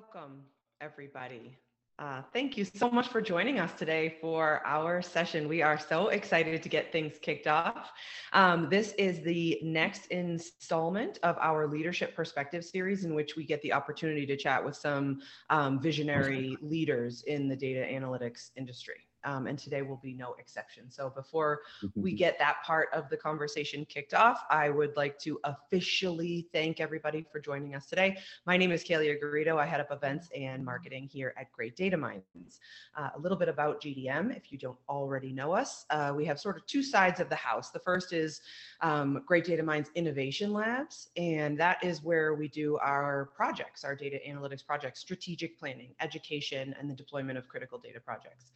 Welcome, 0.00 0.44
everybody. 0.80 1.58
Uh, 1.98 2.22
thank 2.32 2.56
you 2.56 2.64
so 2.64 2.90
much 2.90 3.08
for 3.08 3.20
joining 3.20 3.60
us 3.60 3.70
today 3.74 4.16
for 4.18 4.62
our 4.64 5.02
session. 5.02 5.46
We 5.46 5.60
are 5.60 5.78
so 5.78 6.08
excited 6.08 6.62
to 6.62 6.68
get 6.70 6.90
things 6.90 7.18
kicked 7.20 7.46
off. 7.46 7.92
Um, 8.32 8.70
this 8.70 8.92
is 8.92 9.20
the 9.20 9.60
next 9.62 10.06
installment 10.06 11.18
of 11.22 11.36
our 11.38 11.66
Leadership 11.66 12.16
Perspective 12.16 12.64
series, 12.64 13.04
in 13.04 13.14
which 13.14 13.36
we 13.36 13.44
get 13.44 13.60
the 13.60 13.74
opportunity 13.74 14.24
to 14.24 14.38
chat 14.38 14.64
with 14.64 14.74
some 14.74 15.20
um, 15.50 15.78
visionary 15.78 16.56
leaders 16.62 17.22
in 17.26 17.46
the 17.46 17.56
data 17.56 17.80
analytics 17.80 18.52
industry 18.56 18.94
um, 19.24 19.46
and 19.46 19.58
today 19.58 19.82
will 19.82 20.00
be 20.02 20.14
no 20.14 20.34
exception. 20.38 20.90
So 20.90 21.10
before 21.10 21.60
we 21.94 22.12
get 22.12 22.38
that 22.38 22.62
part 22.64 22.88
of 22.92 23.08
the 23.08 23.16
conversation 23.16 23.84
kicked 23.84 24.14
off, 24.14 24.44
I 24.50 24.70
would 24.70 24.96
like 24.96 25.18
to 25.20 25.40
officially 25.44 26.48
thank 26.52 26.80
everybody 26.80 27.26
for 27.30 27.40
joining 27.40 27.74
us 27.74 27.86
today. 27.86 28.18
My 28.46 28.56
name 28.56 28.72
is 28.72 28.84
Kalia 28.84 29.20
Garrido. 29.22 29.58
I 29.58 29.66
head 29.66 29.80
up 29.80 29.90
events 29.90 30.28
and 30.34 30.64
marketing 30.64 31.08
here 31.12 31.34
at 31.38 31.50
Great 31.52 31.76
Data 31.76 31.96
Minds. 31.96 32.60
Uh, 32.96 33.10
a 33.14 33.18
little 33.18 33.38
bit 33.38 33.48
about 33.48 33.82
GDM, 33.82 34.36
if 34.36 34.50
you 34.52 34.58
don't 34.58 34.78
already 34.88 35.32
know 35.32 35.52
us, 35.52 35.86
uh, 35.90 36.12
we 36.14 36.24
have 36.24 36.38
sort 36.38 36.56
of 36.56 36.66
two 36.66 36.82
sides 36.82 37.20
of 37.20 37.28
the 37.28 37.36
house. 37.36 37.70
The 37.70 37.78
first 37.78 38.12
is 38.12 38.40
um, 38.80 39.22
Great 39.26 39.44
Data 39.44 39.62
Minds 39.62 39.90
Innovation 39.94 40.52
Labs, 40.52 41.08
and 41.16 41.58
that 41.58 41.82
is 41.82 42.02
where 42.02 42.34
we 42.34 42.48
do 42.48 42.78
our 42.78 43.30
projects, 43.34 43.84
our 43.84 43.94
data 43.94 44.18
analytics 44.28 44.64
projects, 44.64 45.00
strategic 45.00 45.58
planning, 45.58 45.94
education, 46.00 46.74
and 46.78 46.90
the 46.90 46.94
deployment 46.94 47.38
of 47.38 47.48
critical 47.48 47.78
data 47.78 48.00
projects. 48.00 48.52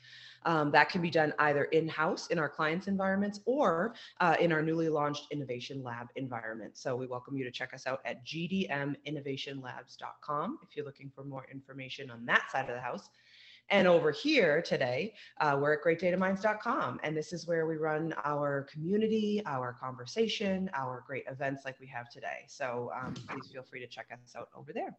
Um, 0.47 0.54
that 0.71 0.89
can 0.89 1.03
be 1.03 1.11
done 1.11 1.35
either 1.39 1.65
in-house 1.65 2.29
in 2.29 2.39
our 2.39 2.49
clients' 2.49 2.87
environments 2.87 3.41
or 3.47 3.95
uh, 4.21 4.37
in 4.39 4.53
our 4.53 4.63
newly 4.63 4.89
launched 4.89 5.27
Innovation 5.31 5.83
Lab 5.83 6.07
environment. 6.17 6.77
So 6.77 6.95
we 6.95 7.07
welcome 7.07 7.37
you 7.37 7.45
to 7.45 7.51
check 7.51 7.75
us 7.75 7.87
out 7.87 8.01
at 8.05 8.25
gdminnovationlabs.com 8.27 10.59
if 10.63 10.77
you're 10.77 10.87
looking 10.87 11.11
for 11.15 11.25
more 11.25 11.47
information 11.51 12.11
on 12.11 12.27
that 12.27 12.51
side 12.53 12.69
of 12.69 12.75
the 12.75 12.81
house. 12.81 13.09
And 13.71 13.89
over 13.89 14.11
here 14.11 14.61
today, 14.61 15.15
uh, 15.41 15.59
we're 15.61 15.75
at 15.75 15.83
greatdataminds.com. 15.83 17.01
And 17.03 17.17
this 17.17 17.33
is 17.33 17.47
where 17.47 17.67
we 17.67 17.77
run 17.77 18.15
our 18.25 18.67
community, 18.71 19.43
our 19.47 19.73
conversation, 19.73 20.71
our 20.75 21.03
great 21.07 21.25
events 21.31 21.65
like 21.65 21.81
we 21.81 21.87
have 21.87 22.11
today. 22.11 22.45
So 22.47 22.91
um, 22.95 23.15
please 23.29 23.51
feel 23.51 23.63
free 23.63 23.81
to 23.81 23.87
check 23.87 24.09
us 24.13 24.35
out 24.37 24.49
over 24.55 24.73
there. 24.73 24.95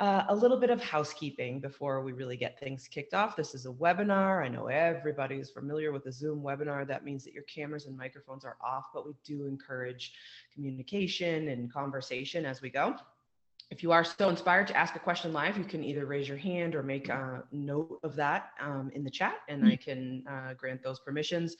Uh, 0.00 0.24
a 0.30 0.34
little 0.34 0.56
bit 0.56 0.70
of 0.70 0.82
housekeeping 0.82 1.60
before 1.60 2.00
we 2.00 2.12
really 2.12 2.36
get 2.38 2.58
things 2.58 2.88
kicked 2.88 3.12
off. 3.12 3.36
This 3.36 3.54
is 3.54 3.66
a 3.66 3.68
webinar. 3.68 4.42
I 4.42 4.48
know 4.48 4.68
everybody 4.68 5.34
is 5.34 5.50
familiar 5.50 5.92
with 5.92 6.06
a 6.06 6.12
Zoom 6.12 6.40
webinar. 6.40 6.86
That 6.86 7.04
means 7.04 7.22
that 7.24 7.34
your 7.34 7.42
cameras 7.42 7.84
and 7.84 7.98
microphones 7.98 8.46
are 8.46 8.56
off, 8.64 8.86
but 8.94 9.06
we 9.06 9.12
do 9.24 9.44
encourage 9.44 10.14
communication 10.54 11.48
and 11.48 11.70
conversation 11.70 12.46
as 12.46 12.62
we 12.62 12.70
go. 12.70 12.96
If 13.70 13.82
you 13.82 13.92
are 13.92 14.02
so 14.02 14.30
inspired 14.30 14.68
to 14.68 14.76
ask 14.76 14.96
a 14.96 14.98
question 14.98 15.34
live, 15.34 15.58
you 15.58 15.64
can 15.64 15.84
either 15.84 16.06
raise 16.06 16.26
your 16.26 16.38
hand 16.38 16.74
or 16.74 16.82
make 16.82 17.10
a 17.10 17.44
note 17.52 18.00
of 18.02 18.16
that 18.16 18.52
um, 18.58 18.90
in 18.94 19.04
the 19.04 19.10
chat, 19.10 19.40
and 19.50 19.66
I 19.66 19.76
can 19.76 20.24
uh, 20.26 20.54
grant 20.54 20.82
those 20.82 20.98
permissions 20.98 21.56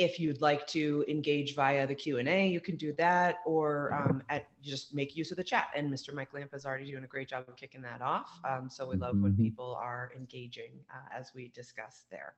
if 0.00 0.18
you'd 0.18 0.40
like 0.40 0.66
to 0.66 1.04
engage 1.08 1.54
via 1.54 1.86
the 1.86 1.94
Q&A, 1.94 2.48
you 2.48 2.58
can 2.58 2.76
do 2.76 2.94
that 2.94 3.36
or 3.44 3.92
um, 3.92 4.22
at, 4.30 4.46
just 4.62 4.94
make 4.94 5.14
use 5.14 5.30
of 5.30 5.36
the 5.36 5.44
chat. 5.44 5.68
And 5.76 5.92
Mr. 5.92 6.14
Mike 6.14 6.32
Lampa 6.32 6.54
is 6.54 6.64
already 6.64 6.90
doing 6.90 7.04
a 7.04 7.06
great 7.06 7.28
job 7.28 7.44
of 7.48 7.56
kicking 7.56 7.82
that 7.82 8.00
off. 8.00 8.30
Um, 8.48 8.70
so 8.70 8.88
we 8.88 8.96
love 8.96 9.18
when 9.18 9.32
mm-hmm. 9.32 9.42
people 9.42 9.78
are 9.78 10.10
engaging 10.16 10.72
uh, 10.90 11.14
as 11.14 11.32
we 11.34 11.48
discuss 11.48 12.06
there. 12.10 12.32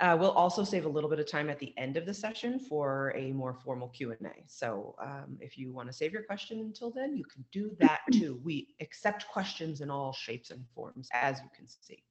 Uh, 0.00 0.16
we'll 0.18 0.30
also 0.30 0.64
save 0.64 0.86
a 0.86 0.88
little 0.88 1.10
bit 1.10 1.18
of 1.18 1.30
time 1.30 1.50
at 1.50 1.58
the 1.58 1.74
end 1.76 1.98
of 1.98 2.06
the 2.06 2.14
session 2.14 2.58
for 2.58 3.12
a 3.14 3.30
more 3.32 3.52
formal 3.52 3.88
Q&A. 3.88 4.16
So 4.46 4.94
um, 4.98 5.36
if 5.38 5.58
you 5.58 5.74
want 5.74 5.90
to 5.90 5.92
save 5.92 6.14
your 6.14 6.22
question 6.22 6.60
until 6.60 6.90
then, 6.90 7.14
you 7.14 7.24
can 7.24 7.44
do 7.52 7.76
that 7.80 8.00
too. 8.12 8.40
We 8.42 8.68
accept 8.80 9.28
questions 9.28 9.82
in 9.82 9.90
all 9.90 10.14
shapes 10.14 10.50
and 10.50 10.64
forms, 10.74 11.10
as 11.12 11.40
you 11.40 11.50
can 11.54 11.68
see. 11.68 12.02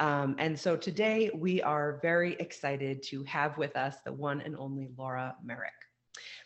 Um, 0.00 0.34
and 0.38 0.58
so 0.58 0.76
today 0.76 1.30
we 1.34 1.60
are 1.60 1.98
very 2.00 2.32
excited 2.40 3.02
to 3.04 3.22
have 3.24 3.58
with 3.58 3.76
us 3.76 3.96
the 4.02 4.12
one 4.12 4.40
and 4.40 4.56
only 4.56 4.88
Laura 4.96 5.36
Merrick. 5.44 5.72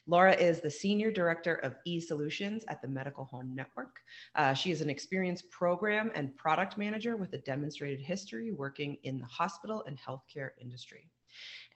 Laura 0.09 0.35
is 0.35 0.61
the 0.61 0.71
Senior 0.71 1.13
Director 1.13 1.55
of 1.57 1.77
e-Solutions 1.87 2.65
at 2.69 2.83
the 2.83 2.89
Medical 2.89 3.25
Home 3.27 3.55
Network. 3.55 3.97
Uh, 4.35 4.55
she 4.55 4.73
is 4.73 4.81
an 4.81 4.91
experienced 4.91 5.49
program 5.51 6.11
and 6.17 6.37
product 6.37 6.77
manager 6.77 7.17
with 7.17 7.33
a 7.33 7.39
demonstrated 7.39 8.01
history 8.01 8.51
working 8.51 8.99
in 9.05 9.21
the 9.21 9.27
hospital 9.27 9.85
and 9.87 9.99
healthcare 9.99 10.51
industry. 10.61 11.09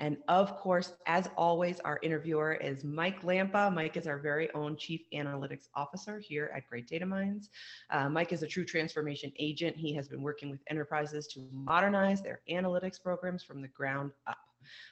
And 0.00 0.16
of 0.28 0.56
course, 0.56 0.92
as 1.06 1.28
always, 1.36 1.81
our 1.81 1.98
interviewer 2.03 2.54
is 2.54 2.84
Mike 2.84 3.22
Lampa. 3.22 3.72
Mike 3.72 3.97
is 3.97 4.06
our 4.06 4.19
very 4.19 4.53
own 4.54 4.76
Chief 4.76 5.00
Analytics 5.12 5.69
Officer 5.75 6.20
here 6.20 6.53
at 6.54 6.69
Great 6.69 6.86
Data 6.86 7.06
Minds. 7.06 7.50
Uh, 7.91 8.08
Mike 8.08 8.32
is 8.32 8.42
a 8.42 8.47
true 8.47 8.64
transformation 8.64 9.32
agent. 9.38 9.76
He 9.76 9.92
has 9.94 10.08
been 10.08 10.22
working 10.22 10.50
with 10.50 10.60
enterprises 10.69 11.26
to 11.28 11.48
modernize 11.53 12.22
their 12.22 12.41
analytics 12.48 13.03
programs 13.03 13.42
from 13.42 13.60
the 13.60 13.69
ground 13.69 14.12
up. 14.26 14.38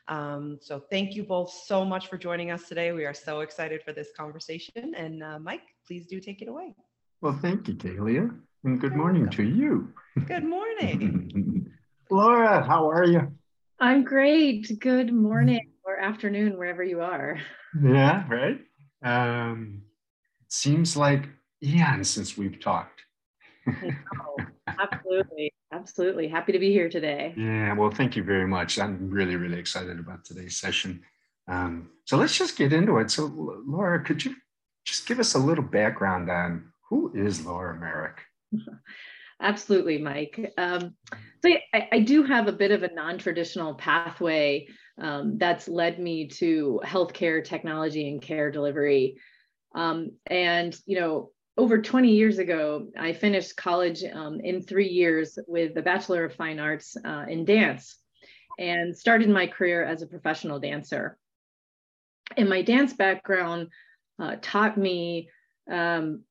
Um, 0.08 0.58
so 0.60 0.80
thank 0.90 1.14
you 1.14 1.24
both 1.24 1.50
so 1.50 1.84
much 1.84 2.08
for 2.08 2.16
joining 2.16 2.50
us 2.50 2.68
today. 2.68 2.92
We 2.92 3.04
are 3.04 3.14
so 3.14 3.40
excited 3.40 3.82
for 3.82 3.92
this 3.92 4.08
conversation. 4.16 4.94
And 4.96 5.22
uh, 5.22 5.38
Mike, 5.38 5.62
please 5.86 6.06
do 6.06 6.20
take 6.20 6.42
it 6.42 6.48
away. 6.48 6.74
Well, 7.20 7.38
thank 7.40 7.68
you, 7.68 7.74
Kalia, 7.74 8.30
and 8.64 8.80
good 8.80 8.94
morning 8.94 9.28
to 9.30 9.42
you. 9.42 9.92
Good 10.26 10.44
morning. 10.44 11.72
Laura, 12.10 12.62
how 12.62 12.90
are 12.90 13.04
you? 13.04 13.32
I'm 13.78 14.04
great. 14.04 14.78
Good 14.80 15.12
morning 15.12 15.72
or 15.84 15.98
afternoon, 15.98 16.56
wherever 16.56 16.82
you 16.82 17.02
are. 17.02 17.38
Yeah, 17.82 18.24
right. 18.30 18.60
Um, 19.04 19.82
seems 20.48 20.96
like 20.96 21.28
eons 21.62 22.08
since 22.08 22.38
we've 22.38 22.58
talked. 22.58 23.02
absolutely. 24.66 25.52
Absolutely. 25.72 26.26
Happy 26.26 26.52
to 26.52 26.58
be 26.58 26.72
here 26.72 26.88
today. 26.88 27.34
Yeah, 27.36 27.74
well, 27.74 27.90
thank 27.90 28.16
you 28.16 28.24
very 28.24 28.46
much. 28.46 28.78
I'm 28.78 29.10
really, 29.10 29.36
really 29.36 29.58
excited 29.58 29.98
about 29.98 30.24
today's 30.24 30.56
session. 30.56 31.02
Um, 31.46 31.90
so 32.06 32.16
let's 32.16 32.36
just 32.36 32.56
get 32.56 32.72
into 32.72 32.96
it. 32.98 33.10
So, 33.10 33.30
Laura, 33.66 34.02
could 34.02 34.24
you 34.24 34.36
just 34.86 35.06
give 35.06 35.20
us 35.20 35.34
a 35.34 35.38
little 35.38 35.64
background 35.64 36.30
on 36.30 36.72
who 36.88 37.12
is 37.14 37.44
Laura 37.44 37.78
Merrick? 37.78 38.22
Absolutely, 39.40 39.98
Mike. 39.98 40.52
Um, 40.56 40.94
so 41.42 41.50
I, 41.74 41.88
I, 41.92 41.98
do 42.00 42.22
have 42.22 42.48
a 42.48 42.52
bit 42.52 42.70
of 42.70 42.82
a 42.82 42.94
non-traditional 42.94 43.74
pathway 43.74 44.66
um, 44.98 45.36
that's 45.36 45.68
led 45.68 45.98
me 45.98 46.28
to 46.28 46.80
healthcare 46.84 47.44
technology 47.44 48.08
and 48.08 48.22
care 48.22 48.50
delivery. 48.50 49.18
Um, 49.74 50.12
and 50.26 50.74
you 50.86 50.98
know, 50.98 51.30
over 51.58 51.80
20 51.80 52.10
years 52.10 52.38
ago, 52.38 52.88
I 52.98 53.12
finished 53.12 53.56
college 53.56 54.02
um, 54.04 54.40
in 54.40 54.62
three 54.62 54.88
years 54.88 55.38
with 55.46 55.76
a 55.76 55.82
Bachelor 55.82 56.24
of 56.24 56.34
Fine 56.34 56.58
Arts 56.58 56.96
uh, 57.04 57.24
in 57.28 57.44
dance, 57.44 57.96
and 58.58 58.96
started 58.96 59.28
my 59.28 59.46
career 59.46 59.84
as 59.84 60.02
a 60.02 60.06
professional 60.06 60.60
dancer. 60.60 61.18
And 62.36 62.48
my 62.48 62.62
dance 62.62 62.92
background 62.92 63.68
uh, 64.18 64.36
taught 64.40 64.76
me 64.76 65.30
um, 65.70 66.22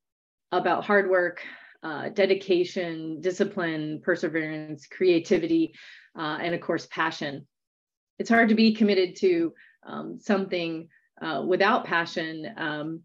about 0.51 0.85
hard 0.85 1.09
work, 1.09 1.41
uh, 1.83 2.09
dedication, 2.09 3.21
discipline, 3.21 4.01
perseverance, 4.03 4.87
creativity, 4.87 5.73
uh, 6.17 6.37
and 6.41 6.55
of 6.55 6.61
course, 6.61 6.87
passion. 6.87 7.47
It's 8.19 8.29
hard 8.29 8.49
to 8.49 8.55
be 8.55 8.73
committed 8.73 9.15
to 9.17 9.53
um, 9.85 10.19
something 10.19 10.87
uh, 11.21 11.43
without 11.45 11.85
passion. 11.85 12.49
Um, 12.57 13.01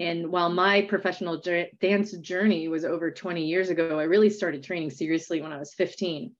and 0.00 0.30
while 0.30 0.50
my 0.50 0.82
professional 0.82 1.40
dance 1.80 2.12
journey 2.18 2.68
was 2.68 2.84
over 2.84 3.10
20 3.10 3.44
years 3.44 3.70
ago, 3.70 3.98
I 3.98 4.04
really 4.04 4.30
started 4.30 4.62
training 4.62 4.90
seriously 4.90 5.40
when 5.40 5.52
I 5.52 5.58
was 5.58 5.72
15. 5.74 6.32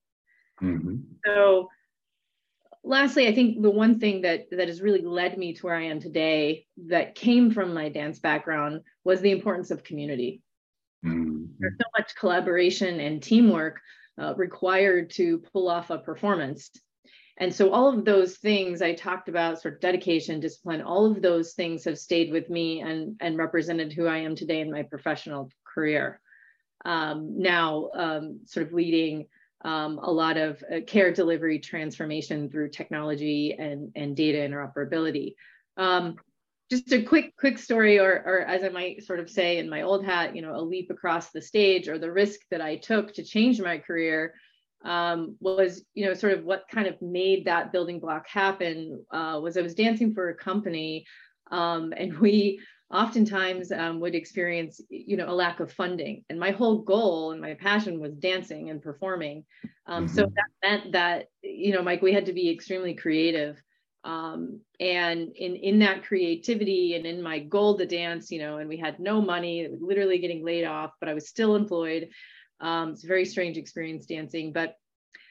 Mm-hmm. 0.63 0.97
So, 1.25 1.69
lastly, 2.83 3.29
I 3.29 3.35
think 3.35 3.63
the 3.63 3.71
one 3.71 4.01
thing 4.01 4.23
that 4.23 4.51
that 4.51 4.69
has 4.69 4.81
really 4.81 5.03
led 5.03 5.39
me 5.39 5.55
to 5.55 5.67
where 5.67 5.77
I 5.77 5.85
am 5.85 6.01
today, 6.01 6.67
that 6.89 7.15
came 7.15 7.51
from 7.51 7.75
my 7.75 7.89
dance 7.89 8.19
background, 8.19 8.81
was 9.05 9.21
the 9.21 9.31
importance 9.31 9.71
of 9.71 9.85
community. 9.85 10.43
Mm-hmm. 11.05 11.45
There's 11.59 11.75
so 11.79 11.89
much 11.99 12.15
collaboration 12.17 13.01
and 13.01 13.23
teamwork 13.23 13.81
uh, 14.21 14.35
required 14.37 15.11
to 15.11 15.39
pull 15.53 15.69
off 15.69 15.91
a 15.91 15.99
performance. 15.99 16.71
And 17.37 17.53
so 17.53 17.73
all 17.73 17.89
of 17.89 18.05
those 18.05 18.37
things 18.37 18.81
I 18.81 18.95
talked 18.95 19.29
about, 19.29 19.61
sort 19.61 19.75
of 19.75 19.81
dedication, 19.81 20.39
discipline, 20.39 20.83
all 20.83 21.05
of 21.11 21.21
those 21.21 21.55
things 21.55 21.85
have 21.85 21.99
stayed 21.99 22.31
with 22.31 22.49
me 22.49 22.81
and, 22.81 23.17
and 23.21 23.37
represented 23.37 23.93
who 23.93 24.07
I 24.07 24.19
am 24.19 24.37
today 24.37 24.61
in 24.61 24.71
my 24.71 24.85
professional 24.85 25.51
career. 25.65 26.21
Um, 26.85 27.41
now, 27.41 27.91
um, 27.95 28.41
sort 28.45 28.67
of 28.67 28.73
leading 28.73 29.27
um, 29.65 29.99
a 29.99 30.11
lot 30.11 30.37
of 30.37 30.63
uh, 30.73 30.81
care 30.87 31.13
delivery 31.13 31.59
transformation 31.59 32.51
through 32.51 32.71
technology 32.71 33.57
and, 33.59 33.91
and 33.97 34.15
data 34.15 34.39
interoperability. 34.39 35.35
Um, 35.77 36.17
just 36.71 36.93
a 36.93 37.03
quick 37.03 37.37
quick 37.37 37.59
story 37.59 37.99
or 37.99 38.23
or 38.25 38.41
as 38.41 38.65
i 38.65 38.69
might 38.69 39.05
sort 39.05 39.21
of 39.21 39.29
say 39.29 39.59
in 39.59 39.69
my 39.69 39.83
old 39.83 40.05
hat 40.05 40.35
you 40.35 40.43
know 40.43 40.57
a 40.57 40.61
leap 40.61 40.91
across 40.91 41.31
the 41.31 41.43
stage 41.43 41.89
or 41.89 41.99
the 41.99 42.11
risk 42.11 42.41
that 42.51 42.61
i 42.61 42.77
took 42.77 43.13
to 43.13 43.25
change 43.25 43.61
my 43.61 43.79
career 43.79 44.35
um, 44.85 45.37
was 45.41 45.83
you 45.95 46.05
know 46.05 46.13
sort 46.13 46.35
of 46.35 46.45
what 46.45 46.65
kind 46.71 46.87
of 46.87 47.01
made 47.01 47.47
that 47.47 47.73
building 47.73 48.01
block 48.01 48.27
happen 48.29 49.05
uh, 49.11 49.39
was 49.43 49.57
i 49.57 49.63
was 49.63 49.75
dancing 49.75 50.13
for 50.15 50.31
a 50.31 50.35
company 50.35 51.05
um, 51.51 51.93
and 51.97 52.19
we 52.19 52.61
oftentimes 52.93 53.73
um, 53.73 53.99
would 54.01 54.15
experience 54.15 54.81
you 54.89 55.17
know 55.17 55.29
a 55.29 55.33
lack 55.33 55.61
of 55.61 55.73
funding 55.73 56.25
and 56.29 56.39
my 56.39 56.51
whole 56.51 56.79
goal 56.79 57.33
and 57.33 57.41
my 57.41 57.55
passion 57.55 57.99
was 57.99 58.15
dancing 58.15 58.71
and 58.71 58.83
performing 58.83 59.45
um, 59.87 60.07
mm-hmm. 60.07 60.15
so 60.15 60.23
that 60.23 60.69
meant 60.69 60.93
that 60.93 61.27
you 61.43 61.73
know 61.73 61.83
mike 61.83 62.03
we 62.03 62.13
had 62.13 62.27
to 62.27 62.33
be 62.33 62.51
extremely 62.51 62.95
creative 62.95 63.61
um, 64.05 64.61
and 64.81 65.33
in 65.37 65.57
in 65.57 65.79
that 65.81 66.05
creativity 66.05 66.95
and 66.95 67.07
in 67.07 67.23
my 67.23 67.39
goal 67.39 67.77
to 67.79 67.87
dance 67.87 68.31
you 68.31 68.39
know 68.39 68.59
and 68.59 68.69
we 68.69 68.77
had 68.77 69.01
no 69.01 69.21
money 69.21 69.69
literally 69.81 70.19
getting 70.19 70.45
laid 70.45 70.65
off 70.65 70.93
but 71.01 71.09
i 71.09 71.15
was 71.15 71.29
still 71.29 71.57
employed 71.57 72.09
um, 72.61 72.91
it's 72.91 73.05
a 73.05 73.09
very 73.09 73.25
strange 73.25 73.57
experience 73.57 74.07
dancing 74.07 74.53
but 74.53 74.77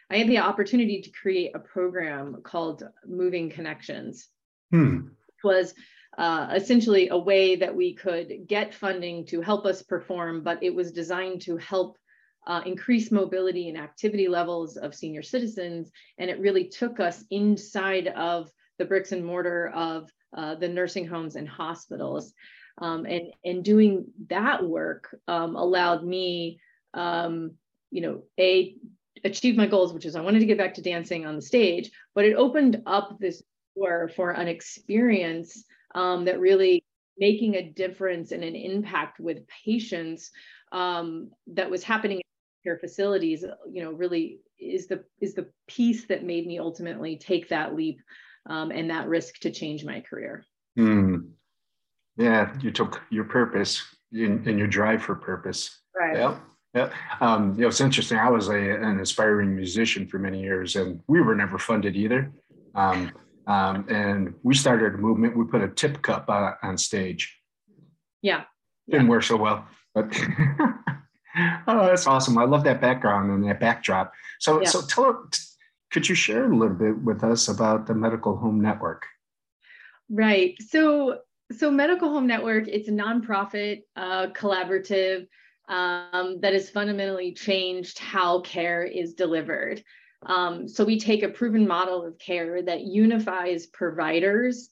i 0.09 0.17
had 0.17 0.27
the 0.27 0.39
opportunity 0.39 1.01
to 1.01 1.11
create 1.11 1.51
a 1.55 1.59
program 1.59 2.41
called 2.43 2.83
moving 3.05 3.49
connections 3.49 4.27
hmm. 4.71 4.97
which 4.97 5.43
was 5.43 5.73
uh, 6.17 6.49
essentially 6.55 7.09
a 7.09 7.17
way 7.17 7.55
that 7.55 7.75
we 7.75 7.93
could 7.93 8.47
get 8.47 8.73
funding 8.73 9.25
to 9.25 9.41
help 9.41 9.65
us 9.65 9.81
perform, 9.81 10.43
but 10.43 10.61
it 10.61 10.73
was 10.73 10.91
designed 10.91 11.41
to 11.41 11.57
help 11.57 11.97
uh, 12.45 12.61
increase 12.65 13.11
mobility 13.11 13.69
and 13.69 13.77
activity 13.77 14.27
levels 14.27 14.77
of 14.77 14.93
senior 14.93 15.23
citizens. 15.23 15.91
And 16.17 16.29
it 16.29 16.39
really 16.39 16.67
took 16.67 16.99
us 16.99 17.23
inside 17.31 18.09
of 18.09 18.51
the 18.77 18.85
bricks 18.85 19.11
and 19.11 19.25
mortar 19.25 19.69
of 19.69 20.09
uh, 20.35 20.55
the 20.55 20.67
nursing 20.67 21.07
homes 21.07 21.35
and 21.35 21.47
hospitals. 21.47 22.33
Um, 22.79 23.05
and, 23.05 23.31
and 23.45 23.63
doing 23.63 24.05
that 24.29 24.63
work 24.63 25.15
um, 25.27 25.55
allowed 25.55 26.03
me, 26.03 26.59
um, 26.93 27.51
you 27.91 28.01
know, 28.01 28.23
a 28.39 28.75
achieve 29.23 29.55
my 29.55 29.67
goals, 29.67 29.93
which 29.93 30.05
is 30.05 30.15
I 30.15 30.21
wanted 30.21 30.39
to 30.39 30.45
get 30.45 30.57
back 30.57 30.73
to 30.75 30.81
dancing 30.81 31.25
on 31.25 31.35
the 31.35 31.41
stage, 31.41 31.91
but 32.15 32.25
it 32.25 32.35
opened 32.35 32.81
up 32.85 33.17
this 33.19 33.43
door 33.75 34.09
for 34.15 34.31
an 34.31 34.47
experience 34.47 35.63
um, 35.95 36.25
that 36.25 36.39
really 36.39 36.83
making 37.17 37.55
a 37.55 37.69
difference 37.69 38.31
and 38.31 38.43
an 38.43 38.55
impact 38.55 39.19
with 39.19 39.47
patients 39.65 40.31
um, 40.71 41.29
that 41.47 41.69
was 41.69 41.83
happening 41.83 42.17
in 42.17 42.23
care 42.63 42.79
facilities, 42.79 43.45
you 43.71 43.83
know, 43.83 43.91
really 43.91 44.39
is 44.59 44.87
the 44.87 45.03
is 45.19 45.33
the 45.33 45.47
piece 45.67 46.05
that 46.05 46.23
made 46.23 46.47
me 46.47 46.57
ultimately 46.59 47.17
take 47.17 47.49
that 47.49 47.75
leap 47.75 47.99
um, 48.47 48.71
and 48.71 48.89
that 48.89 49.07
risk 49.07 49.39
to 49.39 49.51
change 49.51 49.85
my 49.85 50.01
career. 50.01 50.45
Mm. 50.77 51.29
Yeah, 52.17 52.53
you 52.61 52.71
took 52.71 53.01
your 53.09 53.23
purpose 53.23 53.83
and 54.11 54.45
your 54.45 54.67
drive 54.67 55.01
for 55.01 55.15
purpose. 55.15 55.79
Right. 55.95 56.17
Yeah. 56.17 56.37
Yeah. 56.75 56.89
Um, 57.21 57.53
you 57.55 57.61
know, 57.61 57.67
it's 57.67 57.81
interesting. 57.81 58.17
I 58.17 58.29
was 58.29 58.49
a, 58.49 58.53
an 58.55 58.99
aspiring 58.99 59.55
musician 59.55 60.07
for 60.07 60.17
many 60.17 60.41
years, 60.41 60.75
and 60.75 61.01
we 61.07 61.21
were 61.21 61.35
never 61.35 61.59
funded 61.59 61.95
either. 61.95 62.31
Um, 62.73 63.11
um, 63.45 63.85
and 63.89 64.33
we 64.41 64.55
started 64.55 64.95
a 64.95 64.97
movement. 64.97 65.37
We 65.37 65.45
put 65.45 65.61
a 65.61 65.67
tip 65.67 66.01
cup 66.01 66.29
uh, 66.29 66.53
on 66.63 66.77
stage. 66.77 67.37
Yeah. 68.21 68.43
Didn't 68.89 69.05
yeah. 69.05 69.09
work 69.09 69.23
so 69.23 69.37
well, 69.37 69.67
but 69.93 70.05
oh, 71.67 71.87
that's 71.87 72.07
awesome. 72.07 72.37
I 72.37 72.45
love 72.45 72.63
that 72.63 72.81
background 72.81 73.31
and 73.31 73.47
that 73.47 73.59
backdrop. 73.59 74.13
So, 74.39 74.61
yeah. 74.61 74.67
so 74.67 74.81
tell 74.81 75.27
could 75.93 76.09
you 76.09 76.15
share 76.15 76.51
a 76.51 76.57
little 76.57 76.75
bit 76.75 76.97
with 77.03 77.23
us 77.23 77.47
about 77.47 77.85
the 77.85 77.93
Medical 77.93 78.35
Home 78.35 78.59
Network? 78.59 79.05
Right. 80.09 80.55
So, 80.59 81.19
so 81.55 81.69
Medical 81.69 82.09
Home 82.09 82.25
Network, 82.25 82.67
it's 82.67 82.89
a 82.89 82.91
nonprofit 82.91 83.83
uh, 83.95 84.27
collaborative 84.27 85.27
um, 85.69 86.39
that 86.41 86.53
has 86.53 86.69
fundamentally 86.69 87.33
changed 87.33 87.99
how 87.99 88.41
care 88.41 88.83
is 88.83 89.13
delivered. 89.13 89.83
Um, 90.25 90.67
so 90.67 90.83
we 90.83 90.99
take 90.99 91.21
a 91.21 91.29
proven 91.29 91.67
model 91.67 92.05
of 92.05 92.17
care 92.17 92.63
that 92.63 92.81
unifies 92.81 93.67
providers, 93.67 94.69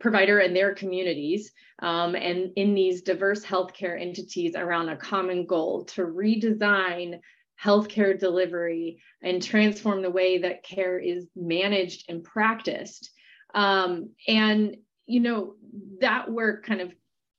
provider 0.00 0.40
and 0.40 0.54
their 0.54 0.74
communities, 0.74 1.52
um, 1.78 2.16
and 2.16 2.50
in 2.56 2.74
these 2.74 3.02
diverse 3.02 3.44
healthcare 3.44 4.00
entities 4.00 4.56
around 4.56 4.88
a 4.88 4.96
common 4.96 5.46
goal 5.46 5.84
to 5.84 6.02
redesign 6.02 7.20
healthcare 7.64 8.18
delivery 8.18 9.00
and 9.22 9.42
transform 9.42 10.02
the 10.02 10.10
way 10.10 10.38
that 10.38 10.64
care 10.64 10.98
is 10.98 11.26
managed 11.34 12.04
and 12.08 12.22
practiced. 12.22 13.10
Um, 13.54 14.10
and 14.28 14.76
you 15.06 15.20
know 15.20 15.54
that 16.00 16.30
work 16.30 16.64
kind 16.64 16.80
of 16.80 16.92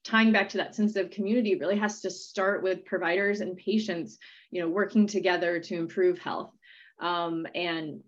tying 0.04 0.32
back 0.32 0.50
to 0.50 0.58
that 0.58 0.76
sense 0.76 0.96
of 0.96 1.10
community 1.10 1.56
really 1.56 1.78
has 1.78 2.02
to 2.02 2.12
start 2.12 2.62
with 2.62 2.86
providers 2.86 3.42
and 3.42 3.58
patients 3.58 4.20
you 4.52 4.62
know 4.62 4.70
working 4.70 5.08
together 5.08 5.60
to 5.60 5.76
improve 5.76 6.20
health 6.20 6.52
um, 7.00 7.46
and 7.56 8.02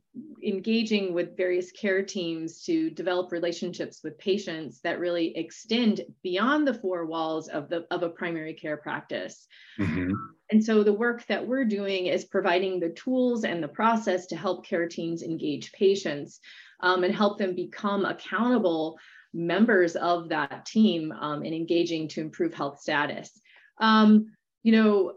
engaging 0.44 1.14
with 1.14 1.36
various 1.36 1.72
care 1.72 2.04
teams 2.04 2.64
to 2.64 2.90
develop 2.92 3.32
relationships 3.32 4.02
with 4.04 4.18
patients 4.18 4.80
that 4.82 5.00
really 5.00 5.36
extend 5.36 6.02
beyond 6.24 6.68
the 6.68 6.74
four 6.74 7.06
walls 7.06 7.50
of 7.50 7.70
the 7.70 7.86
of 7.92 8.04
a 8.04 8.10
primary 8.10 8.54
care 8.54 8.78
practice. 8.78 9.48
Mm-hmm. 9.80 10.14
And 10.52 10.64
so 10.64 10.84
the 10.84 10.94
work 10.94 11.26
that 11.28 11.46
we're 11.46 11.66
doing 11.66 12.06
is 12.06 12.26
providing 12.26 12.80
the 12.80 12.90
tools 12.90 13.44
and 13.44 13.62
the 13.62 13.68
process 13.68 14.28
to 14.28 14.38
help 14.38 14.66
care 14.66 14.88
teams 14.88 15.22
engage 15.22 15.72
patients 15.74 16.40
um, 16.80 17.04
and 17.04 17.14
help 17.14 17.38
them 17.38 17.54
become 17.54 18.06
accountable 18.06 18.98
members 19.34 19.96
of 19.96 20.30
that 20.30 20.66
team 20.66 21.12
um, 21.12 21.44
engaging 21.44 22.08
to 22.10 22.22
improve 22.22 22.54
health 22.54 22.80
status. 22.80 23.40
Um, 23.80 24.28
you 24.64 24.72
know, 24.72 25.14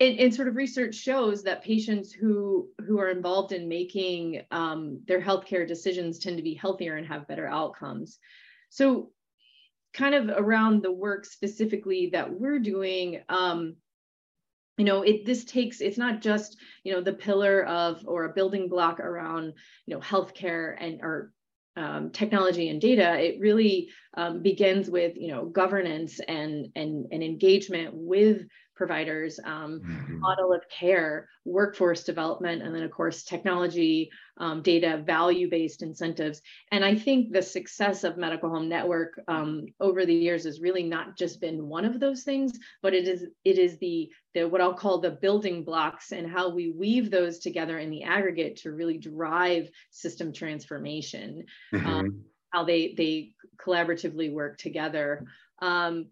and 0.00 0.32
sort 0.32 0.46
of 0.46 0.54
research 0.54 0.94
shows 0.94 1.42
that 1.42 1.64
patients 1.64 2.12
who 2.12 2.68
who 2.86 3.00
are 3.00 3.10
involved 3.10 3.52
in 3.52 3.68
making 3.68 4.42
um, 4.50 5.00
their 5.06 5.20
healthcare 5.20 5.66
decisions 5.66 6.18
tend 6.18 6.36
to 6.36 6.42
be 6.42 6.54
healthier 6.54 6.96
and 6.96 7.06
have 7.06 7.26
better 7.26 7.48
outcomes. 7.48 8.18
So, 8.70 9.10
kind 9.92 10.14
of 10.14 10.28
around 10.28 10.82
the 10.82 10.92
work 10.92 11.24
specifically 11.24 12.10
that 12.12 12.32
we're 12.32 12.60
doing, 12.60 13.22
um, 13.28 13.76
you 14.76 14.84
know, 14.84 15.02
it 15.02 15.24
this 15.24 15.44
takes 15.44 15.80
it's 15.80 15.98
not 15.98 16.20
just 16.20 16.56
you 16.82 16.92
know 16.92 17.00
the 17.00 17.12
pillar 17.12 17.64
of 17.64 18.02
or 18.06 18.24
a 18.24 18.32
building 18.32 18.68
block 18.68 19.00
around 19.00 19.52
you 19.86 19.94
know 19.94 20.00
healthcare 20.00 20.74
and 20.78 21.00
or 21.02 21.32
um, 21.76 22.10
technology 22.10 22.68
and 22.68 22.80
data, 22.80 23.18
it 23.18 23.40
really 23.40 23.90
um, 24.16 24.42
begins 24.42 24.88
with 24.88 25.16
you 25.16 25.28
know 25.28 25.46
governance 25.46 26.20
and 26.26 26.68
and, 26.76 27.06
and 27.10 27.22
engagement 27.22 27.90
with 27.94 28.42
providers, 28.74 29.38
um, 29.44 29.80
mm-hmm. 29.80 30.18
model 30.18 30.52
of 30.52 30.68
care, 30.68 31.28
workforce 31.44 32.04
development, 32.04 32.62
and 32.62 32.74
then, 32.74 32.82
of 32.82 32.90
course, 32.90 33.22
technology, 33.22 34.10
um, 34.38 34.62
data, 34.62 35.02
value 35.04 35.48
based 35.48 35.82
incentives. 35.82 36.42
And 36.72 36.84
I 36.84 36.94
think 36.94 37.32
the 37.32 37.42
success 37.42 38.04
of 38.04 38.16
Medical 38.16 38.50
Home 38.50 38.68
Network 38.68 39.20
um, 39.28 39.66
over 39.80 40.04
the 40.04 40.14
years 40.14 40.44
has 40.44 40.60
really 40.60 40.82
not 40.82 41.16
just 41.16 41.40
been 41.40 41.68
one 41.68 41.84
of 41.84 42.00
those 42.00 42.22
things, 42.24 42.58
but 42.82 42.94
it 42.94 43.06
is 43.06 43.26
it 43.44 43.58
is 43.58 43.78
the 43.78 44.10
the 44.34 44.48
what 44.48 44.60
I'll 44.60 44.74
call 44.74 45.00
the 45.00 45.10
building 45.10 45.64
blocks 45.64 46.12
and 46.12 46.30
how 46.30 46.50
we 46.50 46.70
weave 46.70 47.10
those 47.10 47.38
together 47.38 47.78
in 47.78 47.90
the 47.90 48.02
aggregate 48.02 48.56
to 48.56 48.72
really 48.72 48.98
drive 48.98 49.68
system 49.90 50.32
transformation. 50.32 51.44
Um, 51.72 51.80
mm-hmm. 51.80 52.08
how 52.50 52.64
they 52.64 52.94
they 52.96 53.34
collaboratively 53.64 54.32
work 54.32 54.58
together. 54.58 55.26
Um, 55.60 56.06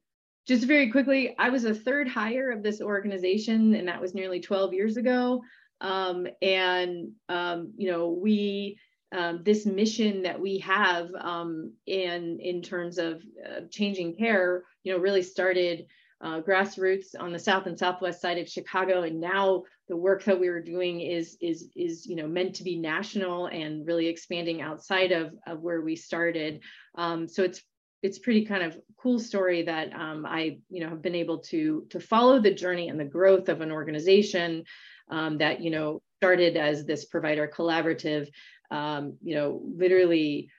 just 0.47 0.65
very 0.65 0.91
quickly, 0.91 1.35
I 1.39 1.51
was 1.51 1.65
a 1.65 1.75
third 1.75 2.09
hire 2.09 2.51
of 2.51 2.63
this 2.63 2.81
organization, 2.81 3.75
and 3.75 3.89
that 3.89 4.01
was 4.01 4.15
nearly 4.15 4.41
12 4.41 4.73
years 4.73 4.97
ago. 4.97 5.43
Um, 5.81 6.27
and 6.41 7.13
um, 7.29 7.73
you 7.77 7.91
know, 7.91 8.09
we 8.11 8.79
um, 9.13 9.43
this 9.45 9.67
mission 9.67 10.23
that 10.23 10.41
we 10.41 10.59
have 10.59 11.11
um, 11.21 11.73
in 11.87 12.39
in 12.41 12.63
terms 12.63 12.99
of 12.99 13.23
uh, 13.47 13.61
changing 13.71 14.17
care, 14.17 14.65
you 14.85 14.93
know, 14.93 14.99
really 14.99 15.23
started 15.23 15.87
uh, 16.23 16.41
grassroots 16.41 17.09
on 17.19 17.33
the 17.33 17.39
south 17.39 17.67
and 17.67 17.79
southwest 17.79 18.21
side 18.21 18.39
of 18.39 18.49
Chicago, 18.49 19.03
and 19.03 19.21
now 19.21 19.65
the 19.89 19.97
work 19.97 20.25
that 20.25 20.39
we 20.39 20.49
were 20.49 20.63
doing 20.63 21.01
is 21.01 21.37
is 21.41 21.69
is 21.77 22.07
you 22.07 22.17
know 22.17 22.29
meant 22.29 22.55
to 22.55 22.65
be 22.65 22.79
national 22.79 23.47
and 23.47 23.87
really 23.87 24.07
expanding 24.07 24.63
outside 24.63 25.13
of, 25.13 25.35
of 25.47 25.61
where 25.61 25.83
we 25.83 25.97
started. 25.97 26.61
Um, 26.97 27.29
so 27.29 27.43
it's 27.43 27.63
it's 28.03 28.19
pretty 28.19 28.45
kind 28.45 28.63
of 28.63 28.77
cool 28.97 29.19
story 29.19 29.63
that 29.63 29.93
um, 29.93 30.27
I, 30.27 30.59
you 30.71 30.83
know, 30.83 30.91
have 30.91 31.03
been 31.03 31.15
able 31.15 31.39
to 31.39 31.87
to 31.91 32.01
follow 32.01 32.41
the 32.41 32.53
journey 32.53 32.89
and 32.89 32.99
the 32.99 33.05
growth 33.05 33.49
of 33.49 33.61
an 33.61 33.73
organization 33.73 34.65
um, 35.09 35.39
that 35.39 35.61
you 35.61 35.71
know 35.71 36.03
started 36.19 36.57
as 36.57 36.85
this 36.85 37.05
provider 37.05 37.49
collaborative. 37.49 38.29
Um, 38.71 39.19
you 39.23 39.35
know, 39.35 39.61
literally, 39.65 40.51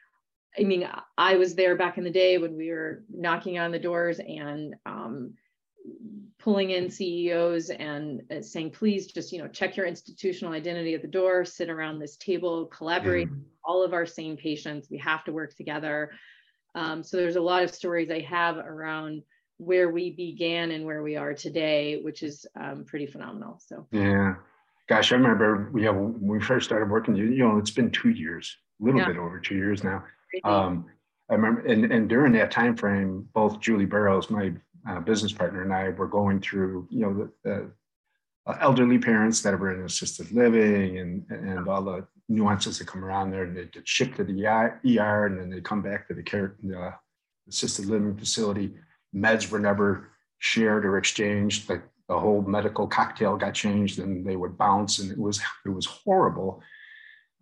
I 0.57 0.63
mean, 0.63 0.87
I 1.17 1.35
was 1.35 1.55
there 1.55 1.75
back 1.75 1.97
in 1.97 2.03
the 2.03 2.11
day 2.11 2.37
when 2.37 2.55
we 2.55 2.69
were 2.69 3.03
knocking 3.09 3.59
on 3.59 3.71
the 3.71 3.79
doors 3.79 4.19
and 4.19 4.75
um, 4.85 5.33
pulling 6.39 6.71
in 6.71 6.89
CEOs 6.89 7.69
and 7.69 8.21
uh, 8.31 8.41
saying, 8.41 8.71
please 8.71 9.07
just 9.07 9.31
you 9.31 9.39
know 9.39 9.47
check 9.47 9.75
your 9.75 9.85
institutional 9.85 10.53
identity 10.53 10.93
at 10.93 11.01
the 11.01 11.07
door, 11.07 11.43
sit 11.43 11.69
around 11.69 11.99
this 11.99 12.15
table, 12.17 12.67
collaborate. 12.67 13.29
Mm. 13.29 13.41
All 13.65 13.83
of 13.83 13.93
our 13.93 14.05
same 14.05 14.35
patients, 14.35 14.89
we 14.91 14.97
have 14.97 15.23
to 15.23 15.31
work 15.31 15.55
together. 15.55 16.11
Um, 16.75 17.03
so 17.03 17.17
there's 17.17 17.35
a 17.35 17.41
lot 17.41 17.63
of 17.63 17.73
stories 17.73 18.09
I 18.09 18.21
have 18.21 18.57
around 18.57 19.23
where 19.57 19.89
we 19.89 20.11
began 20.11 20.71
and 20.71 20.85
where 20.85 21.03
we 21.03 21.15
are 21.15 21.33
today, 21.33 21.99
which 22.01 22.23
is 22.23 22.45
um, 22.59 22.83
pretty 22.85 23.05
phenomenal. 23.05 23.59
So 23.65 23.87
yeah, 23.91 24.35
gosh, 24.89 25.11
I 25.11 25.15
remember 25.15 25.69
we 25.71 25.83
have 25.83 25.95
when 25.95 26.19
we 26.19 26.41
first 26.41 26.65
started 26.65 26.89
working. 26.89 27.15
You, 27.15 27.29
know, 27.29 27.57
it's 27.57 27.71
been 27.71 27.91
two 27.91 28.09
years, 28.09 28.55
a 28.81 28.85
little 28.85 29.01
yeah. 29.01 29.07
bit 29.07 29.17
over 29.17 29.39
two 29.39 29.55
years 29.55 29.83
now. 29.83 30.03
Um, 30.43 30.85
I 31.29 31.35
remember, 31.35 31.65
and, 31.65 31.91
and 31.91 32.09
during 32.09 32.33
that 32.33 32.51
time 32.51 32.75
frame, 32.75 33.27
both 33.33 33.59
Julie 33.59 33.85
Barrows, 33.85 34.29
my 34.29 34.51
uh, 34.89 34.99
business 34.99 35.31
partner, 35.31 35.61
and 35.61 35.73
I 35.73 35.89
were 35.89 36.07
going 36.07 36.41
through, 36.41 36.87
you 36.89 37.01
know, 37.01 37.29
the, 37.43 37.71
uh, 38.45 38.57
elderly 38.59 38.97
parents 38.97 39.41
that 39.41 39.57
were 39.57 39.73
in 39.73 39.85
assisted 39.85 40.31
living 40.31 40.99
and 40.99 41.25
and 41.29 41.67
all 41.67 41.81
the 41.81 42.05
nuances 42.29 42.79
that 42.79 42.87
come 42.87 43.03
around 43.03 43.31
there, 43.31 43.43
and 43.43 43.55
they 43.55 43.65
get 43.65 43.87
shipped 43.87 44.17
to 44.17 44.23
the 44.23 44.45
ER, 44.45 45.25
and 45.25 45.39
then 45.39 45.49
they 45.49 45.61
come 45.61 45.81
back 45.81 46.07
to 46.07 46.13
the 46.13 46.23
care 46.23 46.55
the 46.61 46.93
assisted 47.47 47.85
living 47.85 48.15
facility. 48.17 48.73
Meds 49.15 49.49
were 49.49 49.59
never 49.59 50.09
shared 50.39 50.85
or 50.85 50.97
exchanged. 50.97 51.69
Like 51.69 51.83
the 52.07 52.19
whole 52.19 52.41
medical 52.41 52.87
cocktail 52.87 53.37
got 53.37 53.53
changed, 53.53 53.99
and 53.99 54.25
they 54.25 54.35
would 54.35 54.57
bounce, 54.57 54.99
and 54.99 55.11
it 55.11 55.17
was 55.17 55.41
it 55.65 55.69
was 55.69 55.85
horrible. 55.85 56.61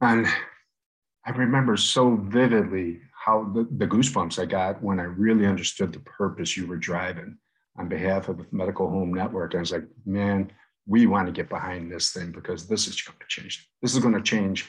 And 0.02 0.28
I 1.26 1.32
remember 1.32 1.78
so 1.78 2.16
vividly 2.16 3.02
how 3.14 3.44
the, 3.54 3.68
the 3.78 3.88
goosebumps 3.88 4.40
I 4.40 4.46
got 4.46 4.82
when 4.82 5.00
I 5.00 5.04
really 5.04 5.46
understood 5.46 5.94
the 5.94 6.00
purpose 6.00 6.58
you 6.58 6.66
were 6.66 6.78
driving 6.78 7.38
on 7.78 7.88
behalf 7.88 8.28
of 8.28 8.38
the 8.38 8.46
Medical 8.52 8.90
Home 8.90 9.14
Network. 9.14 9.54
I 9.54 9.60
was 9.60 9.72
like, 9.72 9.86
man, 10.06 10.52
we 10.86 11.06
want 11.06 11.28
to 11.28 11.32
get 11.32 11.50
behind 11.50 11.92
this 11.92 12.12
thing 12.12 12.32
because 12.32 12.68
this 12.68 12.88
is 12.88 13.02
going 13.02 13.18
to 13.20 13.28
change. 13.28 13.70
This 13.82 13.94
is 13.94 14.00
going 14.00 14.16
to 14.16 14.22
change 14.22 14.68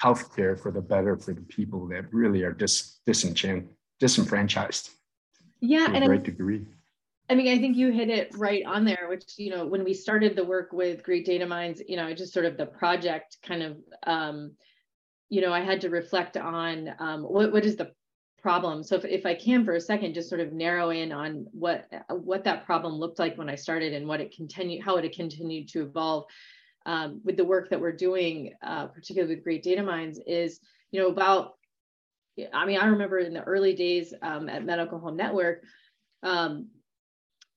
healthcare 0.00 0.58
for 0.58 0.70
the 0.70 0.80
better 0.80 1.16
for 1.16 1.34
the 1.34 1.42
people 1.42 1.86
that 1.88 2.12
really 2.12 2.42
are 2.42 2.52
dis, 2.52 3.00
disenchant, 3.06 3.66
disenfranchised. 3.98 4.90
Yeah, 5.60 5.86
to 5.86 5.92
a 5.92 5.94
and 5.96 6.06
great 6.06 6.20
I, 6.20 6.24
degree. 6.24 6.66
I 7.28 7.34
mean, 7.34 7.48
I 7.48 7.60
think 7.60 7.76
you 7.76 7.92
hit 7.92 8.08
it 8.08 8.34
right 8.36 8.64
on 8.64 8.84
there. 8.84 9.06
Which 9.08 9.34
you 9.36 9.50
know, 9.50 9.66
when 9.66 9.84
we 9.84 9.92
started 9.92 10.34
the 10.34 10.44
work 10.44 10.72
with 10.72 11.02
Great 11.02 11.26
Data 11.26 11.46
Minds, 11.46 11.82
you 11.86 11.96
know, 11.96 12.06
I 12.06 12.14
just 12.14 12.32
sort 12.32 12.46
of 12.46 12.56
the 12.56 12.66
project 12.66 13.36
kind 13.42 13.62
of. 13.62 13.76
Um, 14.06 14.52
you 15.32 15.40
know, 15.40 15.52
I 15.52 15.60
had 15.60 15.82
to 15.82 15.90
reflect 15.90 16.36
on 16.36 16.92
um, 16.98 17.22
what, 17.22 17.52
what 17.52 17.64
is 17.64 17.76
the 17.76 17.92
problem. 18.40 18.82
So 18.82 18.96
if, 18.96 19.04
if 19.04 19.26
I 19.26 19.34
can 19.34 19.64
for 19.64 19.74
a 19.74 19.80
second, 19.80 20.14
just 20.14 20.28
sort 20.28 20.40
of 20.40 20.52
narrow 20.52 20.90
in 20.90 21.12
on 21.12 21.46
what, 21.52 21.88
what 22.08 22.44
that 22.44 22.66
problem 22.66 22.94
looked 22.94 23.18
like 23.18 23.36
when 23.36 23.48
I 23.48 23.54
started 23.54 23.92
and 23.92 24.06
what 24.06 24.20
it 24.20 24.34
continued, 24.34 24.84
how 24.84 24.96
it 24.96 25.14
continued 25.14 25.68
to 25.70 25.82
evolve 25.82 26.24
um, 26.86 27.20
with 27.24 27.36
the 27.36 27.44
work 27.44 27.70
that 27.70 27.80
we're 27.80 27.92
doing, 27.92 28.54
uh, 28.62 28.86
particularly 28.86 29.34
with 29.34 29.44
Great 29.44 29.62
Data 29.62 29.82
Minds 29.82 30.18
is, 30.26 30.60
you 30.90 31.00
know, 31.00 31.08
about, 31.08 31.54
I 32.52 32.64
mean, 32.64 32.78
I 32.78 32.86
remember 32.86 33.18
in 33.18 33.34
the 33.34 33.42
early 33.42 33.74
days 33.74 34.14
um, 34.22 34.48
at 34.48 34.64
Medical 34.64 34.98
Home 34.98 35.16
Network, 35.16 35.62
um, 36.22 36.68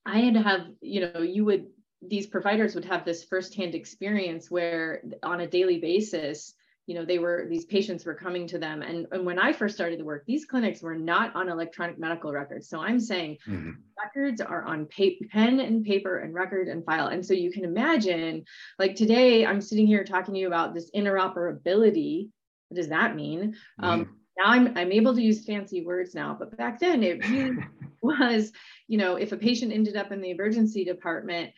I 0.05 0.19
had 0.19 0.33
to 0.33 0.41
have, 0.41 0.61
you 0.81 1.01
know, 1.01 1.21
you 1.21 1.45
would, 1.45 1.67
these 2.01 2.27
providers 2.27 2.75
would 2.75 2.85
have 2.85 3.05
this 3.05 3.23
firsthand 3.23 3.75
experience 3.75 4.51
where 4.51 5.01
on 5.23 5.39
a 5.39 5.47
daily 5.47 5.79
basis, 5.79 6.53
you 6.85 6.95
know 6.95 7.05
they 7.05 7.19
were 7.19 7.47
these 7.49 7.65
patients 7.65 8.05
were 8.05 8.13
coming 8.13 8.47
to 8.47 8.57
them. 8.57 8.81
And, 8.81 9.07
and 9.11 9.25
when 9.25 9.39
i 9.39 9.53
first 9.53 9.75
started 9.75 9.99
the 9.99 10.05
work 10.05 10.25
these 10.25 10.45
clinics 10.45 10.81
were 10.81 10.95
not 10.95 11.35
on 11.35 11.49
electronic 11.49 11.97
medical 11.97 12.31
records. 12.31 12.69
So 12.69 12.81
i'm 12.81 12.99
saying 12.99 13.37
mm-hmm. 13.47 13.71
records 13.97 14.41
are 14.41 14.63
on 14.63 14.85
paper, 14.87 15.25
pen 15.31 15.59
and 15.59 15.85
paper 15.85 16.19
and 16.19 16.33
record 16.33 16.67
and 16.67 16.85
file. 16.85 17.07
And 17.07 17.25
so 17.25 17.33
you 17.33 17.51
can 17.51 17.63
imagine 17.63 18.43
like 18.79 18.95
today 18.95 19.45
i'm 19.45 19.61
sitting 19.61 19.87
here 19.87 20.03
talking 20.03 20.33
to 20.33 20.39
you 20.39 20.47
about 20.47 20.73
this 20.73 20.91
interoperability. 20.95 22.29
What 22.69 22.77
does 22.77 22.89
that 22.89 23.15
mean? 23.15 23.55
Um, 23.79 24.01
mm-hmm. 24.01 24.09
um, 24.09 24.17
now 24.37 24.45
I'm, 24.47 24.77
I'm 24.77 24.91
able 24.91 25.13
to 25.13 25.21
use 25.21 25.45
fancy 25.45 25.85
words 25.85 26.15
now 26.15 26.35
but 26.37 26.57
back 26.57 26.79
then 26.79 27.03
it 27.03 27.27
really 27.29 27.57
was 28.01 28.51
you 28.87 28.97
know 28.97 29.15
if 29.15 29.31
a 29.31 29.37
patient 29.37 29.71
ended 29.71 29.95
up 29.95 30.11
in 30.11 30.21
the 30.21 30.31
emergency 30.31 30.83
department 30.83 31.53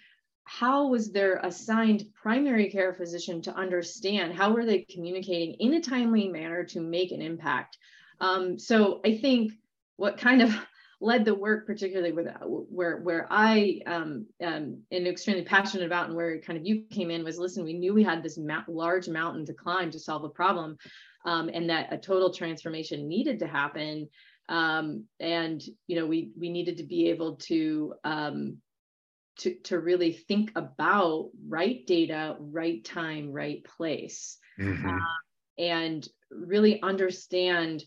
how 0.45 0.87
was 0.87 1.11
their 1.11 1.37
assigned 1.43 2.05
primary 2.13 2.69
care 2.69 2.93
physician 2.93 3.41
to 3.43 3.55
understand? 3.55 4.33
How 4.33 4.53
were 4.53 4.65
they 4.65 4.85
communicating 4.89 5.55
in 5.55 5.73
a 5.73 5.81
timely 5.81 6.27
manner 6.27 6.63
to 6.65 6.79
make 6.79 7.11
an 7.11 7.21
impact? 7.21 7.77
Um, 8.21 8.57
so 8.57 9.01
i 9.03 9.17
think 9.17 9.51
what 9.97 10.17
kind 10.17 10.41
of 10.41 10.55
led 11.01 11.25
the 11.25 11.35
work 11.35 11.67
particularly 11.67 12.13
with 12.13 12.27
where 12.39 12.99
where 12.99 13.27
i 13.29 13.81
um, 13.85 14.25
um, 14.41 14.81
am 14.93 15.05
extremely 15.05 15.43
passionate 15.43 15.85
about 15.85 16.07
and 16.07 16.15
where 16.15 16.39
kind 16.39 16.57
of 16.57 16.65
you 16.65 16.83
came 16.89 17.11
in 17.11 17.25
was 17.25 17.37
listen 17.37 17.65
we 17.65 17.73
knew 17.73 17.93
we 17.93 18.01
had 18.01 18.23
this 18.23 18.37
ma- 18.37 18.63
large 18.69 19.09
mountain 19.09 19.45
to 19.45 19.53
climb 19.53 19.91
to 19.91 19.99
solve 19.99 20.23
a 20.23 20.29
problem 20.29 20.77
um, 21.25 21.49
and 21.53 21.69
that 21.69 21.91
a 21.91 21.97
total 21.97 22.31
transformation 22.31 23.07
needed 23.07 23.39
to 23.39 23.47
happen. 23.47 24.07
Um, 24.47 25.05
and 25.19 25.61
you 25.87 25.99
know 25.99 26.05
we 26.05 26.29
we 26.39 26.49
needed 26.49 26.77
to 26.77 26.83
be 26.83 27.09
able 27.09 27.37
to 27.47 27.95
um, 28.03 28.57
to, 29.39 29.55
to 29.65 29.79
really 29.79 30.13
think 30.13 30.51
about 30.55 31.29
right 31.47 31.85
data, 31.85 32.35
right 32.39 32.83
time, 32.83 33.31
right 33.31 33.63
place, 33.63 34.37
mm-hmm. 34.59 34.87
uh, 34.87 34.99
and 35.57 36.07
really 36.31 36.81
understand 36.81 37.83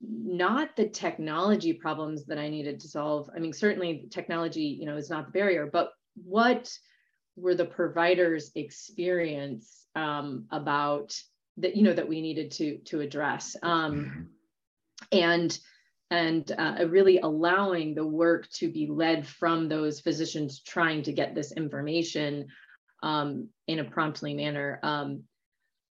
not 0.00 0.76
the 0.76 0.88
technology 0.88 1.72
problems 1.72 2.26
that 2.26 2.38
I 2.38 2.48
needed 2.48 2.80
to 2.80 2.88
solve. 2.88 3.30
I 3.34 3.38
mean, 3.38 3.52
certainly 3.52 4.06
technology, 4.10 4.76
you 4.78 4.86
know, 4.86 4.96
is 4.96 5.10
not 5.10 5.26
the 5.26 5.32
barrier, 5.32 5.68
but 5.72 5.90
what 6.14 6.70
were 7.36 7.54
the 7.54 7.64
providers' 7.64 8.50
experience 8.54 9.86
um, 9.94 10.46
about 10.50 11.14
that, 11.58 11.76
you 11.76 11.82
know, 11.82 11.92
that 11.92 12.08
we 12.08 12.20
needed 12.20 12.50
to 12.52 12.78
to 12.86 13.00
address. 13.00 13.56
Um, 13.62 13.94
mm-hmm. 13.94 14.22
And 15.12 15.58
and 16.10 16.50
uh, 16.56 16.84
really 16.88 17.18
allowing 17.18 17.94
the 17.94 18.06
work 18.06 18.48
to 18.50 18.70
be 18.70 18.86
led 18.86 19.26
from 19.26 19.68
those 19.68 20.00
physicians 20.00 20.60
trying 20.60 21.02
to 21.02 21.12
get 21.12 21.34
this 21.34 21.52
information 21.52 22.46
um, 23.02 23.48
in 23.66 23.80
a 23.80 23.84
promptly 23.84 24.34
manner. 24.34 24.78
Um, 24.82 25.24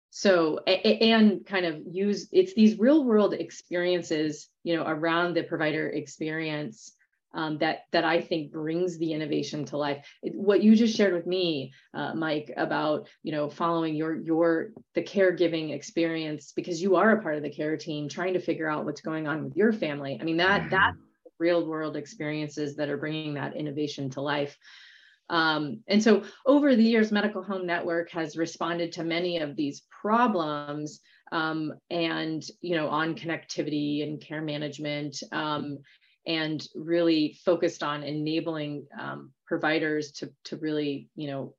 so 0.10 0.60
and 0.60 1.46
kind 1.46 1.66
of 1.66 1.82
use 1.92 2.30
it's 2.32 2.54
these 2.54 2.80
real 2.80 3.04
world 3.04 3.34
experiences, 3.34 4.48
you 4.64 4.78
know, 4.78 4.86
around 4.88 5.36
the 5.36 5.44
provider 5.44 5.90
experience 5.90 6.94
um, 7.36 7.58
that 7.60 7.82
that 7.92 8.06
I 8.06 8.22
think 8.22 8.51
brings 8.51 8.98
the 8.98 9.13
innovation 9.13 9.65
to 9.65 9.77
life. 9.77 10.06
It, 10.24 10.34
what 10.36 10.63
you 10.63 10.75
just 10.75 10.96
shared 10.96 11.13
with 11.13 11.27
me, 11.27 11.74
uh, 11.94 12.15
Mike, 12.15 12.51
about 12.58 13.08
you 13.22 13.32
know 13.32 13.50
following 13.50 13.94
your 13.94 14.15
your 14.15 14.72
the 14.96 15.04
caregiving 15.04 15.74
experience 15.74 16.54
because 16.56 16.82
you 16.82 16.96
are 16.96 17.12
a 17.12 17.22
part 17.22 17.36
of 17.36 17.44
the 17.44 17.51
care 17.51 17.77
team, 17.77 18.10
trying 18.10 18.34
to 18.34 18.39
figure 18.39 18.70
out 18.70 18.86
what's 18.86 19.01
going 19.01 19.27
on 19.27 19.44
with 19.44 19.56
your 19.56 19.74
family. 19.74 20.18
I 20.20 20.24
mean 20.24 20.38
that 20.38 20.62
mm-hmm. 20.62 20.70
that 20.72 20.94
real 21.38 21.68
world 21.68 21.98
experiences 21.98 22.77
that 22.77 22.89
are 22.89 22.98
bringing 22.98 23.34
that 23.36 23.56
innovation 23.56 24.10
to 24.12 24.22
life. 24.22 24.58
Um, 25.30 25.82
and 25.88 26.01
so 26.01 26.24
over 26.46 26.75
the 26.75 26.84
years, 26.84 27.12
Medical 27.12 27.44
Home 27.44 27.65
Network 27.65 28.12
has 28.12 28.38
responded 28.38 28.94
to 28.94 29.04
many 29.04 29.39
of 29.39 29.56
these 29.56 29.82
problems 30.01 31.01
um, 31.32 31.74
and, 31.89 32.44
you 32.62 32.75
know, 32.75 32.88
on 32.88 33.15
connectivity 33.15 34.04
and 34.04 34.22
care 34.22 34.42
management. 34.42 35.18
Um, 35.32 35.80
and 36.27 36.67
really 36.75 37.38
focused 37.46 37.84
on 37.84 38.03
enabling 38.03 38.88
um, 39.00 39.32
providers 39.46 40.12
to, 40.12 40.32
to 40.46 40.58
really, 40.58 41.10
you 41.15 41.27
know, 41.27 41.53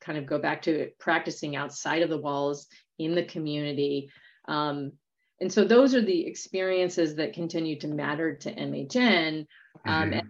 kind 0.00 0.16
of 0.16 0.26
go 0.26 0.38
back 0.38 0.62
to 0.62 0.90
practicing 0.98 1.56
outside 1.56 2.02
of 2.02 2.10
the 2.10 2.18
walls 2.18 2.66
in 2.98 3.14
the 3.14 3.24
community. 3.24 4.10
Um, 4.46 4.92
and 5.40 5.52
so 5.52 5.64
those 5.64 5.94
are 5.94 6.02
the 6.02 6.26
experiences 6.26 7.16
that 7.16 7.34
continue 7.34 7.78
to 7.80 7.88
matter 7.88 8.34
to 8.34 8.54
MHN. 8.54 9.46
Um, 9.84 10.10
mm-hmm. 10.10 10.26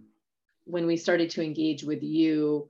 when 0.65 0.87
we 0.87 0.97
started 0.97 1.31
to 1.31 1.43
engage 1.43 1.83
with 1.83 2.03
you, 2.03 2.69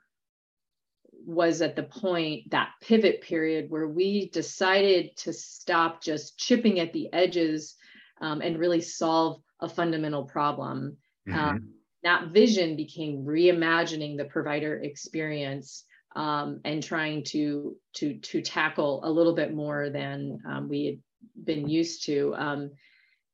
was 1.28 1.60
at 1.60 1.76
the 1.76 1.82
point 1.82 2.50
that 2.50 2.70
pivot 2.80 3.20
period 3.20 3.68
where 3.68 3.86
we 3.86 4.30
decided 4.30 5.14
to 5.14 5.30
stop 5.30 6.02
just 6.02 6.38
chipping 6.38 6.80
at 6.80 6.92
the 6.94 7.12
edges 7.12 7.74
um, 8.22 8.40
and 8.40 8.58
really 8.58 8.80
solve 8.80 9.42
a 9.60 9.68
fundamental 9.68 10.24
problem. 10.24 10.96
Mm-hmm. 11.28 11.38
Um, 11.38 11.68
that 12.02 12.28
vision 12.28 12.76
became 12.76 13.24
reimagining 13.24 14.16
the 14.16 14.24
provider 14.24 14.76
experience 14.76 15.84
um, 16.14 16.60
and 16.64 16.82
trying 16.82 17.24
to 17.24 17.76
to 17.94 18.18
to 18.18 18.40
tackle 18.40 19.00
a 19.04 19.10
little 19.10 19.34
bit 19.34 19.52
more 19.54 19.90
than 19.90 20.40
um, 20.48 20.68
we 20.68 20.86
had 20.86 20.98
been 21.44 21.68
used 21.68 22.04
to. 22.06 22.34
Um, 22.36 22.70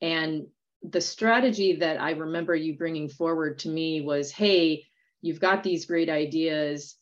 and 0.01 0.47
the 0.83 1.01
strategy 1.01 1.77
that 1.77 2.01
I 2.01 2.13
remember 2.13 2.55
you 2.55 2.77
bringing 2.77 3.09
forward 3.09 3.61
to 3.61 3.69
me 3.69 4.01
was, 4.01 4.31
"Hey, 4.31 4.85
you've 5.21 5.41
got 5.41 5.63
these 5.63 5.87
great 5.87 6.11
ideas. 6.11 6.97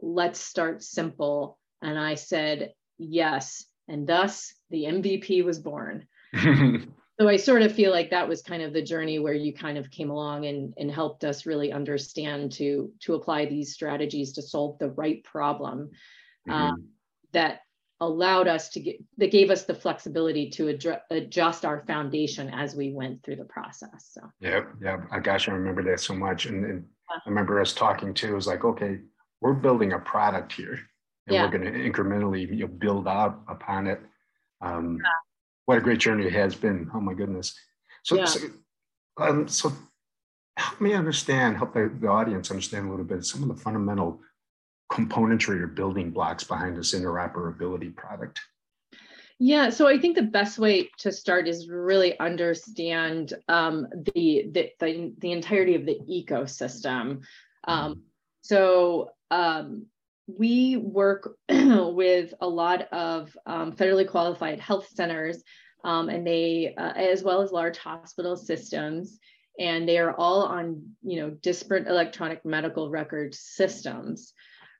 Let's 0.00 0.40
start 0.40 0.82
simple." 0.82 1.58
And 1.80 1.98
I 1.98 2.14
said, 2.14 2.72
"Yes." 2.98 3.64
And 3.86 4.06
thus, 4.06 4.54
the 4.70 4.84
MVP 4.84 5.44
was 5.44 5.58
born. 5.58 6.06
so 7.20 7.28
I 7.28 7.36
sort 7.36 7.62
of 7.62 7.72
feel 7.72 7.92
like 7.92 8.10
that 8.10 8.28
was 8.28 8.42
kind 8.42 8.62
of 8.62 8.72
the 8.72 8.82
journey 8.82 9.18
where 9.18 9.34
you 9.34 9.52
kind 9.52 9.78
of 9.78 9.90
came 9.90 10.10
along 10.10 10.46
and, 10.46 10.74
and 10.76 10.90
helped 10.90 11.24
us 11.24 11.46
really 11.46 11.72
understand 11.72 12.52
to 12.52 12.90
to 13.00 13.14
apply 13.14 13.46
these 13.46 13.72
strategies 13.72 14.32
to 14.32 14.42
solve 14.42 14.78
the 14.78 14.90
right 14.90 15.22
problem 15.22 15.90
mm-hmm. 16.48 16.52
um, 16.52 16.88
that 17.32 17.60
allowed 18.00 18.48
us 18.48 18.68
to 18.70 18.80
get 18.80 18.96
that 19.18 19.30
gave 19.30 19.50
us 19.50 19.64
the 19.64 19.74
flexibility 19.74 20.50
to 20.50 20.68
adjust, 20.68 21.00
adjust 21.10 21.64
our 21.64 21.84
foundation 21.86 22.50
as 22.50 22.74
we 22.74 22.92
went 22.92 23.22
through 23.22 23.36
the 23.36 23.44
process 23.44 24.10
so 24.12 24.20
yeah 24.40 24.64
yeah 24.82 24.98
i 25.12 25.20
gosh 25.20 25.48
i 25.48 25.52
remember 25.52 25.82
that 25.82 26.00
so 26.00 26.12
much 26.12 26.46
and, 26.46 26.64
and 26.64 26.84
i 27.08 27.18
remember 27.24 27.60
us 27.60 27.72
talking 27.72 28.12
too 28.12 28.32
it 28.32 28.34
was 28.34 28.48
like 28.48 28.64
okay 28.64 28.98
we're 29.40 29.54
building 29.54 29.92
a 29.92 29.98
product 30.00 30.52
here 30.52 30.80
and 31.26 31.34
yeah. 31.34 31.44
we're 31.44 31.56
going 31.56 31.72
to 31.72 31.78
incrementally 31.78 32.48
you 32.48 32.66
know, 32.66 32.66
build 32.66 33.06
out 33.06 33.40
upon 33.48 33.86
it 33.86 34.00
um, 34.60 34.98
yeah 35.00 35.10
what 35.66 35.78
a 35.78 35.80
great 35.80 35.98
journey 35.98 36.26
it 36.26 36.32
has 36.32 36.54
been. 36.54 36.90
Oh 36.94 37.00
my 37.00 37.14
goodness. 37.14 37.54
So, 38.02 38.16
yeah. 38.16 38.24
so, 38.24 38.40
um, 39.18 39.48
so 39.48 39.72
help 40.56 40.80
me 40.80 40.92
understand, 40.92 41.56
help 41.56 41.74
the, 41.74 41.92
the 42.00 42.08
audience 42.08 42.50
understand 42.50 42.86
a 42.86 42.90
little 42.90 43.04
bit 43.04 43.24
some 43.24 43.42
of 43.42 43.48
the 43.48 43.62
fundamental 43.62 44.20
componentry 44.92 45.60
or 45.60 45.66
building 45.66 46.10
blocks 46.10 46.44
behind 46.44 46.76
this 46.76 46.94
interoperability 46.94 47.94
product. 47.94 48.40
Yeah, 49.40 49.70
so 49.70 49.88
I 49.88 49.98
think 49.98 50.14
the 50.14 50.22
best 50.22 50.58
way 50.58 50.90
to 50.98 51.10
start 51.10 51.48
is 51.48 51.68
really 51.68 52.18
understand 52.20 53.34
um, 53.48 53.88
the, 54.14 54.48
the, 54.52 54.70
the 54.78 55.12
the 55.18 55.32
entirety 55.32 55.74
of 55.74 55.86
the 55.86 55.98
ecosystem. 56.08 57.22
Um, 57.66 57.92
mm-hmm. 57.92 58.00
so 58.42 59.10
um, 59.32 59.86
we 60.26 60.76
work 60.76 61.36
with 61.48 62.34
a 62.40 62.48
lot 62.48 62.82
of 62.92 63.36
um, 63.46 63.72
federally 63.72 64.08
qualified 64.08 64.60
health 64.60 64.88
centers, 64.94 65.42
um, 65.84 66.08
and 66.08 66.26
they 66.26 66.74
uh, 66.76 66.92
as 66.96 67.22
well 67.22 67.42
as 67.42 67.52
large 67.52 67.78
hospital 67.78 68.36
systems, 68.36 69.18
and 69.58 69.88
they 69.88 69.98
are 69.98 70.14
all 70.14 70.42
on 70.42 70.82
you 71.02 71.20
know 71.20 71.30
disparate 71.30 71.86
electronic 71.86 72.44
medical 72.44 72.90
record 72.90 73.34
systems. 73.34 74.32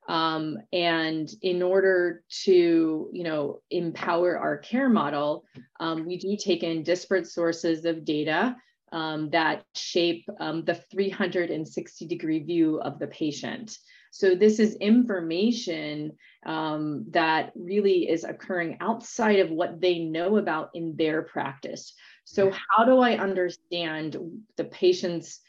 Um, 0.07 0.59
and 0.73 1.31
in 1.41 1.63
order 1.63 2.23
to, 2.43 3.09
you 3.11 3.25
know, 3.25 3.63
empower 3.71 4.39
our 4.39 4.59
care 4.59 4.91
model, 4.91 5.45
um, 5.81 6.05
we 6.05 6.19
do 6.19 6.37
take 6.37 6.63
in 6.63 6.83
disparate 6.83 7.27
sources 7.27 7.87
of 7.87 8.05
data 8.05 8.55
um, 8.93 9.31
that 9.31 9.65
shape 9.75 10.25
um, 10.41 10.65
the 10.65 10.75
360 10.75 12.07
degree 12.07 12.41
view 12.41 12.81
of 12.81 12.99
the 12.99 13.07
patient. 13.09 13.77
So 14.15 14.37
this 14.37 14.61
is 14.61 14.77
information 14.77 16.13
um, 16.47 17.07
that 17.11 17.51
really 17.57 18.09
is 18.09 18.23
occurring 18.23 18.77
outside 18.81 19.41
of 19.41 19.51
what 19.51 19.81
they 19.81 19.99
know 19.99 20.37
about 20.37 20.71
in 20.73 20.95
their 20.95 21.23
practice. 21.23 21.93
So 22.23 22.53
how 22.53 22.85
do 22.85 23.01
I 23.01 23.17
understand 23.17 24.17
the 24.57 24.67
patient's 24.67 25.41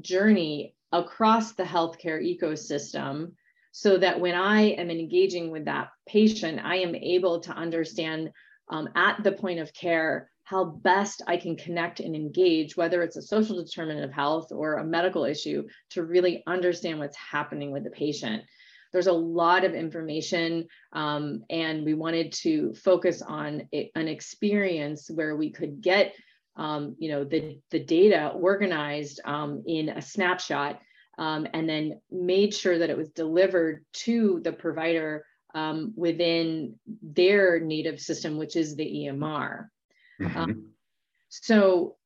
journey 0.00 0.74
across 0.90 1.52
the 1.52 1.62
healthcare 1.62 2.20
ecosystem 2.20 3.34
so 3.70 3.96
that 3.98 4.18
when 4.18 4.34
I 4.34 4.62
am 4.62 4.90
engaging 4.90 5.52
with 5.52 5.66
that 5.66 5.90
patient, 6.08 6.58
I 6.60 6.78
am 6.78 6.96
able 6.96 7.38
to 7.42 7.52
understand 7.52 8.32
um, 8.68 8.88
at 8.96 9.22
the 9.22 9.30
point 9.30 9.60
of 9.60 9.72
care 9.72 10.28
how 10.48 10.64
best 10.64 11.20
I 11.26 11.36
can 11.36 11.56
connect 11.56 12.00
and 12.00 12.16
engage, 12.16 12.74
whether 12.74 13.02
it's 13.02 13.16
a 13.16 13.22
social 13.22 13.62
determinant 13.62 14.06
of 14.06 14.12
health 14.12 14.50
or 14.50 14.76
a 14.76 14.84
medical 14.84 15.26
issue, 15.26 15.64
to 15.90 16.04
really 16.04 16.42
understand 16.46 16.98
what's 16.98 17.18
happening 17.18 17.70
with 17.70 17.84
the 17.84 17.90
patient. 17.90 18.44
There's 18.90 19.08
a 19.08 19.12
lot 19.12 19.64
of 19.64 19.74
information, 19.74 20.66
um, 20.94 21.42
and 21.50 21.84
we 21.84 21.92
wanted 21.92 22.32
to 22.44 22.72
focus 22.72 23.20
on 23.20 23.68
an 23.74 24.08
experience 24.08 25.10
where 25.10 25.36
we 25.36 25.50
could 25.50 25.82
get, 25.82 26.14
um, 26.56 26.96
you 26.98 27.10
know, 27.10 27.24
the 27.24 27.60
the 27.70 27.80
data 27.80 28.28
organized 28.28 29.20
um, 29.26 29.64
in 29.66 29.90
a 29.90 30.00
snapshot 30.00 30.80
um, 31.18 31.46
and 31.52 31.68
then 31.68 32.00
made 32.10 32.54
sure 32.54 32.78
that 32.78 32.88
it 32.88 32.96
was 32.96 33.10
delivered 33.10 33.84
to 33.92 34.40
the 34.42 34.52
provider 34.52 35.26
um, 35.54 35.92
within 35.94 36.76
their 37.02 37.60
native 37.60 38.00
system, 38.00 38.38
which 38.38 38.56
is 38.56 38.76
the 38.76 38.86
EMR. 38.86 39.68
Mm-hmm. 40.20 40.38
Um, 40.38 40.64
so 41.28 41.96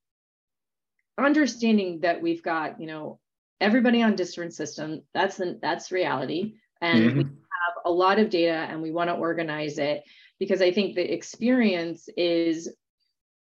understanding 1.18 2.00
that 2.00 2.20
we've 2.22 2.42
got, 2.42 2.80
you 2.80 2.86
know, 2.86 3.20
everybody 3.60 4.02
on 4.02 4.16
different 4.16 4.54
system, 4.54 5.02
that's 5.14 5.36
the, 5.36 5.58
that's 5.62 5.92
reality. 5.92 6.54
And 6.80 7.04
mm-hmm. 7.04 7.18
we 7.18 7.24
have 7.24 7.82
a 7.84 7.90
lot 7.90 8.18
of 8.18 8.30
data 8.30 8.52
and 8.52 8.82
we 8.82 8.90
want 8.90 9.08
to 9.08 9.14
organize 9.14 9.78
it 9.78 10.02
because 10.38 10.60
I 10.60 10.72
think 10.72 10.94
the 10.94 11.12
experience 11.12 12.08
is 12.16 12.68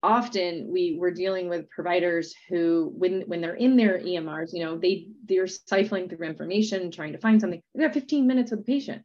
often 0.02 0.70
we 0.72 0.96
we're 1.00 1.12
dealing 1.12 1.50
with 1.50 1.70
providers 1.70 2.34
who 2.48 2.92
when 2.96 3.22
when 3.24 3.42
they're 3.42 3.56
in 3.56 3.76
their 3.76 4.00
emrs 4.00 4.54
you 4.54 4.64
know 4.64 4.78
they 4.78 5.08
they're 5.26 5.44
siphoning 5.44 6.10
through 6.10 6.26
information 6.26 6.90
trying 6.90 7.12
to 7.12 7.20
find 7.20 7.42
something 7.42 7.62
they 7.76 7.84
have 7.84 7.94
15 7.94 8.26
minutes 8.26 8.52
with 8.52 8.62
the 8.62 8.72
patient 8.72 9.04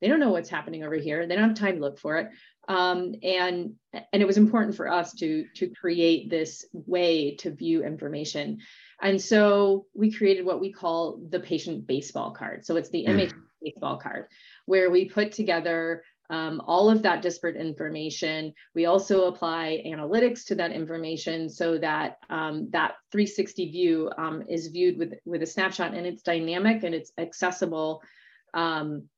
they 0.00 0.08
don't 0.08 0.20
know 0.20 0.30
what's 0.30 0.50
happening 0.50 0.84
over 0.84 0.96
here 0.96 1.26
they 1.26 1.36
don't 1.36 1.48
have 1.48 1.58
time 1.58 1.76
to 1.76 1.80
look 1.80 1.98
for 1.98 2.18
it 2.18 2.28
um, 2.68 3.14
and 3.22 3.74
and 3.92 4.22
it 4.22 4.26
was 4.26 4.36
important 4.36 4.76
for 4.76 4.88
us 4.90 5.12
to 5.14 5.44
to 5.56 5.68
create 5.68 6.30
this 6.30 6.64
way 6.72 7.34
to 7.36 7.50
view 7.50 7.84
information 7.84 8.58
and 9.02 9.20
so 9.20 9.86
we 9.94 10.12
created 10.12 10.44
what 10.44 10.60
we 10.60 10.72
call 10.72 11.20
the 11.30 11.40
patient 11.40 11.86
baseball 11.86 12.30
card 12.32 12.64
so 12.64 12.76
it's 12.76 12.90
the 12.90 13.04
image 13.06 13.30
mm. 13.30 13.40
baseball 13.62 13.96
card 13.96 14.26
where 14.66 14.90
we 14.90 15.04
put 15.04 15.32
together 15.32 16.02
um, 16.30 16.62
all 16.64 16.88
of 16.88 17.02
that 17.02 17.22
disparate 17.22 17.56
information. 17.56 18.54
We 18.74 18.86
also 18.86 19.26
apply 19.26 19.82
analytics 19.84 20.46
to 20.46 20.54
that 20.54 20.70
information 20.70 21.50
so 21.50 21.76
that 21.78 22.18
um, 22.30 22.68
that 22.70 22.94
360 23.10 23.70
view 23.72 24.10
um, 24.16 24.44
is 24.48 24.68
viewed 24.68 24.96
with, 24.96 25.14
with 25.24 25.42
a 25.42 25.46
snapshot 25.46 25.92
and 25.92 26.06
it's 26.06 26.22
dynamic 26.22 26.84
and 26.84 26.94
it's 26.94 27.10
accessible 27.18 28.00
um, 28.54 29.08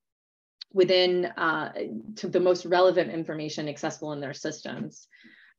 within 0.72 1.26
uh, 1.26 1.72
to 2.16 2.28
the 2.28 2.40
most 2.40 2.64
relevant 2.64 3.10
information 3.10 3.68
accessible 3.68 4.12
in 4.12 4.20
their 4.20 4.34
systems. 4.34 5.06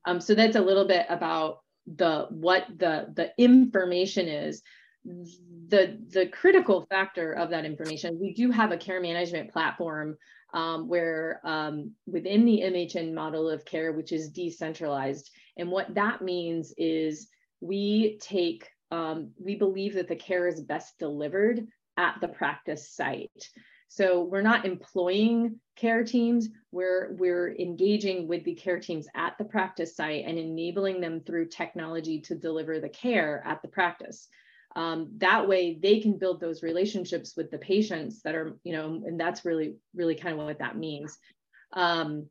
Um, 0.06 0.20
so 0.20 0.34
that's 0.34 0.56
a 0.56 0.60
little 0.60 0.86
bit 0.86 1.06
about 1.08 1.58
the 1.86 2.26
what 2.30 2.66
the 2.78 3.06
the 3.14 3.30
information 3.38 4.26
is 4.26 4.62
the 5.04 5.98
the 6.08 6.26
critical 6.28 6.86
factor 6.88 7.32
of 7.34 7.50
that 7.50 7.66
information 7.66 8.18
we 8.18 8.32
do 8.32 8.50
have 8.50 8.72
a 8.72 8.76
care 8.78 9.02
management 9.02 9.52
platform 9.52 10.16
um, 10.54 10.88
where 10.88 11.40
um, 11.44 11.90
within 12.06 12.44
the 12.44 12.62
MHN 12.64 13.12
model 13.12 13.50
of 13.50 13.64
care, 13.64 13.92
which 13.92 14.12
is 14.12 14.30
decentralized. 14.30 15.30
And 15.56 15.68
what 15.68 15.92
that 15.94 16.22
means 16.22 16.72
is 16.78 17.28
we 17.60 18.18
take, 18.22 18.68
um, 18.92 19.32
we 19.36 19.56
believe 19.56 19.94
that 19.94 20.06
the 20.06 20.16
care 20.16 20.46
is 20.46 20.60
best 20.60 20.96
delivered 20.98 21.66
at 21.96 22.16
the 22.20 22.28
practice 22.28 22.88
site. 22.88 23.50
So 23.94 24.24
we're 24.24 24.42
not 24.42 24.64
employing 24.64 25.60
care 25.76 26.02
teams, 26.02 26.48
we're, 26.72 27.12
we're 27.12 27.54
engaging 27.54 28.26
with 28.26 28.42
the 28.42 28.56
care 28.56 28.80
teams 28.80 29.06
at 29.14 29.38
the 29.38 29.44
practice 29.44 29.94
site 29.94 30.24
and 30.26 30.36
enabling 30.36 31.00
them 31.00 31.20
through 31.20 31.46
technology 31.46 32.20
to 32.22 32.34
deliver 32.34 32.80
the 32.80 32.88
care 32.88 33.40
at 33.46 33.62
the 33.62 33.68
practice. 33.68 34.26
Um, 34.74 35.10
that 35.18 35.46
way 35.46 35.78
they 35.80 36.00
can 36.00 36.18
build 36.18 36.40
those 36.40 36.64
relationships 36.64 37.34
with 37.36 37.52
the 37.52 37.58
patients 37.58 38.20
that 38.22 38.34
are 38.34 38.58
you 38.64 38.72
know 38.72 39.00
and 39.06 39.20
that's 39.20 39.44
really 39.44 39.76
really 39.94 40.16
kind 40.16 40.36
of 40.36 40.44
what 40.44 40.58
that 40.58 40.76
means. 40.76 41.16
Um, 41.72 42.28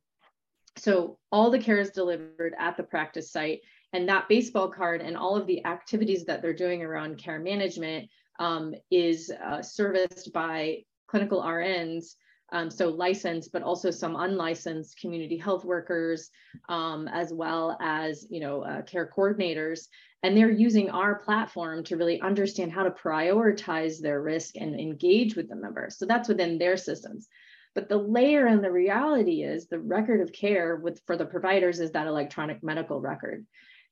so 0.76 1.18
all 1.32 1.50
the 1.50 1.60
care 1.60 1.80
is 1.80 1.92
delivered 1.92 2.56
at 2.60 2.76
the 2.76 2.84
practice 2.84 3.32
site 3.32 3.62
and 3.94 4.10
that 4.10 4.28
baseball 4.28 4.68
card 4.68 5.00
and 5.00 5.16
all 5.16 5.38
of 5.38 5.48
the 5.48 5.66
activities 5.66 6.26
that 6.26 6.42
they're 6.42 6.52
doing 6.52 6.84
around 6.84 7.20
care 7.20 7.40
management 7.40 8.10
um, 8.38 8.74
is 8.92 9.32
uh, 9.42 9.62
serviced 9.62 10.34
by 10.34 10.84
clinical 11.14 11.44
RNs 11.44 12.16
um, 12.52 12.72
so 12.72 12.90
licensed, 12.90 13.52
but 13.52 13.62
also 13.62 13.92
some 13.92 14.16
unlicensed 14.16 15.00
community 15.00 15.38
health 15.38 15.64
workers, 15.64 16.32
um, 16.70 17.08
as 17.08 17.32
well 17.32 17.78
as 17.80 18.26
you 18.32 18.40
know 18.40 18.64
uh, 18.64 18.82
care 18.82 19.12
coordinators, 19.16 19.90
and 20.24 20.36
they're 20.36 20.50
using 20.50 20.90
our 20.90 21.20
platform 21.20 21.84
to 21.84 21.98
really 21.98 22.20
understand 22.20 22.72
how 22.72 22.82
to 22.82 22.90
prioritize 22.90 24.00
their 24.00 24.24
risk 24.24 24.56
and 24.56 24.80
engage 24.80 25.36
with 25.36 25.50
the 25.50 25.56
members. 25.56 26.00
So 26.00 26.08
that's 26.08 26.30
within 26.30 26.58
their 26.58 26.78
systems. 26.78 27.28
But 27.76 27.90
the 27.90 27.98
layer 27.98 28.48
and 28.48 28.64
the 28.64 28.72
reality 28.72 29.44
is 29.44 29.68
the 29.68 29.80
record 29.80 30.20
of 30.20 30.34
care 30.34 30.78
with 30.78 31.00
for 31.06 31.16
the 31.16 31.26
providers 31.26 31.80
is 31.80 31.92
that 31.92 32.08
electronic 32.08 32.64
medical 32.64 33.00
record. 33.00 33.46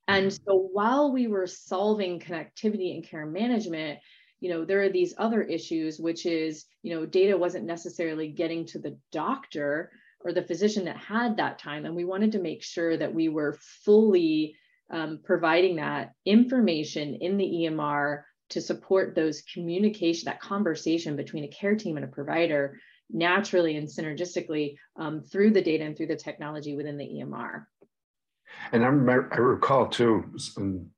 And 0.08 0.26
mm-hmm. 0.26 0.44
so 0.44 0.68
while 0.72 1.12
we 1.12 1.28
were 1.28 1.46
solving 1.46 2.18
connectivity 2.18 2.96
and 2.96 3.04
care 3.04 3.26
management, 3.26 4.00
you 4.42 4.50
know 4.50 4.64
there 4.64 4.82
are 4.82 4.88
these 4.88 5.14
other 5.18 5.40
issues 5.40 6.00
which 6.00 6.26
is 6.26 6.66
you 6.82 6.92
know 6.92 7.06
data 7.06 7.38
wasn't 7.38 7.64
necessarily 7.64 8.28
getting 8.28 8.66
to 8.66 8.80
the 8.80 8.98
doctor 9.12 9.92
or 10.24 10.32
the 10.32 10.42
physician 10.42 10.84
that 10.84 10.96
had 10.96 11.36
that 11.36 11.60
time 11.60 11.86
and 11.86 11.94
we 11.94 12.04
wanted 12.04 12.32
to 12.32 12.40
make 12.40 12.62
sure 12.62 12.96
that 12.96 13.14
we 13.14 13.28
were 13.28 13.56
fully 13.84 14.56
um, 14.90 15.20
providing 15.24 15.76
that 15.76 16.12
information 16.26 17.14
in 17.20 17.36
the 17.36 17.68
emr 17.70 18.22
to 18.50 18.60
support 18.60 19.14
those 19.14 19.42
communication 19.54 20.24
that 20.26 20.40
conversation 20.40 21.14
between 21.14 21.44
a 21.44 21.48
care 21.48 21.76
team 21.76 21.96
and 21.96 22.04
a 22.04 22.08
provider 22.08 22.76
naturally 23.10 23.76
and 23.76 23.86
synergistically 23.86 24.74
um, 24.96 25.22
through 25.22 25.52
the 25.52 25.62
data 25.62 25.84
and 25.84 25.96
through 25.96 26.08
the 26.08 26.16
technology 26.16 26.74
within 26.74 26.98
the 26.98 27.22
emr 27.22 27.64
and 28.72 28.82
I, 28.82 28.88
remember, 28.88 29.28
I 29.32 29.36
recall 29.36 29.86
too 29.86 30.24
um, 30.58 30.90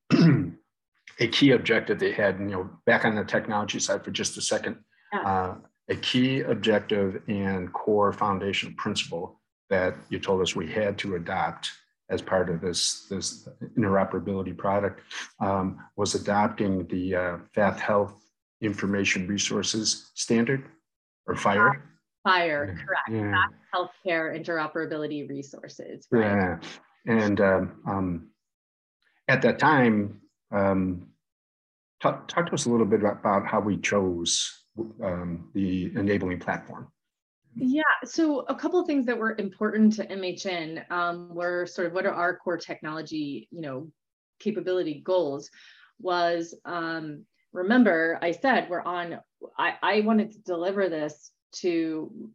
a 1.21 1.29
key 1.29 1.53
objective 1.53 1.99
they 1.99 2.13
had, 2.13 2.39
you 2.39 2.47
know, 2.47 2.71
back 2.87 3.05
on 3.05 3.15
the 3.15 3.25
technology 3.25 3.79
side 3.79 4.05
for 4.05 4.11
just 4.11 4.37
a 4.37 4.41
second, 4.41 4.77
uh, 5.13 5.55
a 5.89 5.97
key 5.97 6.41
objective 6.41 7.23
and 7.29 7.73
core 7.73 8.13
foundation 8.13 8.75
principle 8.75 9.41
that 9.71 9.95
you 10.09 10.19
told 10.19 10.43
us 10.43 10.57
we 10.57 10.71
had 10.71 10.99
to 10.99 11.17
adopt 11.17 11.71
as 12.11 12.21
part 12.21 12.51
of 12.51 12.61
this, 12.61 13.07
this 13.09 13.49
interoperability 13.79 14.57
product 14.57 15.01
um, 15.41 15.79
was 15.97 16.15
adopting 16.15 16.87
the 16.89 17.15
uh, 17.15 17.39
FAF 17.57 17.79
Health 17.79 18.21
Information 18.61 19.27
Resources 19.27 20.11
Standard 20.15 20.65
or 21.27 21.35
Fire. 21.35 21.83
FHIR, 22.27 22.77
correct. 22.85 23.11
Yeah. 23.11 23.45
Healthcare 23.75 24.39
Interoperability 24.39 25.29
Resources. 25.29 26.07
Right? 26.11 26.23
Yeah. 26.25 26.59
And 27.07 27.41
um, 27.41 27.73
um, 27.87 28.29
at 29.29 29.43
that 29.43 29.59
time, 29.59 30.21
um, 30.55 31.09
talk, 32.01 32.29
talk 32.29 32.47
to 32.47 32.55
us 32.55 32.67
a 32.67 32.71
little 32.71 32.87
bit 32.87 33.01
about, 33.01 33.47
how 33.47 33.61
we 33.61 33.77
chose 33.77 34.65
um, 35.03 35.51
the 35.55 35.93
enabling 35.97 36.39
platform. 36.39 36.89
Yeah, 37.57 37.83
so 38.05 38.41
a 38.49 38.55
couple 38.55 38.81
of 38.81 38.87
things 38.87 39.07
that 39.07 39.17
were 39.17 39.37
important 39.39 39.93
to 39.95 40.07
MHN 40.07 40.91
um, 40.91 41.35
were 41.35 41.67
sort 41.67 41.87
of 41.87 41.93
what 41.93 42.05
are 42.05 42.13
our 42.13 42.37
core 42.37 42.59
technology, 42.59 43.49
you 43.53 43.61
know, 43.61 43.91
capability 44.41 45.01
goals 45.05 45.51
was 46.01 46.55
um, 46.65 47.25
remember 47.53 48.19
I 48.21 48.33
said 48.33 48.69
we're 48.69 48.83
on, 48.83 49.21
I, 49.57 49.75
I 49.83 50.01
wanted 50.01 50.33
to 50.33 50.39
deliver 50.41 50.89
this 50.89 51.31
to 51.57 52.31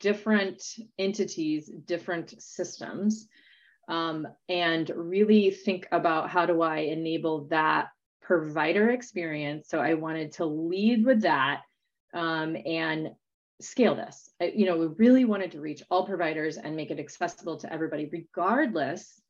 different 0.00 0.62
entities, 0.98 1.70
different 1.86 2.40
systems, 2.40 3.28
um, 3.88 4.28
and 4.48 4.90
really 4.94 5.50
think 5.50 5.88
about 5.90 6.28
how 6.30 6.46
do 6.46 6.62
I 6.62 6.78
enable 6.78 7.46
that 7.46 7.88
provider 8.20 8.90
experience. 8.90 9.68
So 9.68 9.80
I 9.80 9.94
wanted 9.94 10.32
to 10.32 10.44
lead 10.44 11.04
with 11.04 11.22
that 11.22 11.62
um, 12.12 12.56
and 12.66 13.10
scale 13.60 13.96
this. 13.96 14.30
I, 14.40 14.52
you 14.54 14.66
know, 14.66 14.76
we 14.76 14.86
really 14.86 15.24
wanted 15.24 15.52
to 15.52 15.60
reach 15.60 15.82
all 15.90 16.06
providers 16.06 16.58
and 16.58 16.76
make 16.76 16.90
it 16.90 17.00
accessible 17.00 17.56
to 17.58 17.72
everybody, 17.72 18.08
regardless 18.12 19.20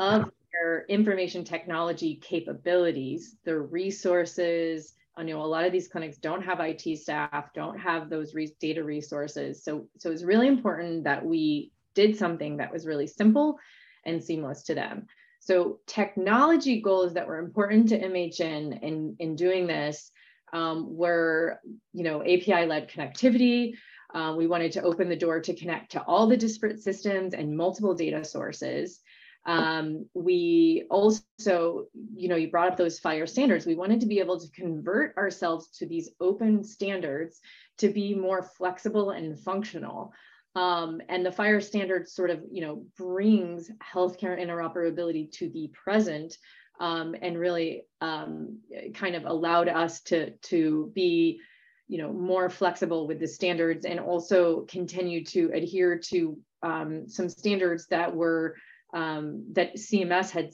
of 0.00 0.28
their 0.52 0.84
information 0.88 1.44
technology 1.44 2.16
capabilities, 2.16 3.36
their 3.44 3.62
resources. 3.62 4.94
I 5.16 5.22
know 5.22 5.40
a 5.40 5.46
lot 5.46 5.64
of 5.64 5.72
these 5.72 5.86
clinics 5.86 6.18
don't 6.18 6.42
have 6.42 6.58
IT 6.58 6.98
staff, 6.98 7.52
don't 7.54 7.78
have 7.78 8.10
those 8.10 8.34
re- 8.34 8.56
data 8.60 8.82
resources. 8.82 9.62
So, 9.62 9.86
so 9.98 10.10
it's 10.10 10.24
really 10.24 10.48
important 10.48 11.04
that 11.04 11.24
we 11.24 11.70
did 11.94 12.16
something 12.16 12.56
that 12.56 12.72
was 12.72 12.86
really 12.86 13.06
simple 13.06 13.58
and 14.06 14.22
seamless 14.22 14.62
to 14.64 14.74
them. 14.74 15.06
So 15.40 15.80
technology 15.86 16.80
goals 16.80 17.14
that 17.14 17.28
were 17.28 17.38
important 17.38 17.90
to 17.90 18.00
MHN 18.00 18.82
in, 18.82 19.16
in 19.18 19.36
doing 19.36 19.66
this 19.66 20.10
um, 20.54 20.96
were, 20.96 21.60
you 21.92 22.04
know, 22.04 22.22
API-led 22.22 22.88
connectivity. 22.88 23.74
Uh, 24.14 24.34
we 24.38 24.46
wanted 24.46 24.72
to 24.72 24.82
open 24.82 25.08
the 25.08 25.16
door 25.16 25.40
to 25.40 25.54
connect 25.54 25.92
to 25.92 26.02
all 26.02 26.26
the 26.26 26.36
disparate 26.36 26.80
systems 26.80 27.34
and 27.34 27.56
multiple 27.56 27.94
data 27.94 28.24
sources. 28.24 29.00
Um, 29.46 30.06
we 30.14 30.86
also, 30.90 31.86
you 32.14 32.28
know, 32.28 32.36
you 32.36 32.50
brought 32.50 32.72
up 32.72 32.78
those 32.78 33.00
FHIR 33.00 33.28
standards. 33.28 33.66
We 33.66 33.74
wanted 33.74 34.00
to 34.00 34.06
be 34.06 34.20
able 34.20 34.40
to 34.40 34.50
convert 34.52 35.16
ourselves 35.18 35.68
to 35.78 35.86
these 35.86 36.10
open 36.20 36.64
standards 36.64 37.40
to 37.78 37.88
be 37.88 38.14
more 38.14 38.42
flexible 38.42 39.10
and 39.10 39.38
functional. 39.38 40.12
Um, 40.56 41.00
and 41.08 41.26
the 41.26 41.30
FHIR 41.30 41.62
standard 41.62 42.08
sort 42.08 42.30
of, 42.30 42.40
you 42.50 42.60
know, 42.60 42.84
brings 42.96 43.70
healthcare 43.82 44.38
interoperability 44.40 45.30
to 45.32 45.48
the 45.50 45.70
present 45.72 46.38
um, 46.80 47.14
and 47.20 47.38
really 47.38 47.82
um, 48.00 48.58
kind 48.94 49.16
of 49.16 49.24
allowed 49.24 49.68
us 49.68 50.00
to, 50.02 50.30
to 50.30 50.92
be, 50.94 51.40
you 51.88 51.98
know, 51.98 52.12
more 52.12 52.48
flexible 52.48 53.06
with 53.06 53.18
the 53.20 53.28
standards 53.28 53.84
and 53.84 53.98
also 53.98 54.60
continue 54.62 55.24
to 55.24 55.50
adhere 55.52 55.98
to 55.98 56.38
um, 56.62 57.08
some 57.08 57.28
standards 57.28 57.86
that 57.88 58.14
were 58.14 58.56
um, 58.94 59.44
that 59.52 59.74
CMS 59.74 60.30
had 60.30 60.52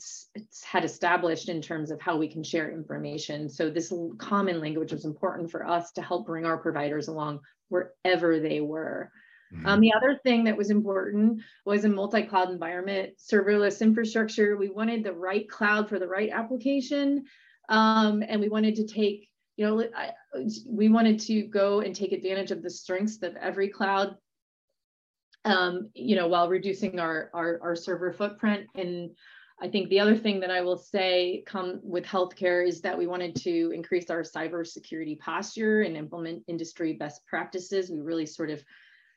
had 0.65 0.85
established 0.85 1.51
in 1.51 1.61
terms 1.61 1.91
of 1.91 2.01
how 2.01 2.17
we 2.17 2.27
can 2.27 2.43
share 2.43 2.73
information. 2.73 3.51
So 3.51 3.69
this 3.69 3.93
common 4.17 4.61
language 4.61 4.93
was 4.93 5.05
important 5.05 5.51
for 5.51 5.67
us 5.67 5.93
to 5.93 6.03
help 6.03 6.27
bring 6.27 6.47
our 6.47 6.57
providers 6.57 7.09
along 7.09 7.41
wherever 7.69 8.41
they 8.41 8.63
were. 8.63 9.13
Mm-hmm. 9.53 9.67
Um, 9.67 9.81
the 9.81 9.93
other 9.93 10.19
thing 10.23 10.45
that 10.45 10.57
was 10.57 10.71
important 10.71 11.43
was 11.65 11.85
a 11.85 11.89
multi-cloud 11.89 12.51
environment, 12.51 13.15
serverless 13.19 13.81
infrastructure. 13.81 14.57
We 14.57 14.71
wanted 14.71 15.03
the 15.03 15.13
right 15.13 15.49
cloud 15.49 15.89
for 15.89 15.99
the 15.99 16.07
right 16.07 16.31
application. 16.31 17.25
Um, 17.69 18.23
and 18.27 18.41
we 18.41 18.49
wanted 18.49 18.77
to 18.77 18.87
take, 18.87 19.29
you 19.57 19.67
know, 19.67 19.85
I, 19.97 20.13
we 20.67 20.89
wanted 20.89 21.21
to 21.21 21.43
go 21.43 21.81
and 21.81 21.95
take 21.95 22.13
advantage 22.13 22.51
of 22.51 22.63
the 22.63 22.71
strengths 22.71 23.23
of 23.23 23.37
every 23.37 23.69
cloud, 23.69 24.17
um, 25.45 25.91
you 25.95 26.17
know, 26.17 26.29
while 26.29 26.49
reducing 26.49 26.99
our, 26.99 27.31
our, 27.35 27.61
our 27.63 27.77
server 27.77 28.13
footprint. 28.13 28.67
And 28.75 29.11
I 29.63 29.69
think 29.69 29.89
the 29.89 30.01
other 30.01 30.17
thing 30.17 30.41
that 30.41 30.51
I 30.51 30.63
will 30.63 30.79
say 30.79 31.43
come 31.47 31.81
with 31.83 32.05
healthcare 32.05 32.67
is 32.67 32.81
that 32.81 32.97
we 32.97 33.07
wanted 33.07 33.37
to 33.37 33.73
increase 33.75 34.11
our 34.11 34.23
cybersecurity 34.23 35.19
posture 35.19 35.83
and 35.83 35.97
implement 35.97 36.45
industry 36.49 36.95
best 36.95 37.27
practices. 37.27 37.91
We 37.91 38.01
really 38.01 38.27
sort 38.27 38.51
of 38.51 38.65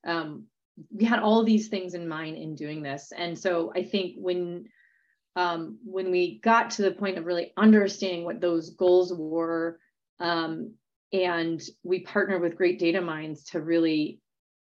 um, 0.06 0.46
we 0.92 1.06
had 1.06 1.20
all 1.20 1.44
these 1.44 1.68
things 1.68 1.94
in 1.94 2.08
mind 2.08 2.38
in 2.38 2.56
doing 2.56 2.82
this. 2.82 3.12
And 3.16 3.38
so 3.38 3.72
I 3.76 3.84
think 3.84 4.16
when 4.18 4.66
um, 5.36 5.80
when 5.84 6.12
we 6.12 6.40
got 6.40 6.72
to 6.72 6.84
the 6.84 6.92
point 6.92 7.18
of 7.18 7.26
really 7.26 7.54
understanding 7.58 8.24
what 8.24 8.40
those 8.40 8.70
goals 8.72 9.12
were, 9.16 9.80
um, 10.20 10.76
and 11.12 11.62
we 11.84 12.02
partnered 12.02 12.42
with 12.42 12.58
great 12.58 12.80
data 12.80 13.02
minds 13.02 13.46
to 13.46 13.62
really 13.62 14.20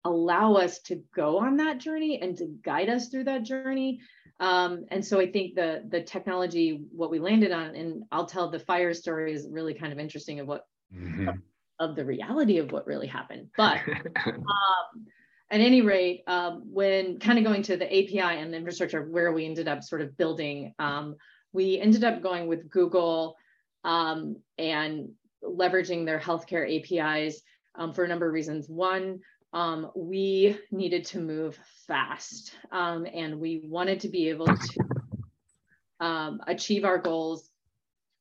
allow 0.05 0.53
us 0.53 0.79
to 0.79 1.03
go 1.15 1.39
on 1.39 1.57
that 1.57 1.79
journey 1.79 2.19
and 2.21 2.37
to 2.37 2.45
guide 2.63 2.89
us 2.89 3.09
through 3.09 3.25
that 3.25 3.43
journey. 3.43 3.99
Um, 4.39 4.85
and 4.89 5.03
so 5.03 5.19
I 5.19 5.31
think 5.31 5.55
the 5.55 5.83
the 5.89 6.01
technology, 6.01 6.85
what 6.91 7.11
we 7.11 7.19
landed 7.19 7.51
on, 7.51 7.75
and 7.75 8.03
I'll 8.11 8.25
tell 8.25 8.49
the 8.49 8.59
FHIR 8.59 8.95
story 8.95 9.33
is 9.33 9.47
really 9.49 9.73
kind 9.73 9.91
of 9.91 9.99
interesting 9.99 10.39
of 10.39 10.47
what 10.47 10.65
mm-hmm. 10.95 11.27
of, 11.27 11.35
of, 11.79 11.95
the 11.95 12.05
reality 12.05 12.57
of 12.57 12.71
what 12.71 12.87
really 12.87 13.07
happened. 13.07 13.49
But 13.57 13.79
um, 14.25 15.07
at 15.51 15.61
any 15.61 15.81
rate, 15.81 16.23
um, 16.27 16.63
when 16.71 17.19
kind 17.19 17.39
of 17.39 17.45
going 17.45 17.63
to 17.63 17.77
the 17.77 17.85
API 17.85 18.19
and 18.19 18.53
the 18.53 18.57
infrastructure 18.57 19.03
where 19.03 19.31
we 19.31 19.45
ended 19.45 19.67
up 19.67 19.83
sort 19.83 20.01
of 20.01 20.15
building, 20.17 20.73
um, 20.79 21.15
we 21.53 21.79
ended 21.79 22.03
up 22.03 22.21
going 22.21 22.47
with 22.47 22.69
Google 22.69 23.35
um, 23.83 24.37
and 24.57 25.09
leveraging 25.43 26.05
their 26.05 26.19
healthcare 26.19 26.67
APIs 26.67 27.41
um, 27.75 27.93
for 27.93 28.03
a 28.03 28.07
number 28.07 28.27
of 28.27 28.33
reasons. 28.33 28.69
One, 28.69 29.19
um, 29.53 29.89
we 29.95 30.59
needed 30.69 31.05
to 31.05 31.19
move 31.19 31.57
fast 31.87 32.53
um, 32.71 33.07
and 33.11 33.39
we 33.39 33.61
wanted 33.63 34.01
to 34.01 34.09
be 34.09 34.29
able 34.29 34.47
to 34.47 36.39
achieve 36.47 36.85
our 36.85 36.97
goals 36.97 37.49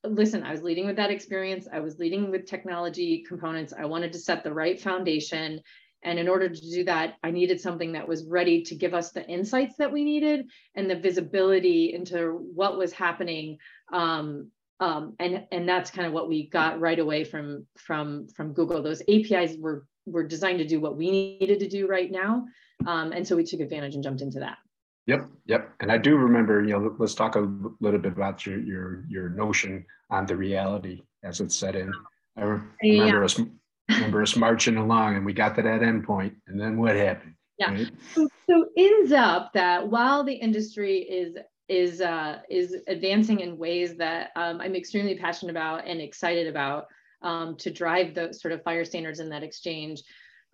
listen, 0.04 0.42
I 0.42 0.52
was 0.52 0.62
leading 0.62 0.86
with 0.86 0.96
that 0.96 1.10
experience. 1.10 1.66
I 1.72 1.80
was 1.80 1.98
leading 1.98 2.30
with 2.30 2.46
technology 2.46 3.24
components. 3.26 3.72
I 3.76 3.84
wanted 3.84 4.12
to 4.12 4.18
set 4.18 4.44
the 4.44 4.52
right 4.52 4.80
foundation 4.80 5.60
and 6.02 6.18
in 6.18 6.28
order 6.28 6.48
to 6.48 6.60
do 6.60 6.84
that, 6.84 7.16
I 7.22 7.30
needed 7.30 7.60
something 7.60 7.92
that 7.92 8.06
was 8.06 8.24
ready 8.24 8.62
to 8.62 8.74
give 8.74 8.94
us 8.94 9.10
the 9.10 9.26
insights 9.26 9.76
that 9.78 9.92
we 9.92 10.04
needed 10.04 10.46
and 10.74 10.88
the 10.88 10.96
visibility 10.96 11.92
into 11.92 12.30
what 12.54 12.78
was 12.78 12.92
happening. 12.92 13.58
Um, 13.92 14.50
um, 14.80 15.16
and 15.18 15.44
and 15.50 15.68
that's 15.68 15.90
kind 15.90 16.06
of 16.06 16.12
what 16.12 16.28
we 16.28 16.48
got 16.48 16.78
right 16.78 16.98
away 16.98 17.24
from 17.24 17.66
from 17.76 18.28
from 18.28 18.52
Google. 18.52 18.82
Those 18.82 19.02
APIs 19.08 19.56
were 19.58 19.86
were 20.06 20.22
designed 20.22 20.58
to 20.58 20.66
do 20.66 20.80
what 20.80 20.96
we 20.96 21.10
needed 21.10 21.58
to 21.60 21.68
do 21.68 21.88
right 21.88 22.10
now, 22.10 22.44
um, 22.86 23.10
and 23.12 23.26
so 23.26 23.34
we 23.34 23.44
took 23.44 23.60
advantage 23.60 23.94
and 23.94 24.04
jumped 24.04 24.22
into 24.22 24.38
that. 24.38 24.58
Yep, 25.06 25.28
yep. 25.46 25.72
And 25.80 25.90
I 25.90 25.98
do 25.98 26.16
remember. 26.16 26.62
You 26.62 26.78
know, 26.78 26.94
let's 26.98 27.14
talk 27.14 27.34
a 27.34 27.50
little 27.80 27.98
bit 27.98 28.12
about 28.12 28.46
your 28.46 28.60
your 28.60 29.04
your 29.08 29.28
notion 29.30 29.84
on 30.10 30.26
the 30.26 30.36
reality 30.36 31.02
as 31.24 31.40
it 31.40 31.50
set 31.50 31.74
in. 31.74 31.92
I 32.36 32.42
remember 32.42 32.68
yeah. 32.82 33.24
us 33.24 33.40
remember 33.88 34.22
us 34.22 34.36
marching 34.36 34.76
along 34.76 35.16
and 35.16 35.24
we 35.24 35.32
got 35.32 35.54
to 35.56 35.62
that 35.62 35.82
end 35.82 36.04
point 36.04 36.34
and 36.46 36.60
then 36.60 36.78
what 36.78 36.96
happened 36.96 37.34
yeah 37.58 37.72
right? 37.72 37.90
so, 38.14 38.28
so 38.48 38.66
ends 38.76 39.12
up 39.12 39.52
that 39.52 39.86
while 39.88 40.24
the 40.24 40.34
industry 40.34 40.98
is 40.98 41.36
is 41.68 42.00
uh, 42.00 42.38
is 42.48 42.76
advancing 42.86 43.40
in 43.40 43.58
ways 43.58 43.96
that 43.96 44.30
um, 44.36 44.60
i'm 44.60 44.74
extremely 44.74 45.16
passionate 45.16 45.50
about 45.50 45.86
and 45.86 46.00
excited 46.00 46.46
about 46.46 46.86
um, 47.22 47.56
to 47.56 47.70
drive 47.70 48.14
the 48.14 48.32
sort 48.32 48.52
of 48.52 48.62
FHIR 48.62 48.86
standards 48.86 49.18
in 49.18 49.28
that 49.30 49.42
exchange 49.42 50.02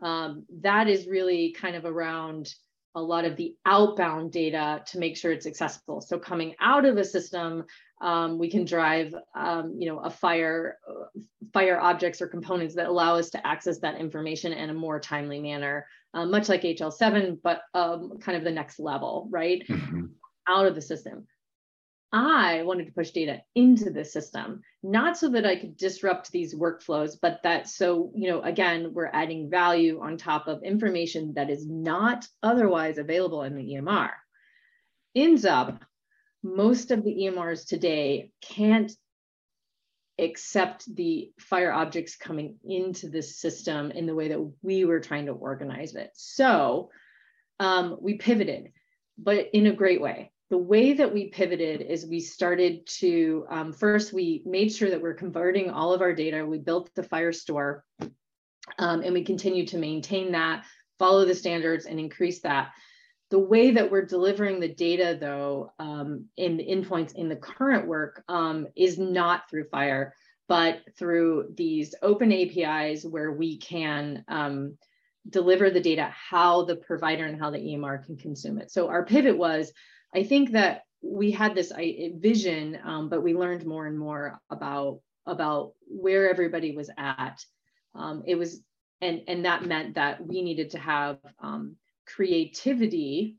um, 0.03 0.45
that 0.61 0.89
is 0.89 1.07
really 1.07 1.53
kind 1.53 1.77
of 1.77 1.85
around 1.85 2.53
a 2.95 3.03
lot 3.03 3.25
of 3.25 3.37
the 3.37 3.57
outbound 3.67 4.33
data 4.33 4.83
to 4.87 4.99
make 4.99 5.17
sure 5.17 5.33
it's 5.33 5.47
accessible. 5.47 6.01
So 6.01 6.19
coming 6.19 6.55
out 6.61 6.85
of 6.85 6.97
a 6.97 7.05
system, 7.05 7.65
um, 8.01 8.39
we 8.39 8.51
can 8.51 8.65
drive, 8.65 9.15
um, 9.35 9.77
you 9.79 9.89
know, 9.89 9.99
a 10.01 10.11
FHIR, 10.11 10.73
FHIR 11.53 11.81
objects 11.81 12.21
or 12.23 12.29
components 12.29 12.75
that 12.75 12.87
allow 12.87 13.17
us 13.17 13.31
to 13.31 13.47
access 13.47 13.79
that 13.81 13.99
information 13.99 14.53
in 14.53 14.71
a 14.71 14.75
more 14.75 15.01
timely 15.01 15.41
manner, 15.41 15.87
uh, 16.13 16.25
much 16.27 16.49
like 16.49 16.63
HL7, 16.63 17.39
but 17.43 17.63
um, 17.75 18.19
kind 18.21 18.39
of 18.39 18.45
the 18.45 18.51
next 18.51 18.79
level, 18.79 19.29
right? 19.31 19.63
Mm-hmm. 19.69 20.07
Out 20.47 20.67
of 20.67 20.75
the 20.75 20.83
system. 20.83 21.27
I 22.13 22.63
wanted 22.63 22.87
to 22.87 22.93
push 22.93 23.11
data 23.11 23.43
into 23.57 23.91
the 23.91 24.05
system, 24.05 24.63
not 24.85 25.19
so 25.19 25.31
that 25.31 25.45
I 25.45 25.57
could 25.57 25.77
disrupt 25.77 26.31
these 26.31 26.55
workflows, 26.55 27.17
but 27.21 27.41
that 27.43 27.69
so, 27.69 28.13
you 28.15 28.29
know, 28.29 28.41
again, 28.43 28.93
we're 28.93 29.11
adding 29.13 29.51
value 29.51 30.01
on 30.01 30.17
top 30.17 30.47
of 30.47 30.63
information 30.63 31.35
that 31.35 31.51
is 31.51 31.67
not 31.67 32.27
otherwise 32.43 32.99
available 32.99 33.43
in 33.43 33.57
the 33.57 33.75
EMR. 33.75 34.11
Ends 35.17 35.45
up, 35.45 35.85
most 36.43 36.93
of 36.93 37.03
the 37.03 37.15
EMRs 37.23 37.67
today 37.67 38.31
can't 38.41 38.93
accept 40.19 40.95
the 40.95 41.33
FHIR 41.41 41.75
objects 41.75 42.17
coming 42.17 42.57
into 42.63 43.09
the 43.09 43.23
system 43.23 43.91
in 43.91 44.07
the 44.07 44.15
way 44.15 44.29
that 44.29 44.53
we 44.63 44.85
were 44.85 45.01
trying 45.01 45.27
to 45.27 45.33
organize 45.33 45.97
it. 45.97 46.11
So 46.15 46.91
um, 47.59 47.97
we 48.01 48.15
pivoted, 48.15 48.73
but 49.19 49.49
in 49.53 49.67
a 49.67 49.73
great 49.73 50.01
way 50.01 50.31
the 50.51 50.59
way 50.59 50.93
that 50.93 51.13
we 51.13 51.29
pivoted 51.29 51.81
is 51.81 52.07
we 52.07 52.21
started 52.21 52.87
to 52.87 53.47
um, 53.49 53.73
first 53.73 54.13
we 54.13 54.43
made 54.45 54.73
sure 54.73 54.91
that 54.91 55.01
we're 55.01 55.15
converting 55.15 55.71
all 55.71 55.93
of 55.93 56.03
our 56.03 56.15
data. 56.15 56.45
We 56.45 56.59
built 56.59 56.91
the 56.95 57.03
FHIR 57.03 57.35
store 57.35 57.85
um, 58.79 59.03
and 59.03 59.15
we 59.15 59.25
continue 59.25 59.67
to 59.67 59.79
maintain 59.79 60.33
that 60.33 60.65
follow 60.99 61.25
the 61.25 61.35
standards 61.35 61.87
and 61.87 61.99
increase 61.99 62.41
that. 62.41 62.73
The 63.31 63.39
way 63.39 63.73
that 63.73 63.91
we're 63.91 64.05
delivering 64.05 64.61
the 64.61 64.73
data 64.73 65.17
though 65.21 65.73
um, 65.79 66.27
in 66.37 66.57
the 66.57 66.67
endpoints 66.67 67.15
in 67.15 67.29
the 67.29 67.37
current 67.37 67.87
work 67.87 68.23
um, 68.29 68.67
is 68.77 68.99
not 68.99 69.49
through 69.51 69.69
FHIR 69.69 70.11
but 70.47 70.83
through 70.99 71.53
these 71.57 71.95
open 72.03 72.31
apis 72.31 73.05
where 73.05 73.33
we 73.33 73.57
can 73.57 74.25
um, 74.29 74.77
deliver 75.31 75.71
the 75.71 75.81
data 75.81 76.13
how 76.13 76.65
the 76.65 76.77
provider 76.77 77.25
and 77.25 77.41
how 77.41 77.51
the 77.51 77.59
emr 77.59 78.05
can 78.05 78.17
consume 78.17 78.59
it. 78.59 78.71
So 78.71 78.89
our 78.89 79.05
pivot 79.07 79.39
was 79.39 79.73
I 80.15 80.23
think 80.23 80.53
that 80.53 80.83
we 81.03 81.31
had 81.31 81.55
this 81.55 81.73
vision, 82.17 82.79
um, 82.85 83.09
but 83.09 83.23
we 83.23 83.35
learned 83.35 83.67
more 83.67 83.87
and 83.87 83.99
more 83.99 84.41
about 84.51 85.01
about 85.27 85.73
where 85.87 86.29
everybody 86.29 86.77
was 86.77 86.91
at. 86.99 87.43
Um, 87.95 88.23
it 88.27 88.37
was, 88.37 88.61
and 89.01 89.23
and 89.29 89.45
that 89.45 89.67
meant 89.67 89.95
that 89.95 90.25
we 90.27 90.43
needed 90.43 90.71
to 90.71 90.79
have 90.79 91.19
um, 91.41 91.77
creativity. 92.07 93.37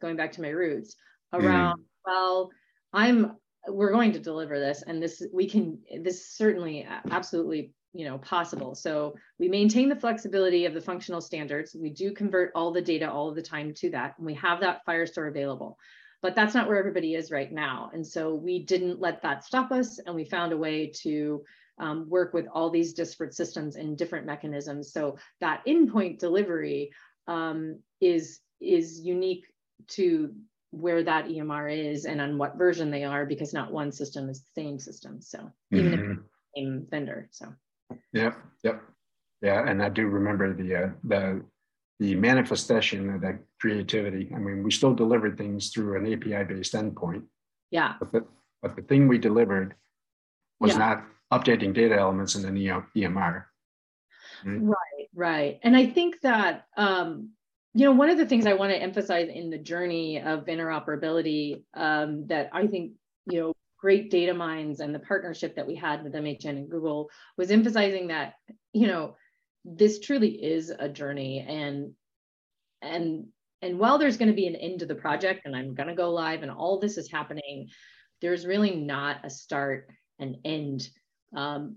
Going 0.00 0.16
back 0.16 0.32
to 0.32 0.42
my 0.42 0.50
roots, 0.50 0.94
around 1.32 1.78
mm. 1.78 1.82
well, 2.06 2.50
I'm 2.92 3.36
we're 3.66 3.92
going 3.92 4.12
to 4.12 4.20
deliver 4.20 4.58
this, 4.58 4.82
and 4.86 5.02
this 5.02 5.22
we 5.32 5.48
can. 5.48 5.80
This 6.02 6.30
certainly, 6.30 6.86
absolutely 7.10 7.72
you 7.92 8.04
know 8.04 8.18
possible. 8.18 8.74
So 8.74 9.14
we 9.38 9.48
maintain 9.48 9.88
the 9.88 9.96
flexibility 9.96 10.66
of 10.66 10.74
the 10.74 10.80
functional 10.80 11.20
standards. 11.20 11.74
We 11.78 11.90
do 11.90 12.12
convert 12.12 12.52
all 12.54 12.72
the 12.72 12.82
data 12.82 13.10
all 13.10 13.28
of 13.28 13.34
the 13.34 13.42
time 13.42 13.72
to 13.74 13.90
that 13.90 14.14
and 14.18 14.26
we 14.26 14.34
have 14.34 14.60
that 14.60 14.80
FHIR 14.86 15.08
store 15.08 15.26
available. 15.26 15.78
But 16.20 16.34
that's 16.34 16.54
not 16.54 16.66
where 16.66 16.78
everybody 16.78 17.14
is 17.14 17.30
right 17.30 17.50
now. 17.50 17.90
And 17.94 18.04
so 18.04 18.34
we 18.34 18.64
didn't 18.64 19.00
let 19.00 19.22
that 19.22 19.44
stop 19.44 19.70
us 19.70 20.00
and 20.00 20.14
we 20.14 20.24
found 20.24 20.52
a 20.52 20.56
way 20.56 20.92
to 21.02 21.44
um, 21.78 22.08
work 22.08 22.34
with 22.34 22.46
all 22.52 22.70
these 22.70 22.92
disparate 22.92 23.34
systems 23.34 23.76
and 23.76 23.96
different 23.96 24.26
mechanisms. 24.26 24.92
So 24.92 25.16
that 25.40 25.64
endpoint 25.66 26.18
delivery 26.18 26.90
um, 27.26 27.80
is 28.00 28.40
is 28.60 29.00
unique 29.00 29.46
to 29.86 30.34
where 30.70 31.02
that 31.04 31.28
EMR 31.28 31.92
is 31.92 32.04
and 32.04 32.20
on 32.20 32.36
what 32.36 32.58
version 32.58 32.90
they 32.90 33.04
are 33.04 33.24
because 33.24 33.54
not 33.54 33.72
one 33.72 33.92
system 33.92 34.28
is 34.28 34.40
the 34.40 34.60
same 34.60 34.78
system. 34.78 35.20
So 35.22 35.50
even 35.72 35.92
mm-hmm. 35.92 36.12
if 36.12 36.18
same 36.56 36.86
vendor 36.90 37.28
so 37.30 37.46
Yep, 38.12 38.36
yep, 38.64 38.82
yeah. 39.42 39.68
And 39.68 39.82
I 39.82 39.88
do 39.88 40.06
remember 40.06 40.52
the 40.52 40.74
uh, 40.74 40.90
the 41.04 41.42
the 41.98 42.14
manifestation 42.14 43.10
of 43.10 43.20
that 43.22 43.38
creativity. 43.60 44.30
I 44.34 44.38
mean, 44.38 44.62
we 44.62 44.70
still 44.70 44.94
delivered 44.94 45.36
things 45.36 45.70
through 45.70 45.96
an 45.96 46.12
API 46.12 46.44
based 46.44 46.74
endpoint. 46.74 47.24
Yeah. 47.70 47.94
But 47.98 48.12
the, 48.12 48.26
but 48.62 48.76
the 48.76 48.82
thing 48.82 49.08
we 49.08 49.18
delivered 49.18 49.74
was 50.60 50.72
yeah. 50.72 50.78
not 50.78 51.04
updating 51.32 51.74
data 51.74 51.96
elements 51.96 52.34
in 52.34 52.44
an 52.44 52.54
EMR. 52.56 53.44
Right? 54.44 54.60
right, 54.62 55.08
right. 55.14 55.60
And 55.62 55.76
I 55.76 55.86
think 55.86 56.20
that 56.22 56.66
um, 56.76 57.30
you 57.74 57.84
know 57.84 57.92
one 57.92 58.10
of 58.10 58.18
the 58.18 58.26
things 58.26 58.46
I 58.46 58.54
want 58.54 58.72
to 58.72 58.80
emphasize 58.80 59.28
in 59.28 59.50
the 59.50 59.58
journey 59.58 60.20
of 60.20 60.46
interoperability 60.46 61.62
um, 61.74 62.26
that 62.28 62.50
I 62.52 62.66
think 62.66 62.92
you 63.26 63.40
know 63.40 63.52
great 63.78 64.10
data 64.10 64.34
minds 64.34 64.80
and 64.80 64.94
the 64.94 64.98
partnership 65.00 65.56
that 65.56 65.66
we 65.66 65.74
had 65.74 66.02
with 66.02 66.12
MHN 66.12 66.50
and 66.50 66.70
Google 66.70 67.10
was 67.36 67.50
emphasizing 67.50 68.08
that, 68.08 68.34
you 68.72 68.86
know, 68.86 69.16
this 69.64 70.00
truly 70.00 70.30
is 70.30 70.70
a 70.76 70.88
journey 70.88 71.44
and 71.46 71.92
and 72.80 73.26
and 73.60 73.78
while 73.78 73.98
there's 73.98 74.16
going 74.16 74.28
to 74.28 74.34
be 74.34 74.46
an 74.46 74.56
end 74.56 74.80
to 74.80 74.86
the 74.86 74.94
project 74.94 75.42
and 75.44 75.54
I'm 75.54 75.74
going 75.74 75.88
to 75.88 75.94
go 75.94 76.10
live 76.10 76.42
and 76.42 76.50
all 76.50 76.78
this 76.78 76.96
is 76.96 77.10
happening, 77.10 77.68
there's 78.20 78.46
really 78.46 78.76
not 78.76 79.24
a 79.24 79.30
start 79.30 79.88
and 80.18 80.36
end 80.44 80.88
um, 81.36 81.76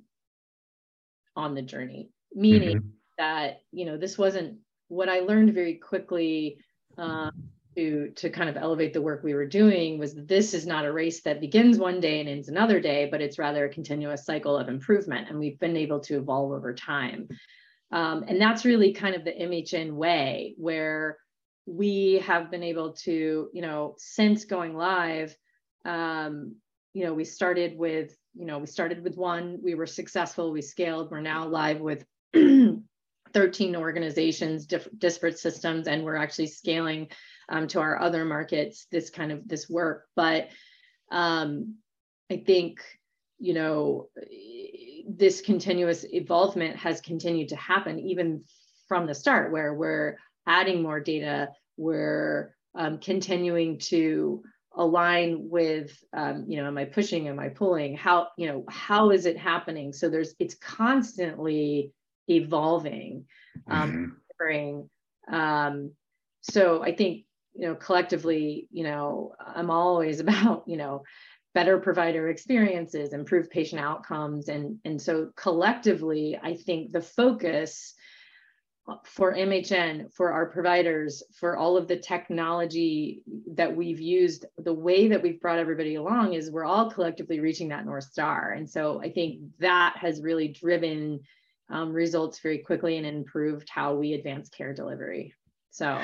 on 1.36 1.56
the 1.56 1.62
journey. 1.62 2.10
Meaning 2.34 2.78
mm-hmm. 2.78 2.88
that 3.18 3.62
you 3.72 3.86
know 3.86 3.98
this 3.98 4.18
wasn't 4.18 4.60
what 4.88 5.10
I 5.10 5.20
learned 5.20 5.54
very 5.54 5.76
quickly 5.76 6.58
um, 6.98 7.32
to 7.76 8.10
to 8.16 8.30
kind 8.30 8.50
of 8.50 8.58
elevate 8.58 8.94
the 8.94 9.02
work 9.02 9.24
we 9.24 9.34
were 9.34 9.46
doing 9.46 9.98
was 9.98 10.14
this 10.14 10.54
is 10.54 10.66
not 10.66 10.86
a 10.86 10.92
race 10.92 11.22
that 11.22 11.42
begins 11.42 11.78
one 11.78 12.00
day 12.00 12.20
and 12.20 12.30
ends 12.30 12.50
another 12.50 12.80
day 12.80 13.08
but 13.10 13.22
it's 13.22 13.40
rather 13.40 13.66
a 13.66 13.74
continuous 13.74 14.26
cycle 14.26 14.58
of 14.58 14.68
improvement 14.68 15.30
and 15.30 15.40
we've 15.40 15.60
been 15.60 15.78
able 15.78 16.00
to 16.00 16.18
evolve 16.18 16.52
over 16.52 16.74
time. 16.74 17.28
Um, 17.92 18.24
and 18.28 18.40
that's 18.40 18.64
really 18.64 18.94
kind 18.94 19.16
of 19.16 19.26
the 19.26 19.32
mhn 19.32 19.94
way 19.94 20.56
where 20.58 21.18
we 21.66 22.24
have 22.26 22.50
been 22.50 22.64
able 22.64 22.94
to 22.94 23.50
you 23.54 23.62
know 23.62 23.96
since 23.98 24.46
going 24.46 24.76
live 24.76 25.36
um, 25.86 26.56
you 26.94 27.06
know 27.06 27.14
we 27.14 27.24
started 27.24 27.78
with 27.78 28.16
you 28.34 28.46
know 28.46 28.60
we 28.60 28.68
started 28.68 29.04
with 29.04 29.16
one 29.16 29.60
we 29.64 29.76
were 29.76 29.86
successful 29.86 30.52
we 30.52 30.62
scaled 30.62 31.12
we're 31.12 31.22
now 31.22 31.48
live 31.48 31.80
with 31.80 32.06
13 33.34 33.76
organizations 33.76 34.66
diff- 34.66 34.88
disparate 34.98 35.40
systems 35.40 35.88
and 35.88 36.04
we're 36.04 36.16
actually 36.16 36.48
scaling 36.48 37.08
um, 37.50 37.68
to 37.68 37.80
our 37.80 38.00
other 38.00 38.26
markets 38.26 38.88
this 38.92 39.10
kind 39.10 39.32
of 39.32 39.48
this 39.48 39.70
work. 39.70 40.06
But 40.16 40.50
um, 41.12 41.76
i 42.32 42.38
think 42.38 42.80
you 43.38 43.54
know 43.54 44.08
this 45.08 45.42
continuous 45.42 46.06
evolvement 46.06 46.78
has 46.78 47.02
continued 47.02 47.50
to 47.50 47.56
happen 47.56 48.00
even 48.00 48.44
from 48.88 49.06
the 49.06 49.14
start 49.14 49.52
where 49.52 49.74
we're 49.74 50.18
adding 50.48 50.82
more 50.82 51.00
data 51.00 51.50
we're 51.78 52.56
um, 52.76 52.98
continuing 53.00 53.78
to 53.80 54.44
align 54.74 55.50
with 55.50 55.92
um, 56.14 56.46
you 56.48 56.58
know 56.58 56.68
am 56.68 56.78
i 56.78 56.86
pushing 56.86 57.28
am 57.28 57.40
i 57.40 57.50
pulling? 57.50 57.96
How 57.98 58.30
you 58.38 58.48
know 58.48 58.64
how 58.70 59.10
is 59.10 59.26
it 59.26 59.38
happening? 59.38 59.92
So 59.92 60.10
there's 60.10 60.34
it's 60.40 60.56
constantly 60.56 61.92
evolving 62.30 63.26
um, 63.70 64.18
mm-hmm. 64.42 65.36
um 65.36 65.92
so 66.42 66.82
i 66.84 66.94
think 66.94 67.26
you 67.54 67.68
know 67.68 67.76
collectively 67.76 68.68
you 68.72 68.84
know 68.84 69.34
i'm 69.46 69.70
always 69.70 70.20
about 70.26 70.64
you 70.68 70.78
know 70.78 71.04
better 71.54 71.80
provider 71.80 72.30
experiences 72.30 73.14
improve 73.14 73.50
patient 73.50 73.82
outcomes. 73.82 74.48
And 74.48 74.80
and 74.86 75.02
so 75.02 75.32
collectively 75.36 76.40
i 76.42 76.56
think 76.56 76.92
the 76.92 77.02
focus 77.02 77.94
for 79.06 79.34
mhn 79.36 80.12
for 80.12 80.32
our 80.34 80.48
providers 80.48 81.24
for 81.40 81.56
all 81.56 81.78
of 81.78 81.88
the 81.88 81.96
technology 81.96 83.22
that 83.54 83.74
we've 83.74 84.02
used 84.02 84.46
the 84.58 84.74
way 84.74 85.08
that 85.08 85.22
we've 85.22 85.40
brought 85.40 85.60
everybody 85.60 85.96
along 85.96 86.34
is 86.34 86.52
we're 86.52 86.66
all 86.66 86.90
collectively 86.92 87.40
reaching 87.40 87.70
that 87.70 87.86
north 87.86 88.06
star. 88.06 88.52
And 88.52 88.70
so 88.70 89.02
i 89.02 89.10
think 89.10 89.42
that 89.60 89.96
has 89.98 90.22
really 90.22 90.48
driven 90.48 91.20
um, 91.72 91.94
results 91.94 92.40
very 92.40 92.60
quickly 92.60 92.98
and 92.98 93.08
improved 93.08 93.70
how 93.70 93.96
we 93.96 94.14
advance 94.14 94.50
care 94.50 94.74
delivery. 94.74 95.34
So 95.72 96.00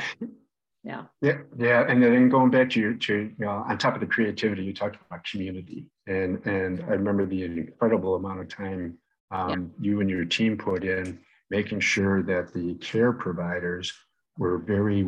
yeah. 0.84 1.04
Yeah 1.22 1.40
yeah 1.58 1.86
and 1.88 2.02
then 2.02 2.30
going 2.30 2.50
back 2.50 2.70
to 2.72 2.80
your 2.80 2.94
to 2.94 3.14
you 3.38 3.46
know 3.46 3.66
on 3.68 3.78
top 3.78 3.94
of 3.94 4.00
the 4.00 4.08
creativity 4.08 4.64
you 4.64 4.74
talked 4.74 4.96
about 4.96 5.24
community. 5.26 5.86
And 6.08 6.44
and 6.46 6.82
i 6.84 6.92
remember 6.92 7.26
the 7.26 7.44
incredible 7.44 8.16
amount 8.16 8.40
of 8.40 8.48
time 8.48 8.98
um, 9.32 9.50
yeah. 9.50 9.90
you 9.90 10.02
and 10.02 10.10
your 10.10 10.24
team 10.24 10.58
put 10.58 10.86
in 10.86 11.20
making 11.50 11.82
sure 11.82 12.24
that 12.24 12.54
the 12.54 12.76
care 12.76 13.12
providers 13.12 13.92
were 14.38 14.58
very 14.58 15.08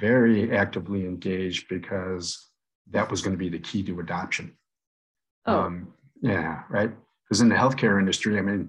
very 0.00 0.54
actively 0.54 1.06
engaged 1.06 1.68
because 1.68 2.50
that 2.90 3.10
was 3.10 3.22
going 3.22 3.32
to 3.32 3.38
be 3.38 3.48
the 3.48 3.58
key 3.58 3.82
to 3.82 4.00
adoption. 4.00 4.52
Oh. 5.46 5.60
Um, 5.60 5.88
yeah 6.20 6.62
right? 6.68 6.90
Because 7.24 7.40
in 7.40 7.48
the 7.48 7.54
healthcare 7.54 7.98
industry 7.98 8.38
i 8.38 8.42
mean 8.42 8.68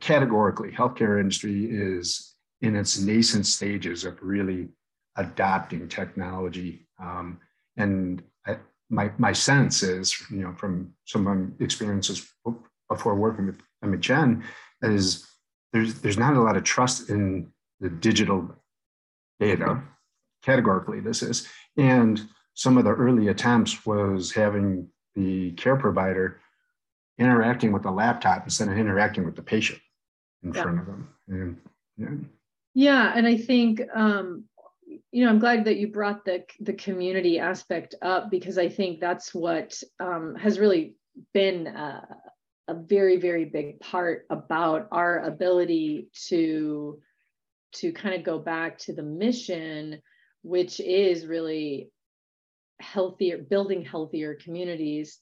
categorically 0.00 0.72
healthcare 0.72 1.20
industry 1.20 1.66
is 1.70 2.34
in 2.60 2.74
its 2.74 2.98
nascent 2.98 3.46
stages 3.46 4.04
of 4.04 4.18
really 4.22 4.68
adopting 5.16 5.88
technology. 5.88 6.86
Um, 7.00 7.38
and 7.76 8.22
I, 8.46 8.56
my, 8.90 9.10
my 9.18 9.32
sense 9.32 9.82
is, 9.82 10.16
you 10.30 10.38
know, 10.38 10.54
from 10.54 10.92
some 11.04 11.26
of 11.26 11.36
my 11.36 11.46
experiences 11.60 12.26
before 12.88 13.14
working 13.14 13.46
with 13.46 13.60
MHN, 13.84 14.42
is 14.82 15.26
there's, 15.72 16.00
there's 16.00 16.18
not 16.18 16.34
a 16.34 16.40
lot 16.40 16.56
of 16.56 16.64
trust 16.64 17.10
in 17.10 17.52
the 17.80 17.90
digital 17.90 18.48
data, 19.38 19.82
categorically 20.42 21.00
this 21.00 21.22
is. 21.22 21.46
And 21.76 22.20
some 22.54 22.78
of 22.78 22.84
the 22.84 22.90
early 22.90 23.28
attempts 23.28 23.86
was 23.86 24.32
having 24.32 24.88
the 25.14 25.52
care 25.52 25.76
provider 25.76 26.40
interacting 27.18 27.72
with 27.72 27.82
the 27.82 27.90
laptop 27.90 28.44
instead 28.44 28.68
of 28.68 28.78
interacting 28.78 29.24
with 29.24 29.36
the 29.36 29.42
patient 29.42 29.80
in 30.42 30.52
yeah. 30.52 30.62
front 30.62 30.80
of 30.80 30.86
them. 30.86 31.08
And, 31.28 31.56
yeah. 31.96 32.08
yeah, 32.74 33.12
and 33.14 33.26
I 33.26 33.36
think 33.36 33.82
um, 33.94 34.44
you 35.10 35.24
know, 35.24 35.30
I'm 35.30 35.38
glad 35.38 35.64
that 35.64 35.76
you 35.76 35.88
brought 35.88 36.24
the 36.24 36.44
the 36.60 36.74
community 36.74 37.38
aspect 37.38 37.94
up 38.02 38.30
because 38.30 38.58
I 38.58 38.68
think 38.68 39.00
that's 39.00 39.34
what 39.34 39.80
um, 40.00 40.34
has 40.36 40.58
really 40.58 40.94
been 41.34 41.66
a, 41.66 42.06
a 42.68 42.74
very 42.74 43.16
very 43.16 43.44
big 43.44 43.80
part 43.80 44.26
about 44.30 44.88
our 44.92 45.20
ability 45.20 46.08
to 46.28 47.00
to 47.72 47.92
kind 47.92 48.14
of 48.14 48.22
go 48.22 48.38
back 48.38 48.78
to 48.78 48.94
the 48.94 49.02
mission, 49.02 50.00
which 50.42 50.80
is 50.80 51.26
really 51.26 51.90
healthier, 52.80 53.38
building 53.38 53.84
healthier 53.84 54.34
communities. 54.34 55.18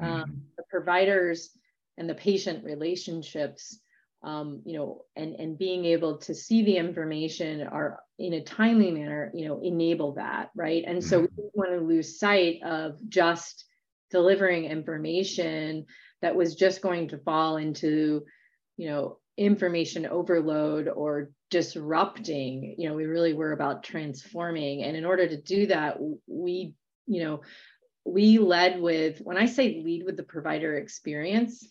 Um, 0.00 0.08
Mm-hmm. 0.08 0.55
Providers 0.76 1.50
and 1.96 2.08
the 2.08 2.14
patient 2.14 2.62
relationships, 2.64 3.78
um, 4.22 4.60
you 4.66 4.76
know, 4.76 5.02
and 5.16 5.34
and 5.34 5.58
being 5.58 5.86
able 5.86 6.18
to 6.18 6.34
see 6.34 6.64
the 6.64 6.76
information 6.76 7.62
are 7.62 8.00
in 8.18 8.34
a 8.34 8.44
timely 8.44 8.90
manner, 8.90 9.30
you 9.34 9.48
know, 9.48 9.60
enable 9.62 10.14
that, 10.14 10.50
right? 10.54 10.84
And 10.86 11.02
so 11.02 11.20
we 11.20 11.28
don't 11.36 11.56
want 11.56 11.70
to 11.70 11.86
lose 11.86 12.18
sight 12.18 12.62
of 12.62 12.98
just 13.08 13.64
delivering 14.10 14.64
information 14.64 15.86
that 16.20 16.36
was 16.36 16.54
just 16.54 16.82
going 16.82 17.08
to 17.08 17.18
fall 17.18 17.56
into, 17.56 18.24
you 18.76 18.88
know, 18.90 19.18
information 19.38 20.04
overload 20.06 20.88
or 20.88 21.30
disrupting. 21.50 22.74
You 22.78 22.88
know 22.88 22.94
we 22.94 23.06
really 23.06 23.32
were 23.32 23.52
about 23.52 23.82
transforming. 23.82 24.82
And 24.82 24.96
in 24.96 25.06
order 25.06 25.26
to 25.26 25.40
do 25.40 25.66
that 25.68 25.96
we 26.26 26.74
you 27.06 27.24
know 27.24 27.40
we 28.06 28.38
led 28.38 28.80
with 28.80 29.18
when 29.20 29.36
i 29.36 29.46
say 29.46 29.82
lead 29.84 30.04
with 30.04 30.16
the 30.16 30.22
provider 30.22 30.74
experience 30.74 31.68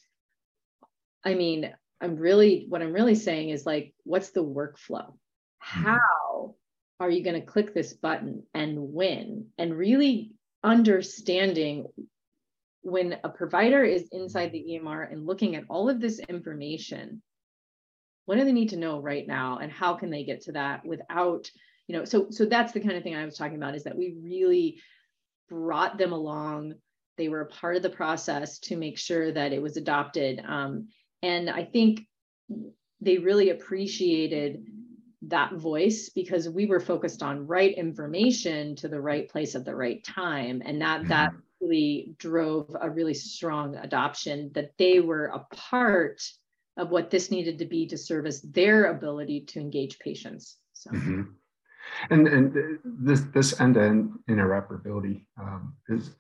i 1.24 1.34
mean 1.34 1.74
i'm 2.02 2.16
really 2.18 2.66
what 2.70 2.82
i'm 2.82 2.94
really 2.94 3.16
saying 3.16 3.50
is 3.50 3.66
like 3.66 3.94
what's 4.04 4.32
the 4.32 4.44
workflow? 4.44 5.14
Mm-hmm. 5.64 5.84
How 5.84 6.56
are 7.00 7.10
you 7.10 7.24
going 7.24 7.40
to 7.40 7.46
click 7.46 7.74
this 7.74 7.94
button 7.94 8.44
and 8.54 8.78
win? 8.94 9.48
And 9.58 9.76
really 9.76 10.32
understanding 10.64 11.88
when 12.82 13.18
a 13.24 13.30
provider 13.30 13.84
is 13.84 14.08
inside 14.12 14.52
the 14.52 14.80
emr 14.80 15.12
and 15.12 15.26
looking 15.26 15.56
at 15.56 15.64
all 15.70 15.90
of 15.90 16.00
this 16.00 16.20
information 16.20 17.22
what 18.26 18.38
do 18.38 18.46
they 18.46 18.52
need 18.52 18.70
to 18.70 18.78
know 18.78 19.00
right 19.00 19.28
now 19.28 19.58
and 19.60 19.72
how 19.72 19.94
can 19.94 20.10
they 20.10 20.24
get 20.24 20.42
to 20.42 20.52
that 20.52 20.86
without 20.86 21.50
you 21.88 21.96
know 21.96 22.06
so 22.06 22.28
so 22.30 22.46
that's 22.46 22.74
the 22.74 22.80
kind 22.80 22.94
of 22.94 23.04
thing 23.04 23.16
i 23.16 23.26
was 23.26 23.38
talking 23.38 23.58
about 23.58 23.76
is 23.76 23.84
that 23.84 23.98
we 23.98 24.16
really 24.22 24.80
brought 25.50 25.98
them 25.98 26.12
along 26.12 26.74
they 27.18 27.30
were 27.30 27.42
a 27.42 27.48
part 27.48 27.78
of 27.78 27.82
the 27.82 27.90
process 27.90 28.60
to 28.60 28.76
make 28.76 28.98
sure 28.98 29.32
that 29.32 29.54
it 29.54 29.62
was 29.62 29.78
adopted 29.78 30.42
um, 30.48 30.88
and 31.22 31.50
i 31.50 31.64
think 31.64 32.02
they 33.02 33.18
really 33.18 33.50
appreciated 33.50 34.66
that 35.22 35.54
voice 35.54 36.10
because 36.10 36.48
we 36.48 36.66
were 36.66 36.80
focused 36.80 37.24
on 37.24 37.48
right 37.48 37.76
information 37.78 38.76
to 38.76 38.88
the 38.88 39.00
right 39.02 39.30
place 39.30 39.56
at 39.56 39.66
the 39.66 39.76
right 39.76 40.04
time 40.04 40.62
and 40.66 40.82
that 40.82 41.08
that 41.08 41.32
really 41.62 42.16
drove 42.20 42.76
a 42.80 42.90
really 42.90 43.14
strong 43.14 43.76
adoption 43.76 44.52
that 44.54 44.72
they 44.78 45.00
were 45.00 45.26
a 45.26 45.40
part 45.56 46.22
of 46.78 46.90
what 46.90 47.10
this 47.10 47.32
needed 47.32 47.60
to 47.60 47.66
be 47.66 47.88
to 47.88 47.98
service 47.98 48.42
their 48.42 48.86
ability 48.86 49.42
to 49.42 49.60
engage 49.60 50.00
patients. 50.00 50.58
So. 50.74 50.92
Mm-hmm. 50.92 51.22
And 52.10 52.28
and 52.28 52.80
this 52.84 53.22
this 53.34 53.60
end 53.60 53.76
to 53.76 53.84
end 53.84 54.20
interoperability 54.30 55.26
um, 55.40 55.76
is 55.90 56.16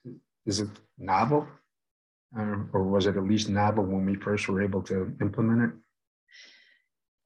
is 0.45 0.59
it 0.59 0.69
novel, 0.97 1.47
um, 2.37 2.69
or 2.73 2.83
was 2.83 3.07
it 3.07 3.17
at 3.17 3.23
least 3.23 3.49
novel 3.49 3.83
when 3.83 4.05
we 4.05 4.15
first 4.15 4.47
were 4.47 4.61
able 4.61 4.81
to 4.83 5.15
implement 5.21 5.73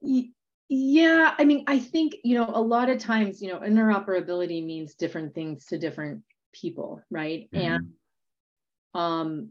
it? 0.02 0.26
Yeah, 0.68 1.34
I 1.36 1.44
mean, 1.44 1.64
I 1.66 1.78
think 1.78 2.16
you 2.22 2.38
know 2.38 2.50
a 2.52 2.62
lot 2.62 2.88
of 2.88 2.98
times 2.98 3.42
you 3.42 3.48
know 3.48 3.60
interoperability 3.60 4.64
means 4.64 4.94
different 4.94 5.34
things 5.34 5.66
to 5.66 5.78
different 5.78 6.22
people, 6.52 7.02
right? 7.10 7.48
Mm-hmm. 7.52 7.72
And 7.72 7.88
um, 8.94 9.50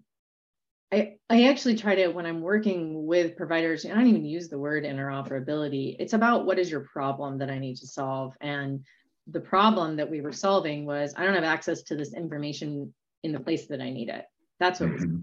I, 0.91 1.17
I 1.29 1.43
actually 1.45 1.75
try 1.75 1.95
to 1.95 2.07
when 2.07 2.25
i'm 2.25 2.41
working 2.41 3.05
with 3.05 3.37
providers 3.37 3.85
i 3.85 3.89
don't 3.89 4.07
even 4.07 4.25
use 4.25 4.49
the 4.49 4.57
word 4.57 4.83
interoperability. 4.83 5.95
It's 5.99 6.13
about 6.13 6.45
what 6.45 6.59
is 6.59 6.71
your 6.71 6.81
problem 6.81 7.37
that 7.39 7.49
i 7.49 7.59
need 7.59 7.77
to 7.77 7.87
solve. 7.87 8.33
And 8.41 8.85
the 9.27 9.39
problem 9.39 9.97
that 9.97 10.09
we 10.09 10.21
were 10.21 10.31
solving 10.31 10.85
was 10.85 11.13
i 11.15 11.23
don't 11.23 11.35
have 11.35 11.43
access 11.43 11.83
to 11.83 11.95
this 11.95 12.13
information 12.13 12.93
in 13.23 13.31
the 13.31 13.39
place 13.39 13.67
that 13.67 13.81
i 13.81 13.89
need 13.89 14.09
it. 14.09 14.25
That's 14.59 14.79
what 14.79 14.89
mm-hmm. 14.89 15.17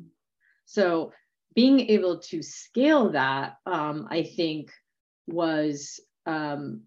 so 0.64 1.12
being 1.54 1.80
able 1.80 2.18
to 2.18 2.42
scale 2.42 3.10
that 3.10 3.56
um, 3.66 4.06
i 4.10 4.22
think 4.22 4.70
was 5.26 6.00
um, 6.26 6.82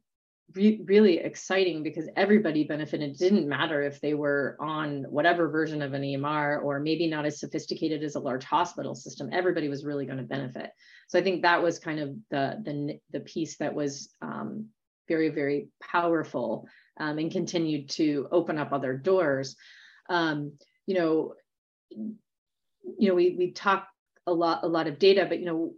re- 0.54 0.82
really 0.86 1.20
exciting 1.20 1.84
because 1.84 2.10
everybody 2.16 2.64
benefited. 2.64 3.12
It 3.12 3.18
didn't 3.18 3.48
matter 3.48 3.82
if 3.82 4.02
they 4.02 4.14
were 4.14 4.58
on 4.60 5.04
whatever 5.10 5.50
version 5.50 5.82
of 5.82 5.94
an 5.94 6.02
EMR 6.02 6.64
or 6.64 6.80
maybe 6.80 7.08
not 7.08 7.26
as 7.26 7.40
sophisticated 7.40 8.04
as 8.04 8.16
a 8.16 8.20
large 8.20 8.44
hospital 8.44 8.96
system. 8.96 9.30
Everybody 9.32 9.70
was 9.70 9.86
really 9.86 10.06
going 10.06 10.18
to 10.18 10.24
benefit. 10.24 10.72
So 11.08 11.20
I 11.20 11.24
think 11.24 11.42
that 11.42 11.62
was 11.62 11.80
kind 11.80 12.00
of 12.00 12.16
the 12.30 12.62
the, 12.64 13.00
the 13.12 13.20
piece 13.22 13.58
that 13.58 13.74
was 13.74 14.14
um, 14.22 14.68
very 15.08 15.30
very 15.30 15.70
powerful 15.82 16.68
um, 17.00 17.18
and 17.18 17.32
continued 17.32 17.90
to 17.92 18.28
open 18.32 18.58
up 18.58 18.72
other 18.72 18.96
doors. 18.96 19.56
Um, 20.10 20.54
you 20.86 20.96
know, 20.96 21.34
you 21.90 23.10
know, 23.10 23.16
we 23.16 23.36
we 23.38 23.52
talk 23.52 23.88
a 24.28 24.34
lot 24.34 24.64
a 24.64 24.68
lot 24.68 24.88
of 24.88 25.00
data, 25.00 25.26
but 25.28 25.40
you 25.40 25.46
know, 25.46 25.74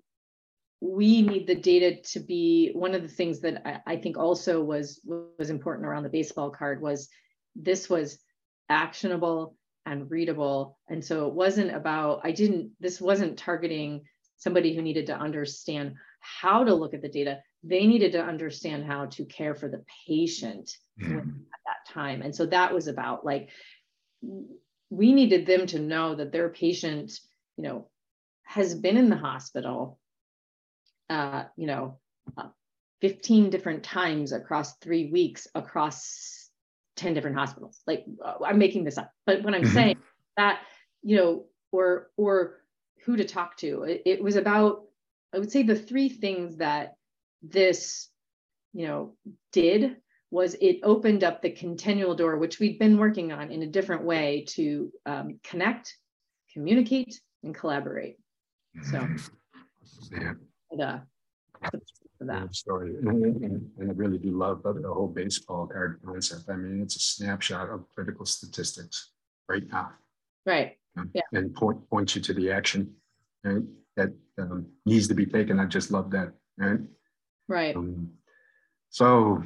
we 0.81 1.21
need 1.21 1.45
the 1.45 1.55
data 1.55 2.01
to 2.01 2.19
be 2.19 2.71
one 2.73 2.95
of 2.95 3.03
the 3.03 3.07
things 3.07 3.39
that 3.41 3.61
I, 3.65 3.93
I, 3.93 3.95
think 3.97 4.17
also 4.17 4.63
was 4.63 4.99
was 5.05 5.51
important 5.51 5.85
around 5.85 6.03
the 6.03 6.09
baseball 6.09 6.49
card 6.49 6.81
was 6.81 7.07
this 7.55 7.87
was 7.87 8.19
actionable 8.67 9.55
and 9.85 10.09
readable. 10.09 10.79
And 10.89 11.05
so 11.05 11.27
it 11.27 11.33
wasn't 11.33 11.75
about 11.75 12.21
i 12.23 12.31
didn't 12.31 12.71
this 12.79 12.99
wasn't 12.99 13.37
targeting 13.37 14.01
somebody 14.37 14.75
who 14.75 14.81
needed 14.81 15.05
to 15.05 15.15
understand 15.15 15.93
how 16.19 16.63
to 16.63 16.73
look 16.73 16.95
at 16.95 17.03
the 17.03 17.09
data. 17.09 17.39
They 17.63 17.85
needed 17.85 18.13
to 18.13 18.23
understand 18.23 18.85
how 18.85 19.05
to 19.05 19.25
care 19.25 19.53
for 19.53 19.69
the 19.69 19.83
patient 20.07 20.71
mm-hmm. 20.99 21.19
at 21.19 21.59
that 21.65 21.93
time. 21.93 22.23
And 22.23 22.35
so 22.35 22.47
that 22.47 22.73
was 22.73 22.87
about 22.87 23.23
like 23.23 23.49
we 24.89 25.13
needed 25.13 25.45
them 25.45 25.67
to 25.67 25.79
know 25.79 26.15
that 26.15 26.31
their 26.31 26.49
patient 26.49 27.11
you 27.55 27.63
know 27.63 27.87
has 28.43 28.73
been 28.73 28.97
in 28.97 29.09
the 29.09 29.15
hospital 29.15 29.99
uh, 31.11 31.43
you 31.57 31.67
know, 31.67 31.99
uh, 32.37 32.47
15 33.01 33.49
different 33.49 33.83
times 33.83 34.31
across 34.31 34.77
three 34.77 35.11
weeks 35.11 35.45
across 35.53 36.49
10 36.95 37.13
different 37.13 37.35
hospitals. 37.35 37.81
Like 37.85 38.05
uh, 38.23 38.35
I'm 38.45 38.57
making 38.57 38.85
this 38.85 38.97
up, 38.97 39.11
but 39.25 39.43
when 39.43 39.53
I'm 39.53 39.63
mm-hmm. 39.63 39.73
saying 39.73 39.97
that, 40.37 40.61
you 41.03 41.17
know, 41.17 41.45
or, 41.73 42.11
or 42.15 42.61
who 43.03 43.17
to 43.17 43.25
talk 43.25 43.57
to, 43.57 43.83
it, 43.83 44.03
it 44.05 44.23
was 44.23 44.37
about, 44.37 44.83
I 45.33 45.39
would 45.39 45.51
say 45.51 45.63
the 45.63 45.75
three 45.75 46.07
things 46.07 46.57
that 46.57 46.95
this, 47.41 48.09
you 48.73 48.87
know, 48.87 49.15
did 49.51 49.97
was 50.29 50.55
it 50.61 50.79
opened 50.83 51.25
up 51.25 51.41
the 51.41 51.51
continual 51.51 52.15
door, 52.15 52.37
which 52.37 52.59
we'd 52.59 52.79
been 52.79 52.97
working 52.97 53.33
on 53.33 53.51
in 53.51 53.63
a 53.63 53.67
different 53.67 54.05
way 54.05 54.45
to 54.47 54.89
um, 55.05 55.39
connect, 55.43 55.93
communicate, 56.53 57.19
and 57.43 57.53
collaborate. 57.53 58.15
So, 58.83 58.99
mm-hmm. 58.99 60.21
yeah 60.21 60.33
the, 60.77 61.01
that. 62.21 62.55
story. 62.55 62.95
And, 62.97 63.25
and, 63.43 63.71
and, 63.77 63.89
I 63.89 63.93
really 63.93 64.17
do 64.17 64.31
love 64.31 64.63
the, 64.63 64.81
whole 64.85 65.07
baseball 65.07 65.67
card 65.67 65.99
concept. 66.05 66.49
I 66.49 66.55
mean, 66.55 66.81
it's 66.81 66.95
a 66.95 66.99
snapshot 66.99 67.69
of 67.69 67.85
critical 67.89 68.25
statistics 68.25 69.11
right 69.49 69.63
now. 69.71 69.91
Right. 70.45 70.77
yeah. 71.13 71.21
And 71.33 71.53
point 71.53 71.89
point 71.89 72.15
you 72.15 72.21
to 72.21 72.33
the 72.33 72.51
action 72.51 72.93
right, 73.43 73.63
that 73.95 74.13
um, 74.37 74.67
needs 74.85 75.07
to 75.07 75.13
be 75.13 75.25
taken. 75.25 75.59
I 75.59 75.65
just 75.65 75.91
love 75.91 76.11
that. 76.11 76.33
Right. 76.57 76.79
Right. 77.47 77.75
Um, 77.75 78.11
so 78.89 79.43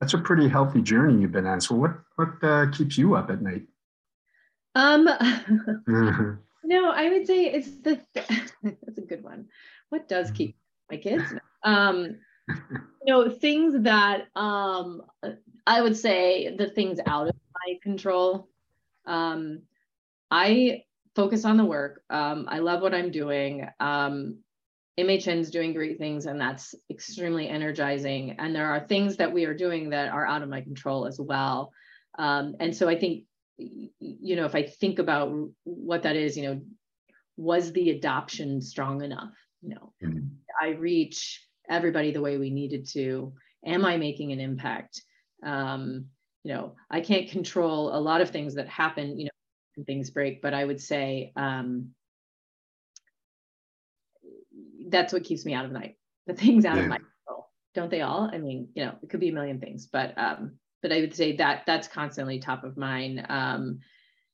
that's 0.00 0.14
a 0.14 0.18
pretty 0.18 0.48
healthy 0.48 0.82
journey 0.82 1.20
you've 1.20 1.32
been 1.32 1.46
on. 1.46 1.60
So 1.60 1.74
what 1.74 1.98
what 2.16 2.30
uh, 2.42 2.70
keeps 2.70 2.98
you 2.98 3.14
up 3.14 3.30
at 3.30 3.42
night? 3.42 3.62
Um. 4.74 5.08
no, 6.68 6.90
I 6.90 7.08
would 7.08 7.26
say 7.26 7.46
it's 7.46 7.70
the. 7.80 8.00
that's 8.62 8.98
a 8.98 9.02
good 9.02 9.22
one 9.22 9.46
what 9.90 10.08
does 10.08 10.30
keep 10.30 10.56
my 10.90 10.96
kids 10.96 11.24
um 11.64 12.16
you 12.48 13.06
know 13.06 13.28
things 13.28 13.82
that 13.82 14.26
um 14.36 15.02
i 15.66 15.80
would 15.80 15.96
say 15.96 16.54
the 16.56 16.68
things 16.70 16.98
out 17.06 17.28
of 17.28 17.36
my 17.54 17.74
control 17.82 18.48
um 19.06 19.60
i 20.30 20.82
focus 21.14 21.44
on 21.44 21.56
the 21.56 21.64
work 21.64 22.02
um 22.10 22.46
i 22.48 22.58
love 22.58 22.80
what 22.80 22.94
i'm 22.94 23.10
doing 23.10 23.66
um 23.80 24.38
MHN's 24.98 25.50
doing 25.52 25.74
great 25.74 25.96
things 25.96 26.26
and 26.26 26.40
that's 26.40 26.74
extremely 26.90 27.48
energizing. 27.48 28.34
And 28.40 28.52
there 28.52 28.68
are 28.68 28.80
things 28.80 29.16
that 29.18 29.32
we 29.32 29.44
are 29.44 29.54
doing 29.54 29.90
that 29.90 30.08
are 30.12 30.26
out 30.26 30.42
of 30.42 30.48
my 30.48 30.60
control 30.60 31.06
as 31.06 31.20
well. 31.20 31.72
Um, 32.18 32.56
and 32.58 32.74
so 32.74 32.88
I 32.88 32.98
think, 32.98 33.22
you 33.58 34.36
know, 34.36 34.44
if 34.44 34.54
I 34.54 34.62
think 34.62 34.98
about 34.98 35.32
what 35.64 36.04
that 36.04 36.16
is, 36.16 36.36
you 36.36 36.44
know, 36.44 36.60
was 37.36 37.72
the 37.72 37.90
adoption 37.90 38.60
strong 38.60 39.02
enough? 39.02 39.34
you 39.62 39.70
know 39.70 39.92
mm-hmm. 40.02 40.26
i 40.60 40.68
reach 40.70 41.46
everybody 41.68 42.12
the 42.12 42.20
way 42.20 42.36
we 42.38 42.50
needed 42.50 42.86
to 42.86 43.32
am 43.64 43.84
i 43.84 43.96
making 43.96 44.32
an 44.32 44.40
impact 44.40 45.02
um, 45.44 46.06
you 46.44 46.52
know 46.52 46.74
i 46.90 47.00
can't 47.00 47.30
control 47.30 47.94
a 47.96 48.00
lot 48.00 48.20
of 48.20 48.30
things 48.30 48.54
that 48.54 48.68
happen 48.68 49.18
you 49.18 49.26
know 49.26 49.84
things 49.86 50.10
break 50.10 50.42
but 50.42 50.54
i 50.54 50.64
would 50.64 50.80
say 50.80 51.32
um, 51.36 51.90
that's 54.88 55.12
what 55.12 55.24
keeps 55.24 55.44
me 55.44 55.54
out 55.54 55.64
of 55.64 55.72
night 55.72 55.96
the 56.26 56.34
things 56.34 56.64
out 56.64 56.76
yeah. 56.76 56.82
of 56.82 56.88
my 56.88 56.96
control 56.96 57.50
don't 57.74 57.90
they 57.90 58.00
all 58.00 58.28
i 58.32 58.38
mean 58.38 58.68
you 58.74 58.84
know 58.84 58.94
it 59.02 59.08
could 59.08 59.20
be 59.20 59.28
a 59.28 59.34
million 59.34 59.60
things 59.60 59.86
but 59.86 60.16
um, 60.16 60.58
but 60.82 60.92
I 60.92 61.00
would 61.00 61.14
say 61.14 61.36
that 61.36 61.64
that's 61.66 61.88
constantly 61.88 62.38
top 62.38 62.64
of 62.64 62.76
mind. 62.76 63.26
Um, 63.28 63.80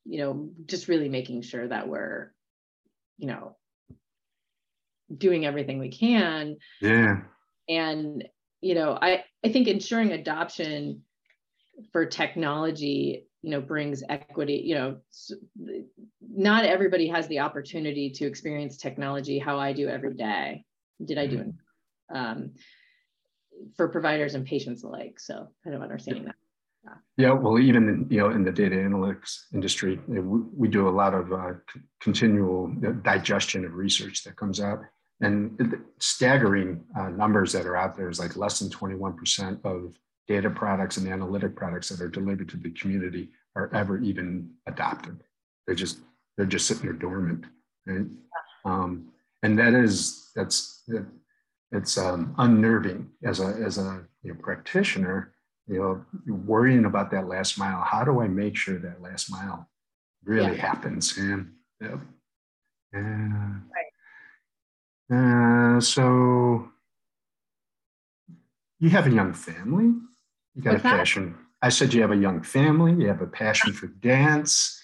you 0.05 0.19
know, 0.19 0.51
just 0.67 0.89
really 0.89 1.09
making 1.09 1.43
sure 1.43 1.67
that 1.67 1.89
we're, 1.89 2.33
you 3.17 3.27
know, 3.27 3.57
doing 5.17 5.47
everything 5.47 5.79
we 5.79 5.91
can. 5.91 6.57
Yeah. 6.81 7.23
And, 7.69 8.25
you 8.61 8.75
know, 8.75 8.99
I, 9.01 9.25
I 9.45 9.49
think 9.51 9.69
ensuring 9.69 10.13
adoption 10.13 11.03
for 11.93 12.05
technology, 12.07 13.27
you 13.43 13.51
know, 13.51 13.61
brings 13.61 14.03
equity, 14.09 14.63
you 14.65 14.75
know, 14.75 14.99
not 16.21 16.65
everybody 16.65 17.09
has 17.09 17.27
the 17.29 17.41
opportunity 17.41 18.11
to 18.11 18.27
experience 18.27 18.77
technology 18.77 19.39
how 19.39 19.59
I 19.59 19.73
do 19.73 19.89
every 19.89 20.15
day. 20.15 20.65
Did 21.05 21.19
I 21.19 21.27
do? 21.27 21.39
Mm-hmm. 21.39 22.17
Um, 22.17 22.51
for 23.77 23.89
providers 23.89 24.35
and 24.35 24.47
patients 24.47 24.85
alike. 24.85 25.19
So 25.19 25.49
kind 25.63 25.77
of 25.77 25.83
understanding 25.83 26.25
that. 26.27 26.35
Yeah, 27.17 27.33
well, 27.33 27.59
even 27.59 28.07
you 28.11 28.19
know 28.19 28.31
in 28.31 28.45
the 28.45 28.53
data 28.53 28.77
analytics 28.77 29.45
industry, 29.55 30.01
we, 30.07 30.21
we 30.21 30.69
do 30.69 30.89
a 30.89 30.91
lot 30.91 31.15
of 31.15 31.33
uh, 31.33 31.53
continual 32.01 32.75
digestion 33.03 33.65
of 33.65 33.75
research 33.75 34.25
that 34.25 34.37
comes 34.37 34.61
out, 34.61 34.81
and 35.21 35.79
staggering 35.99 36.85
uh, 36.99 37.09
numbers 37.09 37.53
that 37.53 37.67
are 37.67 37.77
out 37.77 37.97
there 37.97 38.11
is 38.11 38.19
like 38.19 38.37
less 38.37 38.59
than 38.59 38.69
21% 38.69 39.65
of 39.65 39.95
data 40.27 40.51
products 40.51 40.97
and 40.97 41.09
analytic 41.09 41.55
products 41.55 41.89
that 41.89 42.01
are 42.01 42.09
delivered 42.09 42.49
to 42.49 42.57
the 42.57 42.71
community 42.71 43.31
are 43.57 43.71
ever 43.75 43.99
even 43.99 44.51
adopted. 44.67 45.21
They're 45.67 45.77
just 45.77 45.99
they're 46.37 46.47
just 46.47 46.67
sitting 46.67 46.85
there 46.85 46.93
dormant, 46.93 47.45
right? 47.87 48.07
Um, 48.65 49.13
and 49.43 49.59
that 49.59 49.75
is 49.75 50.31
that's 50.35 50.83
it's 51.75 51.99
um, 51.99 52.35
unnerving 52.39 53.11
as 53.25 53.41
a 53.41 53.47
as 53.65 53.79
a 53.79 54.05
you 54.23 54.33
know, 54.33 54.39
practitioner 54.41 55.35
you 55.67 55.79
know, 55.79 56.05
worrying 56.27 56.85
about 56.85 57.11
that 57.11 57.27
last 57.27 57.59
mile. 57.59 57.83
How 57.83 58.05
do 58.05 58.21
I 58.21 58.29
make 58.29 58.57
sure 58.57 58.79
that 58.79 59.01
last 59.01 59.31
mile 59.31 59.69
really 60.25 60.57
yeah. 60.57 60.67
happens? 60.67 61.17
And, 61.17 61.53
yep. 61.81 62.01
and 62.93 63.63
right. 65.11 65.77
uh, 65.77 65.81
so 65.81 66.69
you 68.79 68.91
have 68.91 69.07
a 69.07 69.11
young 69.11 69.33
family. 69.33 69.95
You 70.55 70.63
got 70.63 70.75
What's 70.75 70.85
a 70.85 70.89
passion. 70.89 71.33
That? 71.33 71.67
I 71.67 71.69
said 71.71 71.95
you 71.95 72.03
have 72.03 72.13
a 72.13 72.17
young 72.17 72.43
family. 72.43 72.93
You 72.93 73.09
have 73.09 73.23
a 73.23 73.27
passion 73.27 73.73
for 73.73 73.87
dance. 73.87 74.83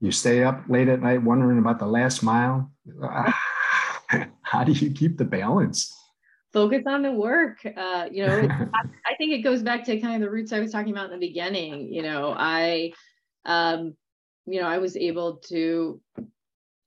You 0.00 0.12
stay 0.12 0.44
up 0.44 0.64
late 0.68 0.88
at 0.88 1.00
night 1.00 1.22
wondering 1.22 1.58
about 1.58 1.78
the 1.78 1.86
last 1.86 2.22
mile. 2.22 2.70
How 4.42 4.64
do 4.64 4.72
you 4.72 4.90
keep 4.90 5.16
the 5.16 5.24
balance? 5.24 5.94
Focus 6.52 6.82
on 6.86 7.02
the 7.02 7.12
work 7.12 7.58
uh, 7.76 8.06
you 8.10 8.26
know 8.26 8.48
i 9.06 9.14
think 9.18 9.32
it 9.32 9.42
goes 9.42 9.62
back 9.62 9.84
to 9.84 10.00
kind 10.00 10.14
of 10.14 10.20
the 10.20 10.30
roots 10.30 10.52
i 10.52 10.60
was 10.60 10.72
talking 10.72 10.92
about 10.92 11.12
in 11.12 11.18
the 11.18 11.26
beginning 11.26 11.92
you 11.92 12.02
know 12.02 12.34
i 12.36 12.92
um, 13.44 13.94
you 14.46 14.60
know 14.60 14.66
i 14.66 14.78
was 14.78 14.96
able 14.96 15.36
to 15.36 16.00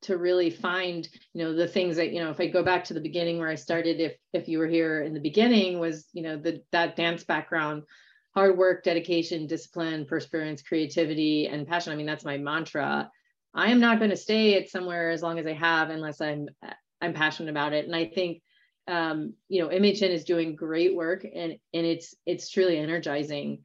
to 0.02 0.18
really 0.18 0.50
find 0.50 1.08
you 1.34 1.44
know 1.44 1.54
the 1.54 1.68
things 1.68 1.96
that 1.96 2.12
you 2.12 2.22
know 2.22 2.30
if 2.30 2.40
i 2.40 2.48
go 2.48 2.64
back 2.64 2.84
to 2.84 2.94
the 2.94 3.00
beginning 3.00 3.40
where 3.40 3.50
i 3.50 3.56
started 3.56 4.00
if 4.00 4.14
if 4.34 4.48
you 4.48 4.60
were 4.60 4.68
here 4.68 5.02
in 5.02 5.14
the 5.14 5.20
beginning 5.20 5.80
was 5.80 6.08
you 6.14 6.22
know 6.22 6.38
the 6.38 6.62
that 6.72 6.96
dance 6.96 7.24
background 7.24 7.84
hard 8.34 8.58
work 8.58 8.84
dedication 8.84 9.48
discipline 9.48 10.06
perseverance 10.06 10.62
creativity 10.62 11.48
and 11.48 11.68
passion. 11.68 11.94
I 11.94 11.96
mean 11.96 12.06
that's 12.06 12.26
my 12.26 12.38
mantra. 12.38 13.10
I 13.54 13.70
am 13.70 13.80
not 13.80 14.00
going 14.00 14.10
to 14.10 14.18
stay 14.18 14.56
at 14.58 14.70
somewhere 14.70 15.12
as 15.12 15.22
long 15.22 15.38
as 15.40 15.46
i 15.46 15.54
have 15.54 15.90
unless 15.90 16.22
i'm 16.22 16.50
i'm 17.02 17.14
passionate 17.14 17.52
about 17.52 17.74
it. 17.74 17.86
And 17.86 17.96
i 17.96 18.06
think 18.06 18.42
um, 18.88 19.34
you 19.48 19.62
know, 19.62 19.70
MHN 19.70 20.10
is 20.10 20.26
doing 20.26 20.56
great 20.56 20.96
work 20.96 21.24
and 21.24 21.58
and 21.74 21.86
it's 21.86 22.16
it's 22.26 22.50
truly 22.50 22.78
energizing. 22.78 23.64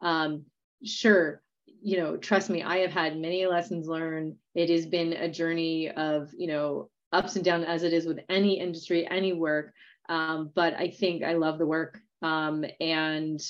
Um, 0.00 0.44
sure, 0.84 1.42
you 1.82 1.96
know, 1.98 2.16
trust 2.16 2.50
me, 2.50 2.62
I 2.62 2.78
have 2.78 2.92
had 2.92 3.18
many 3.18 3.46
lessons 3.46 3.88
learned. 3.88 4.36
It 4.54 4.70
has 4.70 4.86
been 4.86 5.12
a 5.12 5.30
journey 5.30 5.90
of, 5.90 6.30
you 6.36 6.46
know, 6.46 6.90
ups 7.12 7.36
and 7.36 7.44
downs 7.44 7.64
as 7.66 7.82
it 7.82 7.92
is 7.92 8.06
with 8.06 8.20
any 8.28 8.60
industry, 8.60 9.08
any 9.10 9.32
work. 9.32 9.72
Um, 10.08 10.50
but 10.54 10.74
I 10.74 10.88
think 10.88 11.22
I 11.22 11.34
love 11.34 11.58
the 11.58 11.66
work. 11.66 11.98
Um, 12.22 12.64
and 12.80 13.40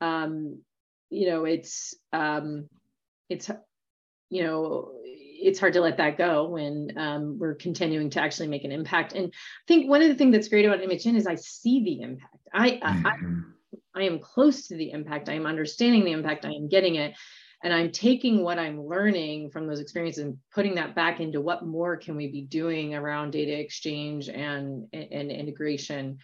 um, 0.00 0.60
you 1.10 1.28
know, 1.28 1.44
it's 1.44 1.94
um, 2.12 2.68
it's 3.28 3.50
you 4.30 4.42
know 4.42 4.92
it's 5.40 5.58
hard 5.58 5.72
to 5.74 5.80
let 5.80 5.96
that 5.98 6.18
go 6.18 6.48
when 6.48 6.92
um, 6.96 7.38
we're 7.38 7.54
continuing 7.54 8.10
to 8.10 8.20
actually 8.20 8.48
make 8.48 8.64
an 8.64 8.72
impact. 8.72 9.12
And 9.12 9.26
I 9.26 9.66
think 9.66 9.88
one 9.88 10.02
of 10.02 10.08
the 10.08 10.14
things 10.14 10.32
that's 10.32 10.48
great 10.48 10.64
about 10.64 10.80
MHN 10.80 11.16
is 11.16 11.26
I 11.26 11.36
see 11.36 11.82
the 11.84 12.00
impact. 12.02 12.48
I, 12.52 12.70
mm-hmm. 12.70 13.06
I, 13.94 14.00
I 14.00 14.02
am 14.04 14.18
close 14.18 14.66
to 14.68 14.76
the 14.76 14.90
impact. 14.90 15.28
I 15.28 15.34
am 15.34 15.46
understanding 15.46 16.04
the 16.04 16.12
impact. 16.12 16.44
I 16.44 16.52
am 16.52 16.68
getting 16.68 16.96
it. 16.96 17.14
And 17.64 17.72
I'm 17.72 17.90
taking 17.90 18.44
what 18.44 18.58
I'm 18.58 18.86
learning 18.86 19.50
from 19.50 19.66
those 19.66 19.80
experiences 19.80 20.24
and 20.24 20.38
putting 20.54 20.76
that 20.76 20.94
back 20.94 21.18
into 21.18 21.40
what 21.40 21.66
more 21.66 21.96
can 21.96 22.14
we 22.14 22.28
be 22.28 22.42
doing 22.42 22.94
around 22.94 23.32
data 23.32 23.58
exchange 23.58 24.28
and, 24.28 24.86
and, 24.92 25.12
and 25.12 25.30
integration. 25.30 26.18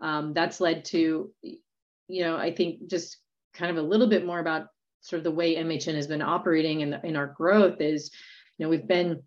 Um, 0.00 0.32
that's 0.32 0.60
led 0.60 0.84
to, 0.86 1.32
you 1.42 2.22
know, 2.22 2.36
I 2.36 2.54
think 2.54 2.88
just 2.88 3.16
kind 3.52 3.76
of 3.76 3.84
a 3.84 3.88
little 3.88 4.06
bit 4.06 4.24
more 4.24 4.38
about 4.38 4.68
sort 5.00 5.18
of 5.18 5.24
the 5.24 5.30
way 5.32 5.56
MHN 5.56 5.94
has 5.94 6.06
been 6.06 6.22
operating 6.22 6.80
in, 6.80 6.94
in 7.02 7.16
our 7.16 7.28
growth 7.28 7.80
is 7.80 8.12
you 8.58 8.64
know, 8.64 8.70
we've 8.70 8.86
been 8.86 9.22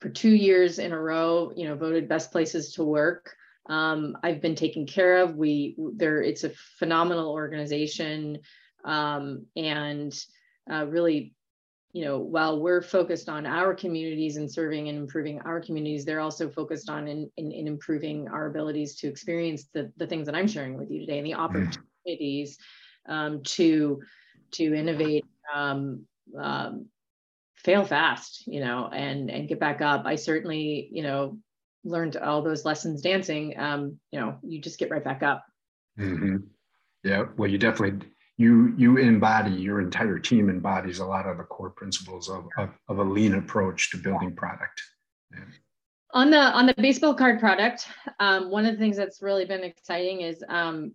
for 0.00 0.08
two 0.10 0.34
years 0.34 0.78
in 0.78 0.92
a 0.92 1.00
row, 1.00 1.52
you 1.56 1.66
know, 1.66 1.74
voted 1.76 2.08
best 2.08 2.30
places 2.30 2.74
to 2.74 2.84
work. 2.84 3.34
Um, 3.66 4.16
I've 4.22 4.42
been 4.42 4.54
taken 4.54 4.86
care 4.86 5.18
of. 5.18 5.36
We 5.36 5.76
there, 5.94 6.20
it's 6.20 6.44
a 6.44 6.52
phenomenal 6.78 7.30
organization, 7.30 8.40
um, 8.84 9.46
and 9.56 10.14
uh, 10.70 10.86
really, 10.86 11.34
you 11.94 12.04
know, 12.04 12.18
while 12.18 12.60
we're 12.60 12.82
focused 12.82 13.30
on 13.30 13.46
our 13.46 13.72
communities 13.72 14.36
and 14.36 14.52
serving 14.52 14.90
and 14.90 14.98
improving 14.98 15.40
our 15.42 15.60
communities, 15.60 16.04
they're 16.04 16.20
also 16.20 16.50
focused 16.50 16.90
on 16.90 17.08
in, 17.08 17.30
in, 17.38 17.52
in 17.52 17.66
improving 17.66 18.28
our 18.28 18.46
abilities 18.46 18.96
to 18.96 19.08
experience 19.08 19.68
the 19.72 19.90
the 19.96 20.06
things 20.06 20.26
that 20.26 20.34
I'm 20.34 20.48
sharing 20.48 20.76
with 20.76 20.90
you 20.90 21.00
today 21.00 21.18
and 21.18 21.26
the 21.26 21.34
opportunities 21.34 22.58
um, 23.08 23.42
to 23.44 24.02
to 24.52 24.74
innovate 24.74 25.24
um, 25.54 26.04
um, 26.38 26.86
fail 27.64 27.84
fast, 27.84 28.46
you 28.46 28.60
know, 28.60 28.88
and 28.92 29.30
and 29.30 29.48
get 29.48 29.58
back 29.58 29.80
up. 29.80 30.04
I 30.04 30.16
certainly, 30.16 30.88
you 30.92 31.02
know, 31.02 31.38
learned 31.82 32.16
all 32.16 32.42
those 32.42 32.64
lessons 32.64 33.02
dancing. 33.02 33.58
Um, 33.58 33.98
you 34.10 34.20
know, 34.20 34.36
you 34.42 34.60
just 34.60 34.78
get 34.78 34.90
right 34.90 35.04
back 35.04 35.22
up. 35.22 35.44
Mm-hmm. 35.98 36.36
Yeah, 37.02 37.24
well, 37.36 37.50
you 37.50 37.58
definitely 37.58 38.06
you 38.36 38.74
you 38.76 38.98
embody 38.98 39.52
your 39.52 39.80
entire 39.80 40.18
team 40.18 40.50
embodies 40.50 40.98
a 40.98 41.06
lot 41.06 41.26
of 41.26 41.38
the 41.38 41.44
core 41.44 41.70
principles 41.70 42.28
of 42.28 42.46
of, 42.58 42.70
of 42.88 42.98
a 42.98 43.04
lean 43.04 43.34
approach 43.34 43.90
to 43.90 43.96
building 43.96 44.34
product. 44.34 44.80
Yeah. 45.32 45.44
On 46.12 46.30
the 46.30 46.38
on 46.38 46.66
the 46.66 46.74
baseball 46.74 47.14
card 47.14 47.40
product, 47.40 47.88
um, 48.20 48.50
one 48.50 48.66
of 48.66 48.72
the 48.72 48.78
things 48.78 48.96
that's 48.96 49.20
really 49.22 49.46
been 49.46 49.64
exciting 49.64 50.20
is 50.20 50.44
um, 50.48 50.92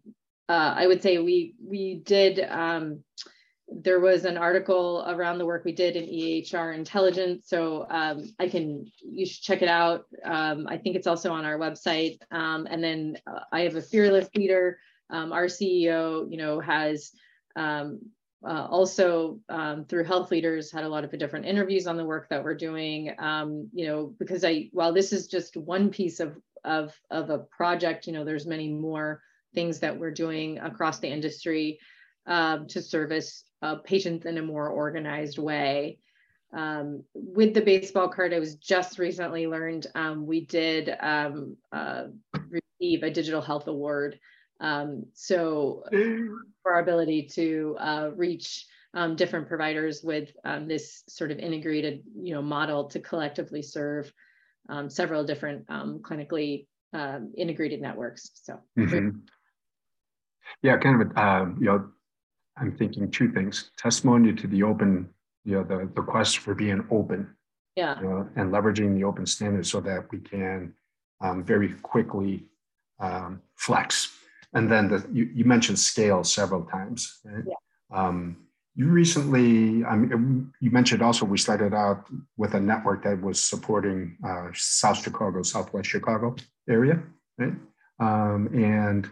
uh, 0.47 0.74
I 0.78 0.88
would 0.88 1.01
say 1.01 1.17
we 1.17 1.55
we 1.63 2.01
did. 2.05 2.39
Um, 2.39 3.03
there 3.72 3.99
was 3.99 4.26
an 4.26 4.38
article 4.38 5.05
around 5.07 5.38
the 5.38 5.45
work 5.45 5.63
we 5.63 5.72
did 5.72 5.95
in 5.95 6.05
EHR 6.05 6.76
intelligence. 6.76 7.47
So 7.47 7.86
um, 7.89 8.24
I 8.39 8.49
can, 8.49 8.91
you 9.01 9.26
should 9.26 9.43
check 9.43 9.61
it 9.61 9.70
out. 9.70 10.05
Um, 10.24 10.67
I 10.67 10.78
think 10.78 10.95
it's 10.95 11.07
also 11.07 11.32
on 11.32 11.45
our 11.45 11.57
website. 11.57 12.20
Um, 12.32 12.67
and 12.70 12.84
then 12.84 13.17
uh, 13.28 13.41
I 13.51 13.61
have 13.61 13.76
a 13.76 13.82
fearless 13.82 14.28
leader. 14.36 14.80
Um, 15.09 15.32
our 15.32 15.45
CEO, 15.45 16.30
you 16.30 16.38
know, 16.38 16.59
has 16.59 17.11
um, 17.55 17.99
uh, 18.47 18.67
also 18.70 19.39
um, 19.49 19.86
through 19.86 20.05
health 20.05 20.32
leaders 20.32 20.72
had 20.72 20.84
a 20.84 20.89
lot 20.89 21.03
of 21.03 21.17
different 21.17 21.45
interviews 21.45 21.88
on 21.88 21.97
the 21.97 22.05
work 22.05 22.30
that 22.30 22.43
we're 22.43 22.55
doing. 22.55 23.13
you 23.74 23.88
know, 23.88 24.13
because 24.17 24.43
I, 24.43 24.70
while 24.72 24.93
this 24.93 25.13
is 25.13 25.28
just 25.28 25.57
one 25.57 25.89
piece 25.89 26.20
of, 26.20 26.38
of, 26.63 26.93
of 27.11 27.30
a 27.30 27.39
project, 27.39 28.07
you 28.07 28.13
know, 28.13 28.24
there's 28.24 28.47
many 28.47 28.70
more 28.70 29.22
things 29.53 29.80
that 29.80 29.97
we're 29.97 30.11
doing 30.11 30.57
across 30.59 30.99
the 30.99 31.07
industry 31.07 31.80
um, 32.26 32.67
to 32.67 32.82
service 32.82 33.43
uh, 33.62 33.76
patients 33.76 34.26
in 34.26 34.38
a 34.38 34.41
more 34.41 34.70
organized 34.70 35.38
way. 35.38 35.99
Um, 36.51 37.03
with 37.14 37.53
the 37.53 37.62
baseball 37.62 38.10
card, 38.10 38.34
I 38.34 38.39
was 38.39 38.55
just 38.55 38.97
recently 38.97 39.47
learned 39.47 39.88
um, 39.95 40.26
we 40.26 40.45
did 40.45 40.95
um, 40.99 41.57
uh, 41.72 42.05
receive 42.49 43.03
a 43.03 43.12
digital 43.12 43.41
health 43.41 43.68
award. 43.68 44.20
Um, 44.60 45.05
so 45.14 45.84
for 45.91 46.74
our 46.74 46.80
ability 46.80 47.30
to 47.34 47.78
uh, 47.80 48.10
reach 48.16 48.66
um, 48.93 49.16
different 49.16 49.47
providers 49.47 50.01
with 50.03 50.32
um, 50.43 50.68
this 50.68 51.03
sort 51.07 51.32
of 51.32 51.38
integrated, 51.38 52.01
you 52.20 52.34
know, 52.34 52.41
model 52.41 52.86
to 52.86 52.99
collectively 52.99 53.62
serve 53.62 54.12
several 54.88 55.24
different 55.24 55.68
clinically 55.68 56.66
integrated 57.36 57.82
networks. 57.82 58.32
So. 58.34 58.60
Mm-hmm. 58.78 59.20
Yeah, 60.62 60.78
kind 60.78 61.01
of, 61.01 61.12
a, 61.16 61.53
you 61.60 61.66
know, 61.66 61.89
I'm 62.60 62.76
thinking 62.76 63.10
two 63.10 63.32
things: 63.32 63.72
testimony 63.78 64.34
to 64.34 64.47
the 64.47 64.64
open, 64.64 65.10
you 65.45 65.55
know, 65.55 65.64
the, 65.64 65.89
the 65.95 66.01
quest 66.01 66.39
for 66.39 66.53
being 66.53 66.86
open, 66.91 67.36
yeah, 67.76 67.99
you 67.99 68.07
know, 68.07 68.30
and 68.36 68.51
leveraging 68.51 68.95
the 68.95 69.03
open 69.03 69.26
standards 69.26 69.72
so 69.72 69.80
that 69.82 70.12
we 70.12 70.20
can 70.20 70.74
um, 71.22 71.43
very 71.43 71.74
quickly 71.82 72.45
um, 72.99 73.41
flex. 73.55 74.16
And 74.53 74.72
then 74.72 74.89
the, 74.89 75.05
you, 75.12 75.30
you 75.34 75.45
mentioned 75.45 75.78
scale 75.78 76.24
several 76.24 76.64
times. 76.64 77.20
Right? 77.24 77.43
Yeah. 77.47 77.53
Um, 77.91 78.38
you 78.76 78.88
recently, 78.88 79.84
um, 79.84 80.53
you 80.62 80.72
mentioned 80.72 81.01
also 81.01 81.26
we 81.26 81.38
started 81.38 81.74
out 81.74 82.07
with 82.38 82.53
a 82.53 82.60
network 82.60 83.03
that 83.03 83.22
was 83.22 83.41
supporting 83.41 84.18
uh, 84.26 84.47
South 84.53 85.03
Chicago, 85.03 85.43
Southwest 85.43 85.89
Chicago 85.89 86.36
area, 86.70 87.01
right? 87.38 87.53
Um, 87.99 88.47
and 88.53 89.10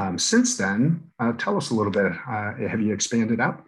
um, 0.00 0.18
since 0.18 0.56
then, 0.56 1.02
uh, 1.18 1.32
tell 1.32 1.58
us 1.58 1.70
a 1.70 1.74
little 1.74 1.92
bit. 1.92 2.12
Uh, 2.26 2.54
have 2.54 2.80
you 2.80 2.94
expanded 2.94 3.38
out 3.38 3.66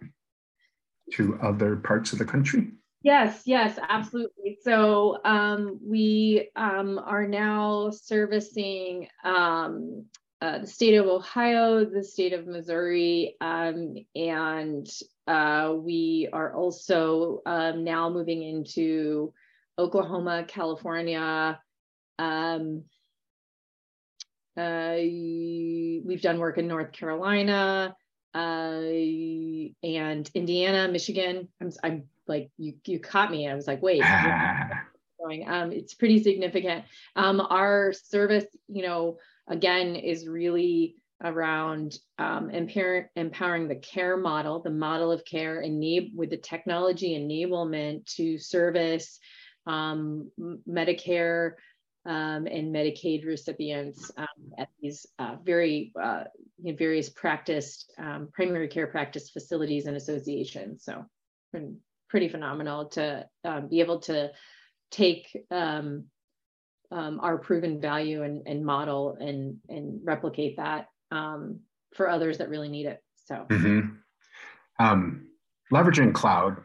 to 1.13 1.37
other 1.43 1.75
parts 1.75 2.11
of 2.11 2.17
the 2.17 2.25
country? 2.25 2.71
Yes, 3.03 3.43
yes, 3.45 3.77
absolutely. 3.87 4.57
So 4.63 5.19
um, 5.25 5.79
we 5.83 6.49
um, 6.55 6.97
are 6.97 7.27
now 7.27 7.91
servicing 7.91 9.09
um, 9.23 10.05
uh, 10.41 10.59
the 10.59 10.67
state 10.67 10.95
of 10.95 11.05
Ohio, 11.05 11.85
the 11.85 12.03
state 12.03 12.33
of 12.33 12.47
Missouri, 12.47 13.35
um, 13.39 13.95
and 14.15 14.89
uh, 15.27 15.75
we 15.77 16.29
are 16.33 16.55
also 16.55 17.41
um, 17.45 17.83
now 17.83 18.09
moving 18.09 18.41
into 18.41 19.33
Oklahoma, 19.77 20.45
California. 20.47 21.59
Uh, 24.55 24.95
we've 24.97 26.21
done 26.21 26.39
work 26.39 26.57
in 26.57 26.67
North 26.67 26.91
Carolina 26.91 27.95
uh, 28.33 28.81
and 29.83 30.29
Indiana, 30.33 30.87
Michigan. 30.91 31.47
I'm, 31.61 31.71
I'm 31.83 32.03
like 32.27 32.51
you 32.57 32.75
you 32.85 32.99
caught 32.99 33.31
me. 33.31 33.47
I 33.47 33.55
was 33.55 33.67
like, 33.67 33.81
wait. 33.81 34.03
going. 35.23 35.47
Um, 35.47 35.71
it's 35.71 35.93
pretty 35.93 36.21
significant. 36.21 36.85
Um, 37.15 37.41
our 37.41 37.93
service, 37.93 38.45
you 38.67 38.83
know, 38.83 39.17
again, 39.47 39.95
is 39.95 40.27
really 40.27 40.95
around 41.23 41.97
um, 42.17 42.49
empower, 42.49 43.09
empowering 43.15 43.67
the 43.67 43.75
care 43.75 44.17
model, 44.17 44.61
the 44.61 44.69
model 44.69 45.11
of 45.11 45.23
care, 45.25 45.61
enable 45.61 46.09
with 46.15 46.29
the 46.29 46.37
technology 46.37 47.17
enablement 47.17 48.05
to 48.15 48.37
service 48.37 49.19
um, 49.65 50.29
Medicare 50.69 51.53
um, 52.05 52.47
and 52.47 52.73
Medicaid 52.73 53.25
recipients 53.25 54.11
um, 54.17 54.27
at 54.57 54.67
these 54.81 55.05
uh, 55.19 55.35
very 55.43 55.91
uh, 56.01 56.25
various 56.59 57.09
practice 57.09 57.85
um, 57.97 58.29
primary 58.33 58.67
care 58.67 58.87
practice 58.87 59.29
facilities 59.29 59.85
and 59.85 59.95
associations. 59.95 60.83
So 60.83 61.05
pretty 62.09 62.29
phenomenal 62.29 62.85
to 62.89 63.25
um, 63.45 63.67
be 63.69 63.79
able 63.79 63.99
to 63.99 64.31
take 64.91 65.45
um, 65.49 66.05
um, 66.91 67.19
our 67.21 67.37
proven 67.37 67.79
value 67.79 68.23
and, 68.23 68.45
and 68.47 68.65
model 68.65 69.17
and, 69.19 69.57
and 69.69 69.99
replicate 70.03 70.57
that 70.57 70.87
for 71.09 72.09
others 72.09 72.39
that 72.39 72.49
really 72.49 72.69
need 72.69 72.85
it. 72.87 73.03
So, 73.25 73.45
mm-hmm. 73.49 73.79
Leveraging 75.71 76.13
cloud, 76.13 76.57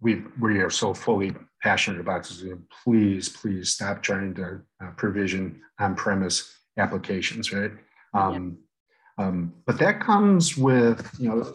we 0.00 0.22
we 0.40 0.58
are 0.60 0.70
so 0.70 0.94
fully 0.94 1.34
passionate 1.62 2.00
about 2.00 2.22
this. 2.22 2.44
Please, 2.84 3.28
please 3.28 3.70
stop 3.70 4.02
trying 4.02 4.34
to 4.34 4.60
uh, 4.82 4.90
provision 4.96 5.60
on-premise 5.78 6.56
applications, 6.76 7.52
right? 7.52 7.72
Um, 8.14 8.58
um, 9.18 9.52
but 9.66 9.78
that 9.78 10.00
comes 10.00 10.56
with 10.56 11.10
you 11.18 11.28
know 11.28 11.52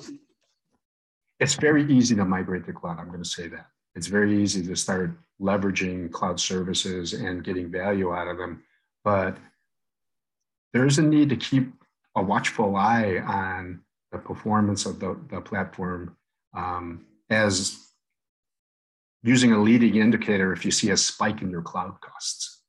it's 1.39 1.55
very 1.55 1.85
easy 1.91 2.15
to 2.15 2.25
migrate 2.25 2.65
to 2.65 2.73
cloud. 2.73 2.99
I'm 2.99 3.07
going 3.07 3.23
to 3.23 3.29
say 3.29 3.47
that. 3.49 3.67
It's 3.95 4.07
very 4.07 4.41
easy 4.41 4.65
to 4.65 4.75
start 4.75 5.11
leveraging 5.41 6.11
cloud 6.11 6.39
services 6.39 7.13
and 7.13 7.43
getting 7.43 7.71
value 7.71 8.13
out 8.13 8.27
of 8.27 8.37
them. 8.37 8.63
But 9.03 9.37
there's 10.73 10.97
a 10.97 11.01
need 11.01 11.29
to 11.29 11.35
keep 11.35 11.73
a 12.15 12.23
watchful 12.23 12.75
eye 12.75 13.19
on 13.25 13.81
the 14.11 14.17
performance 14.17 14.85
of 14.85 14.99
the, 14.99 15.19
the 15.29 15.41
platform 15.41 16.15
um, 16.55 17.05
as 17.29 17.82
using 19.23 19.53
a 19.53 19.61
leading 19.61 19.95
indicator 19.95 20.53
if 20.53 20.65
you 20.65 20.71
see 20.71 20.91
a 20.91 20.97
spike 20.97 21.41
in 21.41 21.49
your 21.49 21.61
cloud 21.61 21.99
costs. 22.01 22.61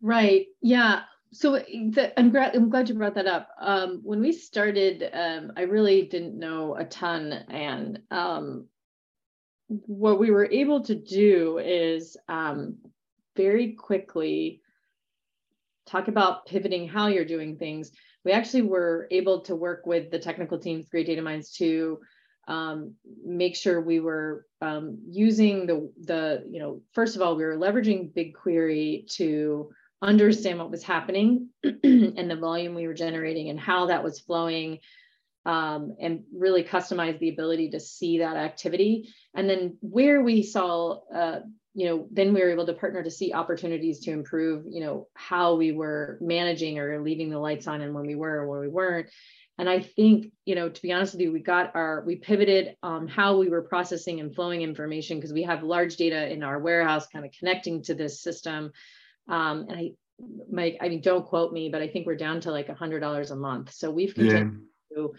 Right. 0.00 0.46
Yeah 0.60 1.02
so 1.34 1.52
the, 1.52 2.12
I'm, 2.16 2.30
glad, 2.30 2.54
I'm 2.54 2.70
glad 2.70 2.88
you 2.88 2.94
brought 2.94 3.16
that 3.16 3.26
up. 3.26 3.48
Um, 3.60 4.00
when 4.04 4.20
we 4.20 4.32
started, 4.32 5.10
um, 5.12 5.52
I 5.56 5.62
really 5.62 6.02
didn't 6.02 6.38
know 6.38 6.76
a 6.76 6.84
ton. 6.84 7.32
And 7.32 7.98
um, 8.12 8.68
what 9.66 10.20
we 10.20 10.30
were 10.30 10.46
able 10.46 10.84
to 10.84 10.94
do 10.94 11.58
is 11.58 12.16
um, 12.28 12.76
very 13.36 13.72
quickly 13.72 14.62
talk 15.86 16.06
about 16.06 16.46
pivoting 16.46 16.88
how 16.88 17.08
you're 17.08 17.24
doing 17.24 17.56
things. 17.56 17.90
We 18.24 18.30
actually 18.30 18.62
were 18.62 19.08
able 19.10 19.40
to 19.42 19.56
work 19.56 19.86
with 19.86 20.12
the 20.12 20.20
technical 20.20 20.58
teams, 20.60 20.88
Great 20.88 21.06
Data 21.06 21.20
Minds, 21.20 21.50
to 21.56 21.98
um, 22.48 22.94
make 23.24 23.56
sure 23.56 23.80
we 23.80 24.00
were 24.00 24.46
um, 24.60 24.98
using 25.08 25.66
the, 25.66 25.90
the, 26.02 26.44
you 26.50 26.60
know, 26.60 26.82
first 26.92 27.16
of 27.16 27.22
all, 27.22 27.36
we 27.36 27.44
were 27.44 27.56
leveraging 27.56 28.12
BigQuery 28.12 29.10
to 29.16 29.70
understand 30.02 30.58
what 30.58 30.70
was 30.70 30.82
happening 30.82 31.48
and 31.62 32.30
the 32.30 32.36
volume 32.36 32.74
we 32.74 32.86
were 32.86 32.94
generating 32.94 33.48
and 33.48 33.58
how 33.58 33.86
that 33.86 34.04
was 34.04 34.20
flowing 34.20 34.78
um, 35.46 35.96
and 36.00 36.24
really 36.34 36.64
customize 36.64 37.18
the 37.18 37.30
ability 37.30 37.70
to 37.70 37.80
see 37.80 38.18
that 38.18 38.36
activity. 38.36 39.12
And 39.34 39.48
then 39.48 39.78
where 39.80 40.22
we 40.22 40.42
saw 40.42 41.00
uh, 41.14 41.40
you 41.74 41.86
know 41.86 42.06
then 42.10 42.32
we 42.32 42.40
were 42.40 42.50
able 42.50 42.66
to 42.66 42.72
partner 42.72 43.02
to 43.02 43.10
see 43.10 43.32
opportunities 43.32 44.00
to 44.00 44.12
improve 44.12 44.64
you 44.68 44.80
know 44.80 45.08
how 45.14 45.56
we 45.56 45.72
were 45.72 46.18
managing 46.20 46.78
or 46.78 47.02
leaving 47.02 47.30
the 47.30 47.38
lights 47.38 47.66
on 47.66 47.80
and 47.80 47.94
when 47.94 48.06
we 48.06 48.14
were 48.14 48.42
or 48.42 48.48
when 48.48 48.60
we 48.60 48.68
weren't 48.68 49.08
and 49.58 49.68
i 49.68 49.80
think 49.80 50.32
you 50.44 50.54
know 50.54 50.68
to 50.68 50.82
be 50.82 50.92
honest 50.92 51.14
with 51.14 51.20
you 51.20 51.32
we 51.32 51.40
got 51.40 51.74
our 51.74 52.02
we 52.06 52.16
pivoted 52.16 52.76
on 52.82 53.06
how 53.06 53.36
we 53.36 53.48
were 53.48 53.62
processing 53.62 54.20
and 54.20 54.34
flowing 54.34 54.62
information 54.62 55.18
because 55.18 55.32
we 55.32 55.42
have 55.42 55.62
large 55.62 55.96
data 55.96 56.32
in 56.32 56.42
our 56.42 56.58
warehouse 56.58 57.06
kind 57.06 57.24
of 57.24 57.32
connecting 57.38 57.82
to 57.82 57.94
this 57.94 58.20
system 58.20 58.72
um, 59.28 59.66
and 59.68 59.78
I, 59.78 59.90
Mike, 60.50 60.78
I 60.80 60.88
mean, 60.88 61.00
don't 61.00 61.26
quote 61.26 61.52
me, 61.52 61.68
but 61.68 61.82
I 61.82 61.88
think 61.88 62.06
we're 62.06 62.16
down 62.16 62.40
to 62.42 62.50
like 62.50 62.68
a 62.68 62.74
hundred 62.74 63.00
dollars 63.00 63.30
a 63.30 63.36
month. 63.36 63.72
So 63.72 63.90
we've 63.90 64.14
continued 64.14 64.60
yeah. 64.90 64.96
to, 64.96 65.14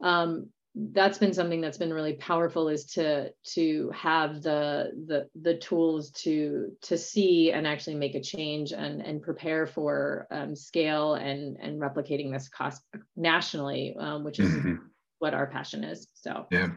um, 0.00 0.48
that's 0.74 1.18
been 1.18 1.34
something 1.34 1.60
that's 1.60 1.78
been 1.78 1.92
really 1.92 2.12
powerful 2.14 2.68
is 2.68 2.84
to 2.84 3.30
to 3.44 3.90
have 3.92 4.42
the 4.42 4.90
the 5.08 5.28
the 5.40 5.56
tools 5.56 6.10
to 6.12 6.70
to 6.82 6.96
see 6.96 7.50
and 7.50 7.66
actually 7.66 7.96
make 7.96 8.14
a 8.14 8.20
change 8.20 8.72
and 8.72 9.00
and 9.00 9.20
prepare 9.20 9.66
for 9.66 10.28
um, 10.30 10.54
scale 10.54 11.14
and 11.14 11.56
and 11.60 11.80
replicating 11.80 12.32
this 12.32 12.48
cost 12.48 12.82
nationally 13.16 13.96
um, 13.98 14.22
which 14.22 14.38
is 14.38 14.48
mm-hmm. 14.48 14.76
what 15.18 15.34
our 15.34 15.46
passion 15.46 15.82
is 15.82 16.08
so 16.14 16.46
yeah 16.52 16.68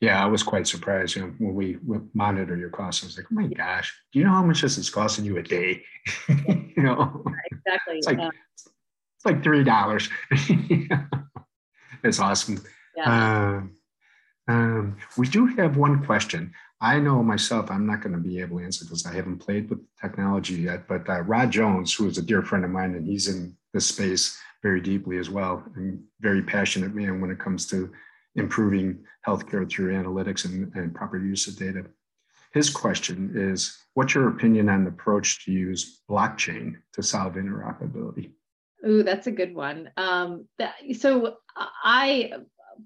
yeah, 0.00 0.20
I 0.20 0.26
was 0.26 0.42
quite 0.42 0.66
surprised. 0.66 1.14
You 1.14 1.22
know, 1.22 1.34
when 1.38 1.54
we 1.54 1.78
monitor 2.12 2.56
your 2.56 2.70
costs, 2.70 3.04
I 3.04 3.06
was 3.06 3.16
like, 3.16 3.26
"Oh 3.30 3.36
my 3.36 3.46
gosh, 3.46 3.96
do 4.12 4.18
you 4.18 4.24
know 4.24 4.32
how 4.32 4.42
much 4.42 4.60
this 4.60 4.76
is 4.76 4.90
costing 4.90 5.24
you 5.24 5.36
a 5.36 5.42
day?" 5.44 5.80
you 6.28 6.82
know, 6.82 7.24
exactly. 7.52 7.98
It's 7.98 8.08
like 8.08 8.18
yeah. 8.18 8.30
it's 8.56 9.24
like 9.24 9.44
three 9.44 9.62
dollars. 9.62 10.10
it's 12.02 12.18
awesome. 12.18 12.60
Yeah. 12.96 13.62
Uh, 14.48 14.52
um, 14.52 14.96
we 15.16 15.28
do 15.28 15.46
have 15.46 15.76
one 15.76 16.04
question. 16.04 16.52
I 16.80 16.98
know 16.98 17.22
myself, 17.22 17.70
I'm 17.70 17.86
not 17.86 18.02
going 18.02 18.12
to 18.14 18.18
be 18.18 18.40
able 18.40 18.58
to 18.58 18.64
answer 18.64 18.84
because 18.84 19.06
I 19.06 19.14
haven't 19.14 19.38
played 19.38 19.70
with 19.70 19.78
technology 20.00 20.54
yet. 20.54 20.88
But 20.88 21.08
uh, 21.08 21.20
Rod 21.20 21.50
Jones, 21.52 21.94
who 21.94 22.08
is 22.08 22.18
a 22.18 22.22
dear 22.22 22.42
friend 22.42 22.64
of 22.64 22.72
mine, 22.72 22.94
and 22.94 23.06
he's 23.06 23.28
in 23.28 23.56
this 23.72 23.86
space 23.86 24.36
very 24.62 24.80
deeply 24.80 25.18
as 25.18 25.30
well, 25.30 25.62
and 25.76 26.02
very 26.20 26.42
passionate 26.42 26.94
man 26.94 27.20
when 27.20 27.30
it 27.30 27.38
comes 27.38 27.66
to 27.68 27.92
improving 28.34 29.04
healthcare 29.26 29.70
through 29.70 29.92
analytics 29.92 30.44
and, 30.44 30.72
and 30.74 30.94
proper 30.94 31.18
use 31.18 31.46
of 31.46 31.56
data. 31.56 31.84
His 32.52 32.68
question 32.68 33.32
is 33.34 33.78
What's 33.94 34.14
your 34.14 34.28
opinion 34.28 34.68
on 34.68 34.84
the 34.84 34.90
approach 34.90 35.44
to 35.44 35.52
use 35.52 36.00
blockchain 36.10 36.76
to 36.94 37.02
solve 37.02 37.34
interoperability? 37.34 38.32
Ooh, 38.86 39.02
that's 39.02 39.26
a 39.26 39.32
good 39.32 39.54
one. 39.54 39.90
Um, 39.96 40.48
that, 40.58 40.74
so 40.98 41.36
I 41.56 42.32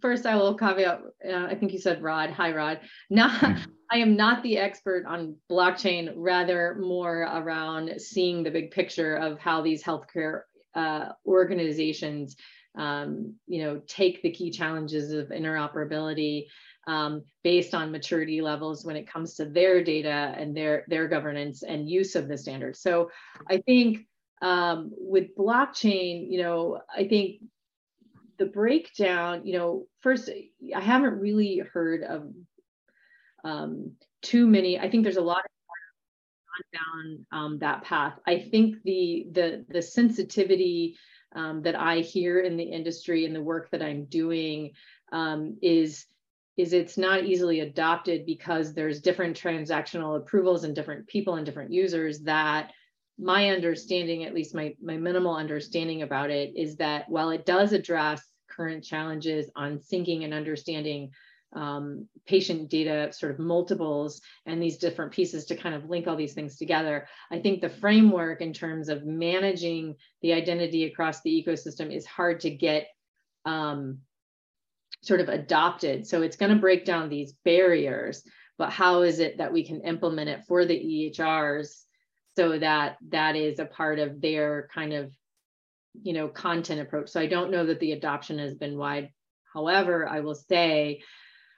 first 0.01 0.27
I 0.27 0.37
will 0.37 0.55
caveat. 0.55 1.01
Uh, 1.29 1.47
I 1.47 1.55
think 1.55 1.73
you 1.73 1.79
said 1.79 2.03
Rod. 2.03 2.31
Hi, 2.31 2.53
Rod. 2.53 2.81
Now 3.11 3.29
mm-hmm. 3.29 3.71
I 3.91 3.99
am 3.99 4.17
not 4.17 4.43
the 4.43 4.59
expert 4.59 5.07
on 5.07 5.37
blockchain. 5.51 6.13
Rather, 6.17 6.77
more 6.81 7.23
around 7.23 8.01
seeing 8.01 8.43
the 8.43 8.51
big 8.51 8.71
picture 8.71 9.15
of 9.17 9.39
how 9.39 9.63
these 9.63 9.83
healthcare 9.83 10.43
uh, 10.75 11.11
organizations 11.25 12.37
um, 12.77 13.35
you 13.47 13.63
know, 13.63 13.81
take 13.87 14.23
the 14.23 14.31
key 14.31 14.51
challenges 14.51 15.13
of 15.13 15.29
interoperability 15.29 16.47
um, 16.87 17.25
based 17.43 17.75
on 17.75 17.91
maturity 17.91 18.41
levels 18.41 18.85
when 18.85 18.97
it 18.97 19.11
comes 19.11 19.35
to 19.35 19.47
their 19.47 19.83
data 19.83 20.35
and 20.39 20.57
their 20.57 20.85
their 20.89 21.09
governance 21.09 21.63
and 21.63 21.89
use 21.89 22.15
of 22.15 22.29
the 22.29 22.39
standards. 22.39 22.81
So 22.81 23.11
I 23.49 23.59
think 23.59 24.07
um, 24.43 24.91
with 24.93 25.35
blockchain, 25.37 26.31
you 26.31 26.43
know, 26.43 26.81
I 26.95 27.09
think 27.09 27.41
the 28.39 28.47
breakdown, 28.47 29.47
you 29.47 29.59
know, 29.59 29.87
first 30.01 30.31
I 30.75 30.81
haven't 30.81 31.21
really 31.21 31.59
heard 31.59 32.03
of 32.03 32.33
um, 33.45 33.93
too 34.23 34.47
many. 34.47 34.79
I 34.79 34.91
think 34.91 35.05
there's 35.05 35.17
a 35.17 35.23
lot 35.23 35.45
of 35.45 35.51
down 36.73 37.27
um, 37.33 37.59
that 37.59 37.83
path. 37.83 38.19
I 38.27 38.39
think 38.39 38.83
the 38.83 39.27
the 39.31 39.65
the 39.69 39.83
sensitivity 39.83 40.97
um, 41.35 41.63
that 41.63 41.75
I 41.75 41.99
hear 41.99 42.41
in 42.41 42.57
the 42.57 42.65
industry 42.65 43.25
and 43.25 43.35
the 43.35 43.43
work 43.43 43.71
that 43.71 43.83
I'm 43.83 44.07
doing 44.07 44.73
um, 45.13 45.59
is 45.63 46.07
is 46.57 46.73
it's 46.73 46.97
not 46.97 47.25
easily 47.25 47.61
adopted 47.61 48.25
because 48.25 48.73
there's 48.73 49.03
different 49.03 49.39
transactional 49.39 50.17
approvals 50.17 50.65
and 50.65 50.75
different 50.75 51.07
people 51.07 51.35
and 51.35 51.45
different 51.45 51.73
users 51.73 52.21
that 52.21 52.73
my 53.19 53.51
understanding 53.51 54.25
at 54.25 54.35
least 54.35 54.55
my 54.55 54.75
my 54.83 54.97
minimal 54.97 55.35
understanding 55.35 56.03
about 56.03 56.31
it 56.31 56.53
is 56.55 56.77
that 56.77 57.09
while 57.09 57.31
it 57.31 57.47
does 57.47 57.73
address 57.73 58.23
current 58.51 58.85
challenges 58.85 59.51
on 59.57 59.79
syncing 59.79 60.25
and 60.25 60.35
understanding 60.35 61.11
um, 61.55 62.07
patient 62.27 62.69
data 62.69 63.13
sort 63.13 63.33
of 63.33 63.39
multiples 63.39 64.21
and 64.45 64.63
these 64.63 64.79
different 64.79 65.13
pieces 65.13 65.47
to 65.47 65.57
kind 65.57 65.75
of 65.75 65.89
link 65.89 66.07
all 66.07 66.17
these 66.17 66.35
things 66.35 66.57
together. 66.57 67.07
I 67.31 67.39
think 67.39 67.61
the 67.61 67.71
framework 67.71 68.43
in 68.43 68.53
terms 68.53 68.89
of 68.89 69.07
managing 69.07 69.95
the 70.23 70.35
identity 70.35 70.85
across 70.85 71.23
the 71.23 71.31
ecosystem 71.31 71.95
is 71.95 72.05
hard 72.05 72.41
to 72.41 72.51
get 72.51 72.89
um, 73.47 74.01
sort 75.03 75.21
of 75.21 75.29
adopted. 75.29 76.07
So 76.07 76.23
it's 76.23 76.37
going 76.37 76.53
to 76.53 76.61
break 76.61 76.85
down 76.85 77.09
these 77.09 77.33
barriers, 77.45 78.23
but 78.59 78.71
how 78.71 79.03
is 79.03 79.19
it 79.19 79.39
that 79.39 79.53
we 79.53 79.65
can 79.65 79.81
implement 79.83 80.29
it 80.29 80.43
for 80.47 80.67
the 80.67 80.75
EHRs 80.75 81.85
so 82.37 82.59
that 82.59 82.97
that 83.09 83.37
is 83.37 83.59
a 83.59 83.65
part 83.65 83.99
of 83.99 84.21
their 84.21 84.69
kind 84.73 84.93
of 84.93 85.13
you 86.03 86.13
know 86.13 86.29
content 86.29 86.81
approach 86.81 87.09
so 87.09 87.21
i 87.21 87.27
don't 87.27 87.51
know 87.51 87.67
that 87.67 87.81
the 87.81 87.93
adoption 87.93 88.39
has 88.39 88.55
been 88.55 88.77
wide 88.77 89.11
however 89.53 90.09
i 90.09 90.21
will 90.21 90.35
say 90.35 91.01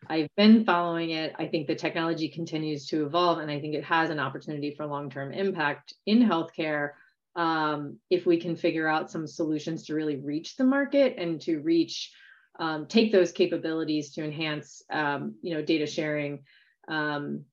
I've 0.06 0.28
been 0.36 0.64
following 0.64 1.10
it. 1.10 1.34
I 1.38 1.46
think 1.46 1.66
the 1.66 1.74
technology 1.74 2.28
continues 2.28 2.86
to 2.86 3.04
evolve, 3.04 3.38
and 3.38 3.50
I 3.50 3.60
think 3.60 3.74
it 3.74 3.84
has 3.84 4.10
an 4.10 4.20
opportunity 4.20 4.74
for 4.76 4.86
long 4.86 5.10
term 5.10 5.32
impact 5.32 5.94
in 6.06 6.20
healthcare 6.22 6.90
um, 7.36 7.98
if 8.10 8.26
we 8.26 8.40
can 8.40 8.56
figure 8.56 8.88
out 8.88 9.10
some 9.10 9.26
solutions 9.26 9.84
to 9.84 9.94
really 9.94 10.16
reach 10.16 10.56
the 10.56 10.64
market 10.64 11.16
and 11.18 11.40
to 11.42 11.60
reach, 11.60 12.12
um, 12.58 12.86
take 12.86 13.12
those 13.12 13.30
capabilities 13.30 14.12
to 14.14 14.24
enhance, 14.24 14.82
um, 14.90 15.36
you 15.40 15.54
know, 15.54 15.62
data 15.62 15.86
sharing, 15.86 16.40
um, 16.88 17.44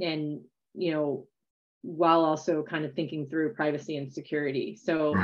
and 0.00 0.42
you 0.74 0.92
know, 0.92 1.26
while 1.82 2.24
also 2.24 2.62
kind 2.62 2.84
of 2.84 2.94
thinking 2.94 3.26
through 3.26 3.54
privacy 3.54 3.96
and 3.96 4.12
security. 4.12 4.78
So, 4.82 5.14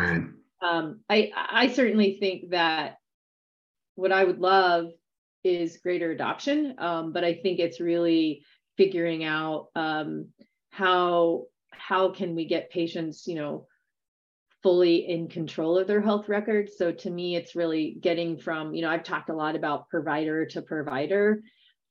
um, 0.62 1.00
I 1.08 1.30
I 1.34 1.68
certainly 1.68 2.18
think 2.20 2.50
that 2.50 2.98
what 3.94 4.12
I 4.12 4.24
would 4.24 4.40
love 4.40 4.90
is 5.44 5.78
greater 5.78 6.10
adoption. 6.10 6.74
Um, 6.78 7.12
but 7.12 7.24
I 7.24 7.34
think 7.34 7.58
it's 7.58 7.80
really 7.80 8.44
figuring 8.76 9.24
out 9.24 9.68
um, 9.74 10.28
how 10.70 11.46
how 11.70 12.10
can 12.10 12.34
we 12.34 12.44
get 12.44 12.70
patients, 12.70 13.26
you 13.26 13.34
know, 13.34 13.66
fully 14.62 15.08
in 15.08 15.28
control 15.28 15.78
of 15.78 15.86
their 15.86 16.00
health 16.00 16.28
records. 16.28 16.76
So 16.76 16.92
to 16.92 17.10
me, 17.10 17.36
it's 17.36 17.54
really 17.54 17.96
getting 18.00 18.38
from, 18.38 18.74
you 18.74 18.82
know, 18.82 18.90
I've 18.90 19.04
talked 19.04 19.30
a 19.30 19.34
lot 19.34 19.56
about 19.56 19.88
provider 19.88 20.46
to 20.46 20.62
provider. 20.62 21.40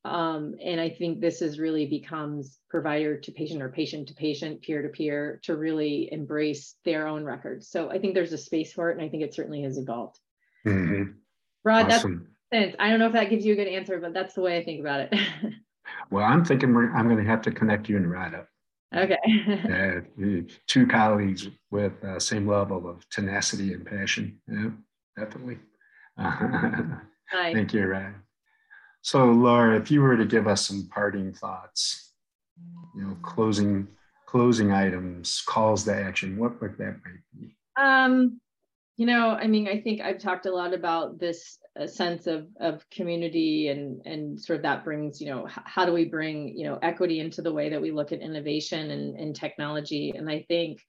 Um, 0.05 0.55
and 0.63 0.79
I 0.79 0.89
think 0.89 1.19
this 1.19 1.41
is 1.41 1.59
really 1.59 1.85
becomes 1.85 2.59
provider 2.69 3.17
to 3.17 3.31
patient 3.31 3.61
or 3.61 3.69
patient 3.69 4.07
to 4.07 4.13
patient, 4.13 4.61
peer 4.61 4.81
to 4.81 4.89
peer, 4.89 5.39
to 5.43 5.57
really 5.57 6.09
embrace 6.11 6.75
their 6.85 7.07
own 7.07 7.23
records. 7.23 7.69
So 7.69 7.89
I 7.89 7.99
think 7.99 8.13
there's 8.13 8.33
a 8.33 8.37
space 8.37 8.73
for 8.73 8.89
it, 8.89 8.97
and 8.97 9.05
I 9.05 9.09
think 9.09 9.23
it 9.23 9.33
certainly 9.33 9.63
has 9.63 9.77
evolved. 9.77 10.17
Mm-hmm. 10.65 11.11
Rod, 11.63 11.91
awesome. 11.91 12.27
that's 12.51 12.63
sense. 12.63 12.75
I 12.79 12.89
don't 12.89 12.99
know 12.99 13.07
if 13.07 13.13
that 13.13 13.29
gives 13.29 13.45
you 13.45 13.53
a 13.53 13.57
good 13.57 13.67
answer, 13.67 13.99
but 13.99 14.13
that's 14.13 14.33
the 14.33 14.41
way 14.41 14.57
I 14.57 14.63
think 14.63 14.79
about 14.79 15.01
it. 15.01 15.13
well, 16.11 16.25
I'm 16.25 16.45
thinking 16.45 16.75
I'm 16.75 17.07
going 17.09 17.23
to 17.23 17.29
have 17.29 17.41
to 17.43 17.51
connect 17.51 17.89
you 17.89 17.97
and 17.97 18.09
Rada. 18.09 18.47
Okay. 18.95 19.17
uh, 20.17 20.53
two 20.67 20.87
colleagues 20.87 21.49
with 21.71 22.01
uh, 22.03 22.19
same 22.19 22.47
level 22.47 22.89
of 22.89 23.07
tenacity 23.09 23.73
and 23.73 23.85
passion. 23.85 24.39
Yeah, 24.47 24.69
definitely. 25.17 25.59
Thank 27.31 27.73
you, 27.73 27.85
Rada. 27.85 28.15
So, 29.07 29.23
Laura, 29.23 29.79
if 29.79 29.89
you 29.89 30.01
were 30.01 30.17
to 30.17 30.25
give 30.25 30.47
us 30.47 30.67
some 30.67 30.89
parting 30.93 31.31
thoughts, 31.31 32.11
you 32.93 33.03
know, 33.03 33.15
closing 33.21 33.87
closing 34.25 34.73
items, 34.73 35.41
calls 35.47 35.85
to 35.85 35.95
action, 35.95 36.35
what 36.35 36.59
would 36.59 36.77
that 36.77 36.97
might 37.05 37.23
be? 37.39 37.55
Um, 37.77 38.41
you 38.97 39.05
know, 39.05 39.29
I 39.29 39.47
mean, 39.47 39.69
I 39.69 39.79
think 39.79 40.01
I've 40.01 40.19
talked 40.19 40.45
a 40.45 40.53
lot 40.53 40.73
about 40.73 41.19
this 41.19 41.57
a 41.77 41.87
sense 41.87 42.27
of 42.27 42.49
of 42.59 42.83
community 42.89 43.69
and 43.69 44.05
and 44.05 44.41
sort 44.41 44.57
of 44.57 44.63
that 44.63 44.83
brings 44.83 45.21
you 45.21 45.29
know 45.29 45.47
how 45.49 45.85
do 45.85 45.93
we 45.93 46.03
bring 46.03 46.49
you 46.57 46.65
know 46.65 46.77
equity 46.81 47.21
into 47.21 47.41
the 47.41 47.53
way 47.53 47.69
that 47.69 47.81
we 47.81 47.91
look 47.91 48.11
at 48.11 48.19
innovation 48.19 48.91
and, 48.91 49.15
and 49.15 49.35
technology 49.35 50.11
and 50.17 50.27
i 50.29 50.43
think 50.49 50.81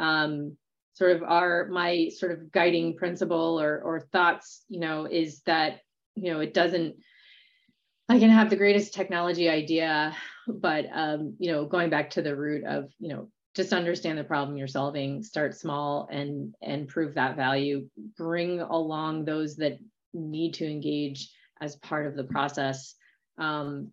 um, 0.00 0.56
sort 0.94 1.12
of 1.12 1.22
our 1.22 1.68
my 1.68 2.08
sort 2.08 2.32
of 2.32 2.50
guiding 2.50 2.96
principle 2.96 3.60
or 3.60 3.80
or 3.82 4.00
thoughts 4.00 4.64
you 4.68 4.80
know 4.80 5.04
is 5.04 5.42
that 5.42 5.80
you 6.16 6.32
know 6.32 6.40
it 6.40 6.54
doesn't 6.54 6.96
i 8.08 8.18
can 8.18 8.30
have 8.30 8.50
the 8.50 8.56
greatest 8.56 8.94
technology 8.94 9.48
idea 9.48 10.14
but 10.46 10.86
um, 10.92 11.34
you 11.38 11.50
know 11.50 11.64
going 11.64 11.90
back 11.90 12.10
to 12.10 12.22
the 12.22 12.36
root 12.36 12.64
of 12.64 12.90
you 12.98 13.08
know 13.08 13.28
just 13.54 13.72
understand 13.72 14.18
the 14.18 14.24
problem 14.24 14.56
you're 14.56 14.66
solving 14.66 15.22
start 15.22 15.54
small 15.56 16.08
and 16.10 16.54
and 16.62 16.88
prove 16.88 17.14
that 17.14 17.36
value 17.36 17.88
bring 18.16 18.60
along 18.60 19.24
those 19.24 19.56
that 19.56 19.78
need 20.14 20.54
to 20.54 20.66
engage 20.66 21.30
as 21.60 21.76
part 21.76 22.06
of 22.06 22.16
the 22.16 22.24
process. 22.24 22.94
Um, 23.38 23.90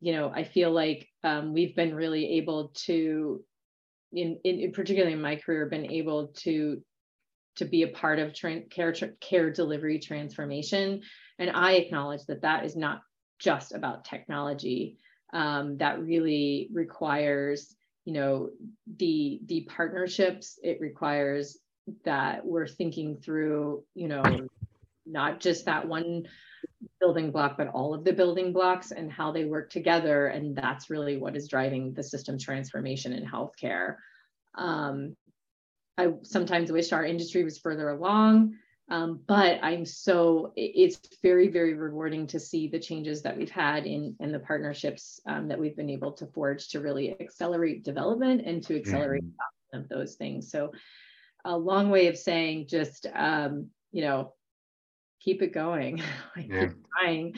you 0.00 0.12
know, 0.12 0.30
I 0.30 0.44
feel 0.44 0.70
like 0.70 1.08
um, 1.24 1.52
we've 1.52 1.74
been 1.74 1.94
really 1.94 2.38
able 2.38 2.72
to, 2.86 3.42
in, 4.12 4.38
in 4.44 4.72
particularly 4.72 5.14
in 5.14 5.20
my 5.20 5.36
career, 5.36 5.66
been 5.66 5.90
able 5.90 6.28
to 6.38 6.82
to 7.56 7.64
be 7.64 7.82
a 7.82 7.88
part 7.88 8.20
of 8.20 8.32
tra- 8.32 8.62
care 8.70 8.92
tra- 8.92 9.16
care 9.20 9.50
delivery 9.50 9.98
transformation, 9.98 11.02
and 11.38 11.50
I 11.50 11.72
acknowledge 11.72 12.24
that 12.26 12.42
that 12.42 12.64
is 12.64 12.76
not 12.76 13.02
just 13.38 13.72
about 13.72 14.04
technology. 14.04 14.98
Um, 15.32 15.76
that 15.78 16.02
really 16.02 16.68
requires, 16.72 17.74
you 18.04 18.12
know, 18.12 18.50
the 18.96 19.40
the 19.46 19.62
partnerships. 19.62 20.58
It 20.62 20.80
requires 20.80 21.58
that 22.04 22.44
we're 22.44 22.66
thinking 22.66 23.16
through, 23.16 23.84
you 23.94 24.08
know, 24.08 24.22
not 25.06 25.40
just 25.40 25.64
that 25.66 25.86
one 25.86 26.26
building 27.00 27.30
block, 27.30 27.56
but 27.56 27.68
all 27.68 27.94
of 27.94 28.04
the 28.04 28.12
building 28.12 28.52
blocks 28.52 28.90
and 28.90 29.10
how 29.10 29.32
they 29.32 29.44
work 29.44 29.70
together. 29.70 30.26
And 30.26 30.56
that's 30.56 30.90
really 30.90 31.16
what 31.16 31.36
is 31.36 31.48
driving 31.48 31.94
the 31.94 32.02
system 32.02 32.38
transformation 32.38 33.12
in 33.12 33.24
healthcare. 33.24 33.96
Um, 34.54 35.16
I 35.96 36.12
sometimes 36.22 36.70
wish 36.70 36.92
our 36.92 37.04
industry 37.04 37.44
was 37.44 37.58
further 37.58 37.88
along, 37.88 38.54
um, 38.90 39.20
but 39.26 39.58
I'm 39.62 39.84
so, 39.84 40.52
it's 40.56 40.98
very, 41.22 41.48
very 41.48 41.74
rewarding 41.74 42.26
to 42.28 42.40
see 42.40 42.68
the 42.68 42.78
changes 42.78 43.22
that 43.22 43.36
we've 43.36 43.50
had 43.50 43.86
in, 43.86 44.16
in 44.20 44.32
the 44.32 44.38
partnerships 44.38 45.20
um, 45.26 45.48
that 45.48 45.58
we've 45.58 45.76
been 45.76 45.90
able 45.90 46.12
to 46.12 46.26
forge 46.26 46.68
to 46.68 46.80
really 46.80 47.14
accelerate 47.20 47.84
development 47.84 48.42
and 48.46 48.62
to 48.64 48.76
accelerate 48.76 49.24
mm-hmm. 49.24 49.78
of 49.78 49.88
those 49.88 50.14
things. 50.14 50.50
So 50.50 50.72
a 51.44 51.56
long 51.56 51.90
way 51.90 52.06
of 52.06 52.16
saying 52.16 52.68
just, 52.68 53.06
um, 53.14 53.68
you 53.92 54.02
know, 54.02 54.32
keep 55.20 55.42
it 55.42 55.52
going. 55.52 56.02
yeah. 56.36 56.66
keep 56.66 56.76
trying. 56.98 57.34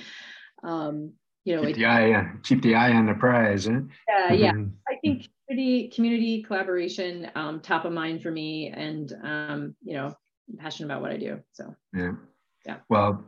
Um, 0.63 1.13
you 1.45 1.57
know, 1.57 1.65
keep 1.65 1.77
the 1.77 1.87
eye 1.87 2.13
on, 2.13 2.41
keep 2.45 2.63
the 2.63 2.75
eye 2.75 2.93
on 2.93 3.07
the 3.07 3.15
prize. 3.15 3.67
Yeah, 3.67 4.33
yeah. 4.33 4.53
Mm-hmm. 4.53 4.69
I 4.89 4.97
think 5.03 5.29
community 5.49 5.89
community 5.89 6.43
collaboration 6.43 7.31
um, 7.35 7.61
top 7.61 7.87
of 7.87 7.93
mind 7.93 8.23
for 8.23 8.31
me, 8.31 8.69
and 8.69 9.13
um, 9.25 9.75
you 9.83 9.95
know, 9.95 10.15
I'm 10.51 10.57
passionate 10.57 10.87
about 10.87 11.03
what 11.03 11.13
I 11.13 11.17
do. 11.17 11.41
So 11.53 11.75
yeah, 11.95 12.13
yeah. 12.67 12.77
Well, 12.89 13.25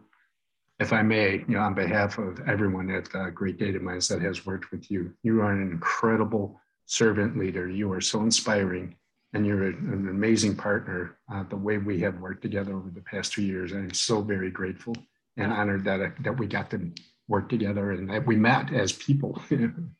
if 0.78 0.92
I 0.92 1.02
may, 1.02 1.44
you 1.48 1.54
know, 1.54 1.60
on 1.60 1.74
behalf 1.74 2.18
of 2.18 2.40
everyone 2.48 2.90
at 2.90 3.14
uh, 3.14 3.30
Great 3.30 3.58
Data 3.58 3.78
Minds 3.78 4.08
that 4.08 4.20
has 4.22 4.44
worked 4.44 4.72
with 4.72 4.90
you, 4.90 5.12
you 5.22 5.40
are 5.40 5.52
an 5.52 5.62
incredible 5.62 6.60
servant 6.86 7.38
leader. 7.38 7.68
You 7.68 7.92
are 7.92 8.00
so 8.00 8.20
inspiring 8.20 8.96
and 9.32 9.46
you're 9.46 9.68
an 9.68 10.08
amazing 10.10 10.56
partner. 10.56 11.18
Uh, 11.32 11.44
the 11.48 11.56
way 11.56 11.78
we 11.78 12.00
have 12.00 12.18
worked 12.18 12.42
together 12.42 12.74
over 12.74 12.90
the 12.90 13.00
past 13.00 13.32
two 13.32 13.42
years, 13.42 13.72
I'm 13.72 13.94
so 13.94 14.20
very 14.20 14.50
grateful 14.50 14.94
and 15.36 15.52
honored 15.52 15.84
that 15.84 16.00
uh, 16.00 16.10
that 16.20 16.38
we 16.38 16.46
got 16.46 16.70
to 16.70 16.92
work 17.28 17.48
together 17.48 17.92
and 17.92 18.10
that 18.10 18.26
we 18.26 18.36
met 18.36 18.72
as 18.72 18.92
people. 18.92 19.40
and 19.50 19.94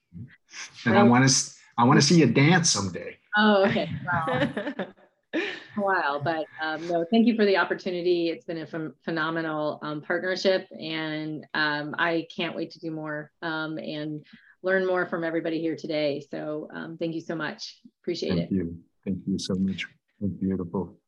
I 0.86 1.02
want 1.02 1.28
to 1.28 1.50
I 1.78 1.84
want 1.84 2.00
to 2.00 2.06
see 2.06 2.18
you 2.18 2.26
dance 2.26 2.70
someday. 2.70 3.16
Oh, 3.36 3.64
okay. 3.64 3.88
Wow. 4.12 4.50
a 5.76 5.80
while, 5.80 6.20
but 6.22 6.46
um, 6.62 6.86
no, 6.86 7.04
thank 7.10 7.26
you 7.26 7.34
for 7.34 7.44
the 7.44 7.56
opportunity. 7.56 8.28
It's 8.28 8.44
been 8.44 8.58
a 8.58 8.66
ph- 8.66 8.92
phenomenal 9.04 9.78
um, 9.82 10.02
partnership, 10.02 10.66
and 10.70 11.46
um, 11.54 11.94
I 11.98 12.26
can't 12.34 12.56
wait 12.56 12.72
to 12.72 12.80
do 12.80 12.90
more 12.90 13.30
um, 13.42 13.78
and 13.78 14.24
learn 14.62 14.86
more 14.86 15.06
from 15.06 15.24
everybody 15.24 15.60
here 15.60 15.76
today. 15.76 16.24
So, 16.30 16.68
um, 16.74 16.96
thank 16.98 17.14
you 17.14 17.20
so 17.20 17.34
much. 17.34 17.78
Appreciate 18.02 18.30
thank 18.30 18.40
it. 18.40 18.48
Thank 18.48 18.52
you. 18.52 18.78
Thank 19.04 19.18
you 19.26 19.38
so 19.38 19.54
much. 19.54 19.86
Beautiful. 20.40 20.98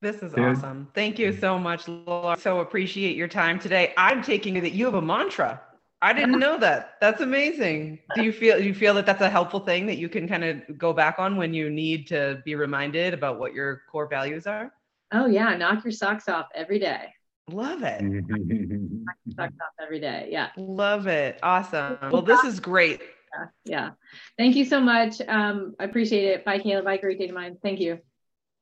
This 0.00 0.22
is 0.22 0.32
yeah. 0.36 0.50
awesome. 0.50 0.88
Thank 0.94 1.18
you 1.18 1.32
so 1.32 1.58
much, 1.58 1.88
Laura. 1.88 2.36
So 2.38 2.60
appreciate 2.60 3.16
your 3.16 3.26
time 3.26 3.58
today. 3.58 3.92
I'm 3.96 4.22
taking 4.22 4.56
it 4.56 4.60
that 4.60 4.72
you 4.72 4.84
have 4.84 4.94
a 4.94 5.02
mantra. 5.02 5.60
I 6.00 6.12
didn't 6.12 6.38
know 6.38 6.58
that. 6.58 6.94
That's 7.00 7.20
amazing. 7.20 7.98
Do 8.14 8.22
you 8.22 8.32
feel 8.32 8.60
you 8.60 8.72
feel 8.72 8.94
that 8.94 9.06
that's 9.06 9.20
a 9.20 9.28
helpful 9.28 9.60
thing 9.60 9.86
that 9.86 9.96
you 9.98 10.08
can 10.08 10.28
kind 10.28 10.44
of 10.44 10.78
go 10.78 10.92
back 10.92 11.18
on 11.18 11.36
when 11.36 11.52
you 11.52 11.70
need 11.70 12.06
to 12.08 12.40
be 12.44 12.54
reminded 12.54 13.14
about 13.14 13.40
what 13.40 13.52
your 13.52 13.82
core 13.90 14.06
values 14.06 14.46
are? 14.46 14.72
Oh 15.12 15.26
yeah, 15.26 15.56
knock 15.56 15.84
your 15.84 15.92
socks 15.92 16.28
off 16.28 16.46
every 16.54 16.78
day. 16.78 17.12
Love 17.50 17.82
it. 17.82 18.02
knock 18.02 19.16
your 19.24 19.34
socks 19.34 19.54
off 19.60 19.72
every 19.80 19.98
day. 20.00 20.28
Yeah. 20.30 20.50
Love 20.56 21.06
it. 21.06 21.40
Awesome. 21.42 21.98
Well, 22.12 22.22
this 22.22 22.44
is 22.44 22.60
great. 22.60 23.00
Yeah. 23.34 23.46
yeah. 23.64 23.90
Thank 24.36 24.54
you 24.54 24.64
so 24.64 24.80
much. 24.80 25.20
Um, 25.26 25.74
I 25.80 25.84
appreciate 25.84 26.24
it. 26.26 26.44
Bye, 26.44 26.58
Caleb. 26.58 26.84
Bye, 26.84 26.98
Great 26.98 27.18
Day 27.18 27.26
to 27.26 27.32
mine. 27.32 27.56
Thank 27.62 27.80
you. 27.80 28.00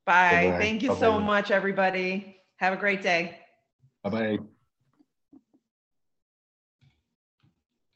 Bye. 0.06 0.30
Bye-bye. 0.30 0.58
Thank 0.58 0.82
you 0.82 0.90
Bye-bye. 0.90 1.00
so 1.00 1.18
much, 1.18 1.50
everybody. 1.50 2.36
Have 2.56 2.72
a 2.72 2.76
great 2.76 3.02
day. 3.02 3.38
Bye 4.04 4.10
bye. 4.10 4.38